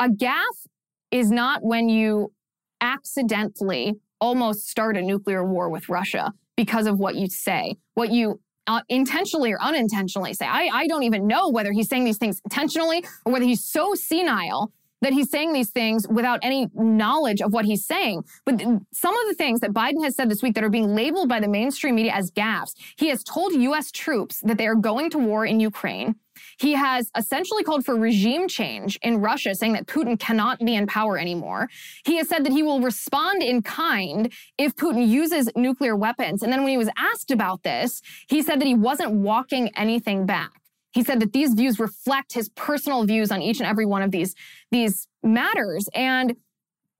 a 0.00 0.08
gaffe 0.08 0.66
is 1.10 1.30
not 1.30 1.62
when 1.62 1.88
you 1.88 2.32
accidentally 2.80 3.94
almost 4.20 4.68
start 4.68 4.96
a 4.96 5.02
nuclear 5.02 5.44
war 5.44 5.68
with 5.68 5.88
Russia 5.88 6.32
because 6.62 6.86
of 6.86 6.96
what 6.96 7.16
you 7.16 7.26
say, 7.28 7.76
what 7.94 8.12
you 8.12 8.40
uh, 8.68 8.82
intentionally 8.88 9.50
or 9.50 9.60
unintentionally 9.60 10.32
say. 10.32 10.46
I, 10.46 10.68
I 10.72 10.86
don't 10.86 11.02
even 11.02 11.26
know 11.26 11.48
whether 11.48 11.72
he's 11.72 11.88
saying 11.88 12.04
these 12.04 12.18
things 12.18 12.40
intentionally 12.44 13.04
or 13.24 13.32
whether 13.32 13.44
he's 13.44 13.64
so 13.64 13.94
senile 13.94 14.72
that 15.00 15.12
he's 15.12 15.28
saying 15.28 15.52
these 15.52 15.70
things 15.70 16.06
without 16.06 16.38
any 16.40 16.68
knowledge 16.74 17.40
of 17.40 17.52
what 17.52 17.64
he's 17.64 17.84
saying. 17.84 18.22
But 18.46 18.60
some 18.92 19.18
of 19.18 19.28
the 19.28 19.34
things 19.36 19.58
that 19.58 19.72
Biden 19.72 20.04
has 20.04 20.14
said 20.14 20.30
this 20.30 20.40
week 20.40 20.54
that 20.54 20.62
are 20.62 20.70
being 20.70 20.94
labeled 20.94 21.28
by 21.28 21.40
the 21.40 21.48
mainstream 21.48 21.96
media 21.96 22.12
as 22.12 22.30
gaffes, 22.30 22.74
he 22.94 23.08
has 23.08 23.24
told 23.24 23.52
U.S. 23.54 23.90
troops 23.90 24.38
that 24.44 24.56
they 24.56 24.68
are 24.68 24.76
going 24.76 25.10
to 25.10 25.18
war 25.18 25.44
in 25.44 25.58
Ukraine. 25.58 26.14
He 26.62 26.74
has 26.74 27.10
essentially 27.18 27.64
called 27.64 27.84
for 27.84 27.96
regime 27.96 28.46
change 28.46 28.96
in 29.02 29.20
Russia, 29.20 29.52
saying 29.52 29.72
that 29.72 29.86
Putin 29.86 30.16
cannot 30.16 30.60
be 30.60 30.76
in 30.76 30.86
power 30.86 31.18
anymore. 31.18 31.68
He 32.04 32.18
has 32.18 32.28
said 32.28 32.44
that 32.44 32.52
he 32.52 32.62
will 32.62 32.80
respond 32.80 33.42
in 33.42 33.62
kind 33.62 34.32
if 34.56 34.76
Putin 34.76 35.08
uses 35.08 35.50
nuclear 35.56 35.96
weapons. 35.96 36.40
And 36.40 36.52
then 36.52 36.60
when 36.60 36.70
he 36.70 36.78
was 36.78 36.88
asked 36.96 37.32
about 37.32 37.64
this, 37.64 38.00
he 38.28 38.42
said 38.42 38.60
that 38.60 38.66
he 38.68 38.76
wasn't 38.76 39.10
walking 39.10 39.70
anything 39.76 40.24
back. 40.24 40.52
He 40.92 41.02
said 41.02 41.18
that 41.18 41.32
these 41.32 41.54
views 41.54 41.80
reflect 41.80 42.32
his 42.32 42.48
personal 42.50 43.04
views 43.06 43.32
on 43.32 43.42
each 43.42 43.58
and 43.58 43.68
every 43.68 43.84
one 43.84 44.02
of 44.02 44.12
these, 44.12 44.36
these 44.70 45.08
matters. 45.20 45.88
And 45.94 46.36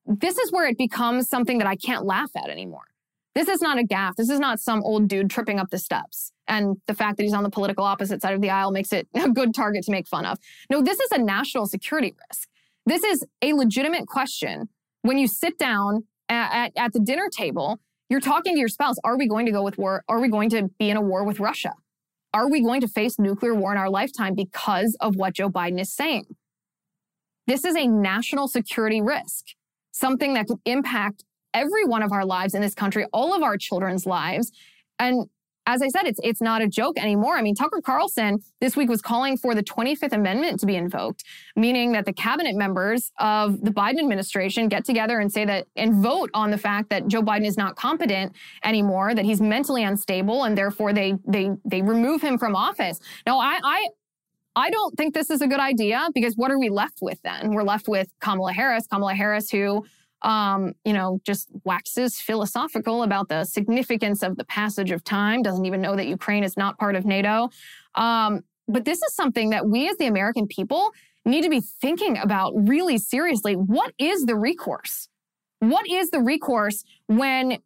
this 0.04 0.38
is 0.38 0.50
where 0.50 0.66
it 0.66 0.76
becomes 0.76 1.28
something 1.28 1.58
that 1.58 1.68
I 1.68 1.76
can't 1.76 2.04
laugh 2.04 2.32
at 2.34 2.50
anymore. 2.50 2.88
This 3.36 3.46
is 3.46 3.62
not 3.62 3.78
a 3.78 3.84
gaffe. 3.84 4.16
This 4.16 4.28
is 4.28 4.40
not 4.40 4.58
some 4.58 4.82
old 4.82 5.06
dude 5.06 5.30
tripping 5.30 5.60
up 5.60 5.70
the 5.70 5.78
steps. 5.78 6.31
And 6.48 6.76
the 6.86 6.94
fact 6.94 7.16
that 7.16 7.22
he's 7.22 7.32
on 7.32 7.44
the 7.44 7.50
political 7.50 7.84
opposite 7.84 8.20
side 8.20 8.34
of 8.34 8.40
the 8.40 8.50
aisle 8.50 8.72
makes 8.72 8.92
it 8.92 9.08
a 9.14 9.28
good 9.28 9.54
target 9.54 9.84
to 9.84 9.90
make 9.90 10.06
fun 10.06 10.26
of. 10.26 10.38
No, 10.70 10.82
this 10.82 11.00
is 11.00 11.10
a 11.12 11.18
national 11.18 11.66
security 11.66 12.14
risk. 12.28 12.48
This 12.86 13.04
is 13.04 13.24
a 13.42 13.52
legitimate 13.52 14.06
question. 14.06 14.68
When 15.02 15.18
you 15.18 15.28
sit 15.28 15.58
down 15.58 16.04
at, 16.28 16.52
at, 16.52 16.72
at 16.76 16.92
the 16.92 17.00
dinner 17.00 17.28
table, 17.28 17.80
you're 18.08 18.20
talking 18.20 18.54
to 18.54 18.58
your 18.58 18.68
spouse. 18.68 18.96
Are 19.04 19.16
we 19.16 19.26
going 19.26 19.46
to 19.46 19.52
go 19.52 19.62
with 19.62 19.78
war? 19.78 20.04
Are 20.08 20.20
we 20.20 20.28
going 20.28 20.50
to 20.50 20.68
be 20.78 20.90
in 20.90 20.96
a 20.96 21.00
war 21.00 21.24
with 21.24 21.40
Russia? 21.40 21.72
Are 22.34 22.50
we 22.50 22.62
going 22.62 22.80
to 22.80 22.88
face 22.88 23.18
nuclear 23.18 23.54
war 23.54 23.72
in 23.72 23.78
our 23.78 23.90
lifetime 23.90 24.34
because 24.34 24.96
of 25.00 25.16
what 25.16 25.34
Joe 25.34 25.50
Biden 25.50 25.80
is 25.80 25.92
saying? 25.92 26.26
This 27.46 27.64
is 27.64 27.76
a 27.76 27.86
national 27.86 28.48
security 28.48 29.00
risk, 29.00 29.46
something 29.90 30.34
that 30.34 30.46
could 30.46 30.60
impact 30.64 31.24
every 31.54 31.84
one 31.84 32.02
of 32.02 32.12
our 32.12 32.24
lives 32.24 32.54
in 32.54 32.62
this 32.62 32.74
country, 32.74 33.06
all 33.12 33.34
of 33.34 33.42
our 33.42 33.56
children's 33.56 34.06
lives. 34.06 34.52
And 34.98 35.28
as 35.66 35.80
I 35.80 35.88
said, 35.88 36.06
it's 36.06 36.18
it's 36.22 36.40
not 36.40 36.60
a 36.62 36.68
joke 36.68 36.98
anymore. 36.98 37.36
I 37.36 37.42
mean, 37.42 37.54
Tucker 37.54 37.80
Carlson 37.80 38.40
this 38.60 38.76
week 38.76 38.88
was 38.88 39.00
calling 39.00 39.36
for 39.36 39.54
the 39.54 39.62
25th 39.62 40.12
Amendment 40.12 40.60
to 40.60 40.66
be 40.66 40.76
invoked, 40.76 41.24
meaning 41.56 41.92
that 41.92 42.04
the 42.04 42.12
cabinet 42.12 42.56
members 42.56 43.12
of 43.18 43.60
the 43.62 43.70
Biden 43.70 44.00
administration 44.00 44.68
get 44.68 44.84
together 44.84 45.20
and 45.20 45.32
say 45.32 45.44
that 45.44 45.66
and 45.76 46.02
vote 46.02 46.30
on 46.34 46.50
the 46.50 46.58
fact 46.58 46.90
that 46.90 47.06
Joe 47.06 47.22
Biden 47.22 47.46
is 47.46 47.56
not 47.56 47.76
competent 47.76 48.32
anymore, 48.64 49.14
that 49.14 49.24
he's 49.24 49.40
mentally 49.40 49.84
unstable, 49.84 50.44
and 50.44 50.58
therefore 50.58 50.92
they 50.92 51.14
they 51.26 51.50
they 51.64 51.82
remove 51.82 52.22
him 52.22 52.38
from 52.38 52.56
office. 52.56 52.98
Now, 53.26 53.38
I 53.38 53.60
I 53.62 53.88
I 54.54 54.70
don't 54.70 54.96
think 54.96 55.14
this 55.14 55.30
is 55.30 55.40
a 55.40 55.46
good 55.46 55.60
idea 55.60 56.08
because 56.14 56.34
what 56.34 56.50
are 56.50 56.58
we 56.58 56.68
left 56.68 56.98
with 57.00 57.20
then? 57.22 57.52
We're 57.54 57.62
left 57.62 57.88
with 57.88 58.08
Kamala 58.20 58.52
Harris, 58.52 58.86
Kamala 58.86 59.14
Harris 59.14 59.50
who 59.50 59.84
um, 60.22 60.74
you 60.84 60.92
know, 60.92 61.20
just 61.24 61.48
waxes 61.64 62.20
philosophical 62.20 63.02
about 63.02 63.28
the 63.28 63.44
significance 63.44 64.22
of 64.22 64.36
the 64.36 64.44
passage 64.44 64.90
of 64.90 65.02
time, 65.04 65.42
doesn't 65.42 65.66
even 65.66 65.80
know 65.80 65.96
that 65.96 66.06
Ukraine 66.06 66.44
is 66.44 66.56
not 66.56 66.78
part 66.78 66.96
of 66.96 67.04
NATO. 67.04 67.50
Um, 67.94 68.40
but 68.68 68.84
this 68.84 69.02
is 69.02 69.14
something 69.14 69.50
that 69.50 69.66
we 69.66 69.88
as 69.88 69.96
the 69.96 70.06
American 70.06 70.46
people 70.46 70.90
need 71.24 71.42
to 71.42 71.50
be 71.50 71.60
thinking 71.60 72.18
about 72.18 72.52
really 72.54 72.98
seriously. 72.98 73.54
What 73.54 73.92
is 73.98 74.24
the 74.24 74.36
recourse? 74.36 75.08
What 75.60 75.88
is 75.88 76.10
the 76.10 76.20
recourse 76.20 76.84
when 77.06 77.58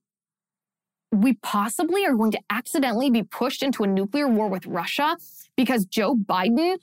we 1.12 1.34
possibly 1.34 2.04
are 2.04 2.14
going 2.14 2.32
to 2.32 2.40
accidentally 2.50 3.10
be 3.10 3.22
pushed 3.22 3.62
into 3.62 3.84
a 3.84 3.86
nuclear 3.86 4.28
war 4.28 4.48
with 4.48 4.66
Russia 4.66 5.16
because 5.56 5.84
Joe 5.86 6.14
Biden 6.14 6.76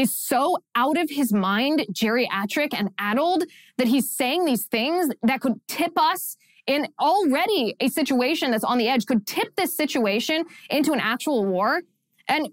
is 0.00 0.16
so 0.16 0.56
out 0.74 0.96
of 0.96 1.10
his 1.10 1.32
mind, 1.32 1.84
geriatric 1.92 2.68
and 2.72 2.90
addled, 2.98 3.44
that 3.76 3.86
he's 3.86 4.10
saying 4.10 4.44
these 4.44 4.66
things 4.66 5.10
that 5.22 5.40
could 5.40 5.60
tip 5.68 5.92
us 5.98 6.36
in 6.66 6.88
already 6.98 7.74
a 7.80 7.88
situation 7.88 8.50
that's 8.50 8.64
on 8.64 8.78
the 8.78 8.88
edge, 8.88 9.04
could 9.06 9.26
tip 9.26 9.54
this 9.56 9.76
situation 9.76 10.44
into 10.70 10.92
an 10.92 11.00
actual 11.00 11.44
war. 11.44 11.82
And 12.28 12.48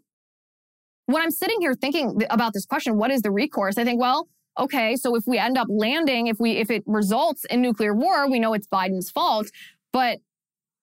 when 1.06 1.22
I'm 1.22 1.32
sitting 1.32 1.58
here 1.62 1.74
thinking 1.74 2.22
about 2.30 2.54
this 2.54 2.66
question, 2.66 2.98
what 2.98 3.12
is 3.12 3.22
the 3.22 3.32
recourse? 3.32 3.78
I 3.78 3.86
think, 3.86 4.00
well, 4.00 4.28
okay, 4.60 4.96
so 4.96 5.16
if 5.16 5.24
we 5.26 5.38
end 5.38 5.58
up 5.58 5.68
landing, 5.70 6.28
if 6.28 6.40
we 6.40 6.52
if 6.58 6.70
it 6.70 6.84
results 6.86 7.46
in 7.46 7.62
nuclear 7.62 7.94
war, 7.94 8.30
we 8.30 8.40
know 8.40 8.54
it's 8.54 8.68
Biden's 8.68 9.10
fault. 9.10 9.48
But 9.94 10.20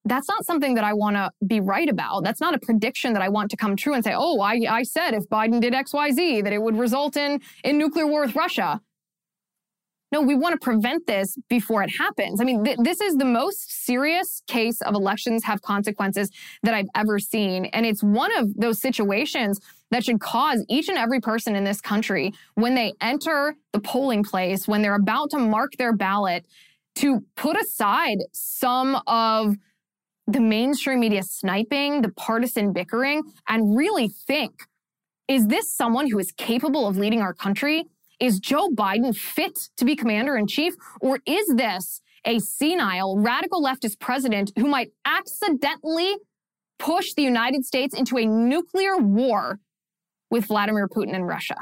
that's 0.05 0.29
not 0.29 0.45
something 0.45 0.75
that 0.75 0.83
I 0.83 0.93
want 0.93 1.15
to 1.15 1.31
be 1.45 1.59
right 1.59 1.89
about. 1.89 2.23
That's 2.23 2.39
not 2.39 2.53
a 2.53 2.59
prediction 2.59 3.13
that 3.13 3.21
I 3.21 3.29
want 3.29 3.51
to 3.51 3.57
come 3.57 3.75
true 3.75 3.93
and 3.93 4.03
say, 4.03 4.13
oh, 4.15 4.39
I, 4.39 4.61
I 4.69 4.83
said 4.83 5.13
if 5.13 5.23
Biden 5.29 5.59
did 5.59 5.73
XYZ, 5.73 6.43
that 6.43 6.53
it 6.53 6.61
would 6.61 6.77
result 6.77 7.17
in, 7.17 7.41
in 7.63 7.77
nuclear 7.77 8.05
war 8.05 8.21
with 8.21 8.35
Russia. 8.35 8.79
No, 10.11 10.21
we 10.21 10.35
want 10.35 10.53
to 10.53 10.63
prevent 10.63 11.07
this 11.07 11.35
before 11.49 11.81
it 11.81 11.89
happens. 11.89 12.39
I 12.39 12.43
mean, 12.43 12.63
th- 12.63 12.77
this 12.81 13.01
is 13.01 13.17
the 13.17 13.25
most 13.25 13.85
serious 13.85 14.43
case 14.47 14.79
of 14.81 14.93
elections 14.93 15.43
have 15.43 15.61
consequences 15.63 16.29
that 16.61 16.75
I've 16.75 16.87
ever 16.95 17.17
seen. 17.17 17.65
And 17.65 17.85
it's 17.85 18.03
one 18.03 18.33
of 18.37 18.53
those 18.55 18.79
situations 18.79 19.59
that 19.89 20.05
should 20.05 20.19
cause 20.19 20.63
each 20.69 20.87
and 20.87 20.97
every 20.97 21.19
person 21.19 21.55
in 21.55 21.63
this 21.63 21.81
country, 21.81 22.33
when 22.53 22.75
they 22.75 22.93
enter 23.01 23.55
the 23.73 23.79
polling 23.79 24.23
place, 24.23 24.67
when 24.67 24.83
they're 24.83 24.95
about 24.95 25.31
to 25.31 25.39
mark 25.39 25.73
their 25.77 25.91
ballot, 25.91 26.45
to 26.95 27.23
put 27.35 27.59
aside 27.59 28.19
some 28.31 29.01
of 29.07 29.55
the 30.27 30.39
mainstream 30.39 30.99
media 30.99 31.23
sniping, 31.23 32.01
the 32.01 32.09
partisan 32.09 32.73
bickering, 32.73 33.23
and 33.47 33.75
really 33.77 34.07
think 34.07 34.67
is 35.27 35.47
this 35.47 35.71
someone 35.71 36.09
who 36.09 36.19
is 36.19 36.31
capable 36.31 36.87
of 36.87 36.97
leading 36.97 37.21
our 37.21 37.33
country? 37.33 37.85
Is 38.19 38.39
Joe 38.39 38.69
Biden 38.69 39.15
fit 39.15 39.69
to 39.77 39.85
be 39.85 39.95
commander 39.95 40.37
in 40.37 40.47
chief? 40.47 40.75
Or 41.01 41.19
is 41.25 41.47
this 41.55 42.01
a 42.25 42.39
senile 42.39 43.17
radical 43.17 43.63
leftist 43.63 43.99
president 43.99 44.51
who 44.57 44.67
might 44.67 44.91
accidentally 45.03 46.15
push 46.77 47.13
the 47.13 47.23
United 47.23 47.65
States 47.65 47.95
into 47.95 48.17
a 48.17 48.25
nuclear 48.25 48.97
war 48.97 49.59
with 50.29 50.45
Vladimir 50.45 50.87
Putin 50.87 51.15
and 51.15 51.27
Russia? 51.27 51.57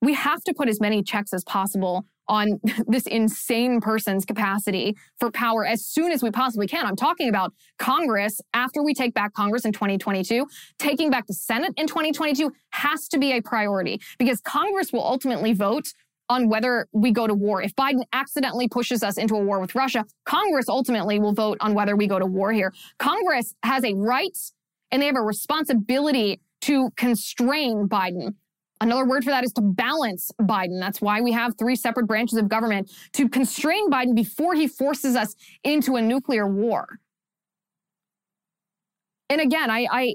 We 0.00 0.14
have 0.14 0.42
to 0.44 0.54
put 0.54 0.68
as 0.68 0.80
many 0.80 1.02
checks 1.02 1.34
as 1.34 1.44
possible 1.44 2.06
on 2.30 2.60
this 2.86 3.06
insane 3.06 3.80
person's 3.80 4.24
capacity 4.24 4.96
for 5.18 5.30
power 5.30 5.66
as 5.66 5.84
soon 5.84 6.12
as 6.12 6.22
we 6.22 6.30
possibly 6.30 6.66
can. 6.66 6.86
I'm 6.86 6.96
talking 6.96 7.28
about 7.28 7.52
Congress 7.78 8.40
after 8.54 8.82
we 8.82 8.94
take 8.94 9.12
back 9.12 9.34
Congress 9.34 9.66
in 9.66 9.72
2022. 9.72 10.46
Taking 10.78 11.10
back 11.10 11.26
the 11.26 11.34
Senate 11.34 11.74
in 11.76 11.86
2022 11.86 12.50
has 12.70 13.08
to 13.08 13.18
be 13.18 13.32
a 13.32 13.42
priority 13.42 14.00
because 14.18 14.40
Congress 14.40 14.92
will 14.92 15.04
ultimately 15.04 15.52
vote 15.52 15.92
on 16.28 16.48
whether 16.48 16.86
we 16.92 17.10
go 17.10 17.26
to 17.26 17.34
war. 17.34 17.60
If 17.60 17.74
Biden 17.74 18.04
accidentally 18.12 18.68
pushes 18.68 19.02
us 19.02 19.18
into 19.18 19.34
a 19.34 19.42
war 19.42 19.58
with 19.58 19.74
Russia, 19.74 20.04
Congress 20.24 20.68
ultimately 20.68 21.18
will 21.18 21.32
vote 21.32 21.58
on 21.60 21.74
whether 21.74 21.96
we 21.96 22.06
go 22.06 22.20
to 22.20 22.26
war 22.26 22.52
here. 22.52 22.72
Congress 23.00 23.54
has 23.64 23.84
a 23.84 23.94
right 23.94 24.38
and 24.92 25.02
they 25.02 25.06
have 25.06 25.16
a 25.16 25.22
responsibility 25.22 26.40
to 26.62 26.90
constrain 26.96 27.88
Biden 27.88 28.34
Another 28.80 29.06
word 29.06 29.24
for 29.24 29.30
that 29.30 29.44
is 29.44 29.52
to 29.52 29.60
balance 29.60 30.30
Biden. 30.40 30.80
That's 30.80 31.00
why 31.02 31.20
we 31.20 31.32
have 31.32 31.56
three 31.58 31.76
separate 31.76 32.06
branches 32.06 32.38
of 32.38 32.48
government 32.48 32.90
to 33.12 33.28
constrain 33.28 33.90
Biden 33.90 34.14
before 34.14 34.54
he 34.54 34.66
forces 34.66 35.16
us 35.16 35.34
into 35.64 35.96
a 35.96 36.02
nuclear 36.02 36.46
war. 36.46 36.98
And 39.28 39.40
again, 39.40 39.70
I, 39.70 39.86
I 39.90 40.14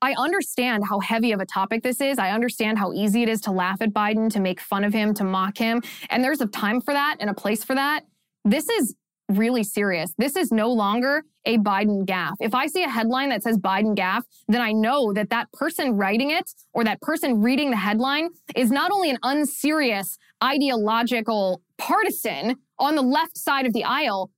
I 0.00 0.14
understand 0.16 0.84
how 0.88 1.00
heavy 1.00 1.32
of 1.32 1.40
a 1.40 1.46
topic 1.46 1.82
this 1.82 2.00
is. 2.00 2.18
I 2.18 2.30
understand 2.30 2.78
how 2.78 2.92
easy 2.92 3.22
it 3.22 3.28
is 3.28 3.40
to 3.42 3.50
laugh 3.50 3.82
at 3.82 3.90
Biden, 3.92 4.30
to 4.30 4.40
make 4.40 4.60
fun 4.60 4.84
of 4.84 4.92
him, 4.92 5.12
to 5.14 5.24
mock 5.24 5.58
him. 5.58 5.82
And 6.08 6.22
there's 6.22 6.40
a 6.40 6.46
time 6.46 6.80
for 6.80 6.94
that 6.94 7.16
and 7.18 7.28
a 7.28 7.34
place 7.34 7.64
for 7.64 7.74
that. 7.74 8.04
This 8.44 8.68
is 8.68 8.94
really 9.28 9.62
serious. 9.62 10.12
This 10.18 10.36
is 10.36 10.50
no 10.50 10.72
longer 10.72 11.22
a 11.44 11.58
Biden 11.58 12.06
gaffe. 12.06 12.36
If 12.40 12.54
I 12.54 12.66
see 12.66 12.82
a 12.82 12.88
headline 12.88 13.28
that 13.28 13.42
says 13.42 13.58
Biden 13.58 13.96
gaffe, 13.96 14.22
then 14.48 14.60
I 14.60 14.72
know 14.72 15.12
that 15.12 15.30
that 15.30 15.52
person 15.52 15.92
writing 15.92 16.30
it 16.30 16.50
or 16.72 16.84
that 16.84 17.00
person 17.00 17.40
reading 17.42 17.70
the 17.70 17.76
headline 17.76 18.30
is 18.56 18.70
not 18.70 18.90
only 18.90 19.10
an 19.10 19.18
unserious, 19.22 20.18
ideological 20.42 21.62
partisan 21.76 22.56
on 22.78 22.94
the 22.94 23.02
left 23.02 23.36
side 23.36 23.66
of 23.66 23.72
the 23.72 23.84
aisle, 23.84 24.30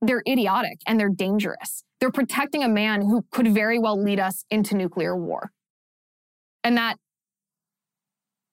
they're 0.00 0.22
idiotic 0.28 0.80
and 0.86 0.98
they're 0.98 1.08
dangerous. 1.08 1.84
They're 2.00 2.10
protecting 2.10 2.64
a 2.64 2.68
man 2.68 3.02
who 3.02 3.24
could 3.30 3.54
very 3.54 3.78
well 3.78 4.02
lead 4.02 4.18
us 4.18 4.44
into 4.50 4.76
nuclear 4.76 5.16
war. 5.16 5.52
And 6.64 6.76
that 6.76 6.96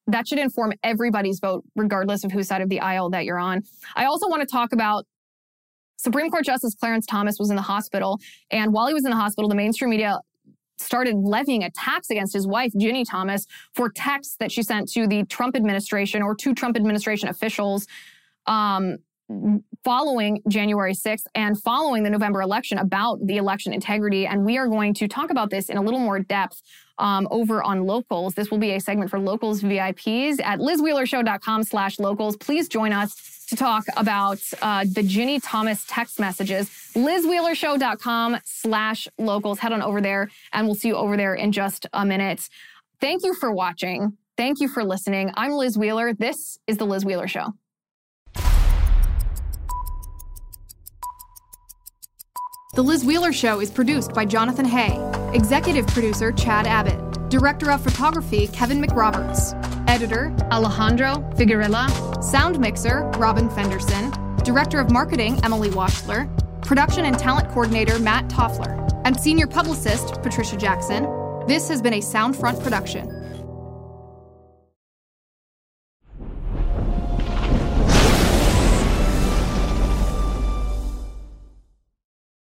that 0.07 0.27
should 0.27 0.39
inform 0.39 0.73
everybody's 0.83 1.39
vote, 1.39 1.63
regardless 1.75 2.23
of 2.23 2.31
whose 2.31 2.47
side 2.47 2.61
of 2.61 2.69
the 2.69 2.79
aisle 2.79 3.11
that 3.11 3.25
you're 3.25 3.39
on. 3.39 3.61
I 3.95 4.05
also 4.05 4.27
want 4.27 4.41
to 4.41 4.47
talk 4.47 4.73
about 4.73 5.05
Supreme 5.99 6.29
Court 6.29 6.45
Justice 6.45 6.75
Clarence 6.75 7.05
Thomas 7.05 7.37
was 7.39 7.49
in 7.49 7.55
the 7.55 7.61
hospital. 7.61 8.19
And 8.51 8.73
while 8.73 8.87
he 8.87 8.93
was 8.93 9.03
in 9.03 9.11
the 9.11 9.17
hospital, 9.17 9.49
the 9.49 9.55
mainstream 9.55 9.89
media 9.89 10.19
started 10.77 11.15
levying 11.15 11.63
attacks 11.63 12.09
against 12.09 12.33
his 12.33 12.47
wife, 12.47 12.71
Ginni 12.73 13.05
Thomas, 13.07 13.45
for 13.73 13.89
texts 13.89 14.37
that 14.39 14.49
she 14.51 14.63
sent 14.63 14.89
to 14.93 15.07
the 15.07 15.25
Trump 15.25 15.57
administration 15.57 16.21
or 16.21 16.35
to 16.35 16.53
Trump 16.53 16.77
administration 16.77 17.27
officials. 17.27 17.85
Um, 18.47 18.99
following 19.83 20.41
January 20.47 20.93
6th 20.93 21.25
and 21.35 21.61
following 21.61 22.01
the 22.01 22.09
November 22.09 22.41
election 22.41 22.79
about 22.79 23.19
the 23.23 23.37
election 23.37 23.73
integrity. 23.73 24.25
And 24.25 24.43
we 24.43 24.57
are 24.57 24.67
going 24.67 24.95
to 24.95 25.07
talk 25.07 25.29
about 25.29 25.51
this 25.51 25.69
in 25.69 25.77
a 25.77 25.81
little 25.83 25.99
more 25.99 26.19
depth 26.19 26.63
um, 26.97 27.27
over 27.29 27.61
on 27.61 27.85
locals. 27.85 28.33
This 28.33 28.49
will 28.49 28.57
be 28.57 28.71
a 28.71 28.79
segment 28.79 29.11
for 29.11 29.19
locals 29.19 29.61
VIPs 29.61 30.41
at 30.41 30.57
lizwheelershow.com 30.57 31.63
slash 31.63 31.99
locals. 31.99 32.37
Please 32.37 32.67
join 32.67 32.91
us 32.91 33.38
to 33.49 33.55
talk 33.55 33.85
about 33.97 34.39
uh, 34.61 34.83
the 34.83 35.01
Ginni 35.01 35.39
Thomas 35.43 35.85
text 35.87 36.19
messages. 36.19 36.69
lizwheelershow.com 36.95 38.37
slash 38.45 39.07
locals. 39.17 39.59
Head 39.59 39.73
on 39.73 39.81
over 39.81 40.01
there 40.01 40.29
and 40.53 40.65
we'll 40.67 40.75
see 40.75 40.89
you 40.89 40.95
over 40.95 41.17
there 41.17 41.35
in 41.35 41.51
just 41.51 41.85
a 41.93 42.05
minute. 42.05 42.47
Thank 43.01 43.23
you 43.23 43.33
for 43.33 43.51
watching. 43.51 44.17
Thank 44.37 44.59
you 44.61 44.67
for 44.67 44.83
listening. 44.83 45.31
I'm 45.35 45.51
Liz 45.51 45.77
Wheeler. 45.77 46.13
This 46.13 46.57
is 46.67 46.77
The 46.77 46.85
Liz 46.85 47.03
Wheeler 47.03 47.27
Show. 47.27 47.53
The 52.75 52.83
Liz 52.83 53.03
Wheeler 53.03 53.33
Show 53.33 53.59
is 53.59 53.71
produced 53.71 54.13
by 54.13 54.25
Jonathan 54.25 54.63
Hay, 54.63 54.95
executive 55.33 55.87
producer 55.87 56.31
Chad 56.31 56.67
Abbott, 56.67 57.29
director 57.29 57.71
of 57.71 57.81
photography 57.81 58.47
Kevin 58.47 58.81
McRoberts, 58.81 59.53
editor 59.89 60.31
Alejandro 60.51 61.27
Figueroa, 61.35 62.21
sound 62.21 62.59
mixer 62.59 63.09
Robin 63.17 63.49
Fenderson, 63.49 64.11
director 64.43 64.79
of 64.79 64.91
marketing 64.91 65.39
Emily 65.43 65.69
Washler, 65.69 66.29
production 66.61 67.05
and 67.05 67.17
talent 67.17 67.49
coordinator 67.49 67.97
Matt 67.97 68.27
Toffler, 68.27 69.01
and 69.03 69.19
senior 69.19 69.47
publicist 69.47 70.21
Patricia 70.21 70.57
Jackson. 70.57 71.07
This 71.47 71.67
has 71.69 71.81
been 71.81 71.93
a 71.93 72.01
Soundfront 72.01 72.61
production. 72.61 73.18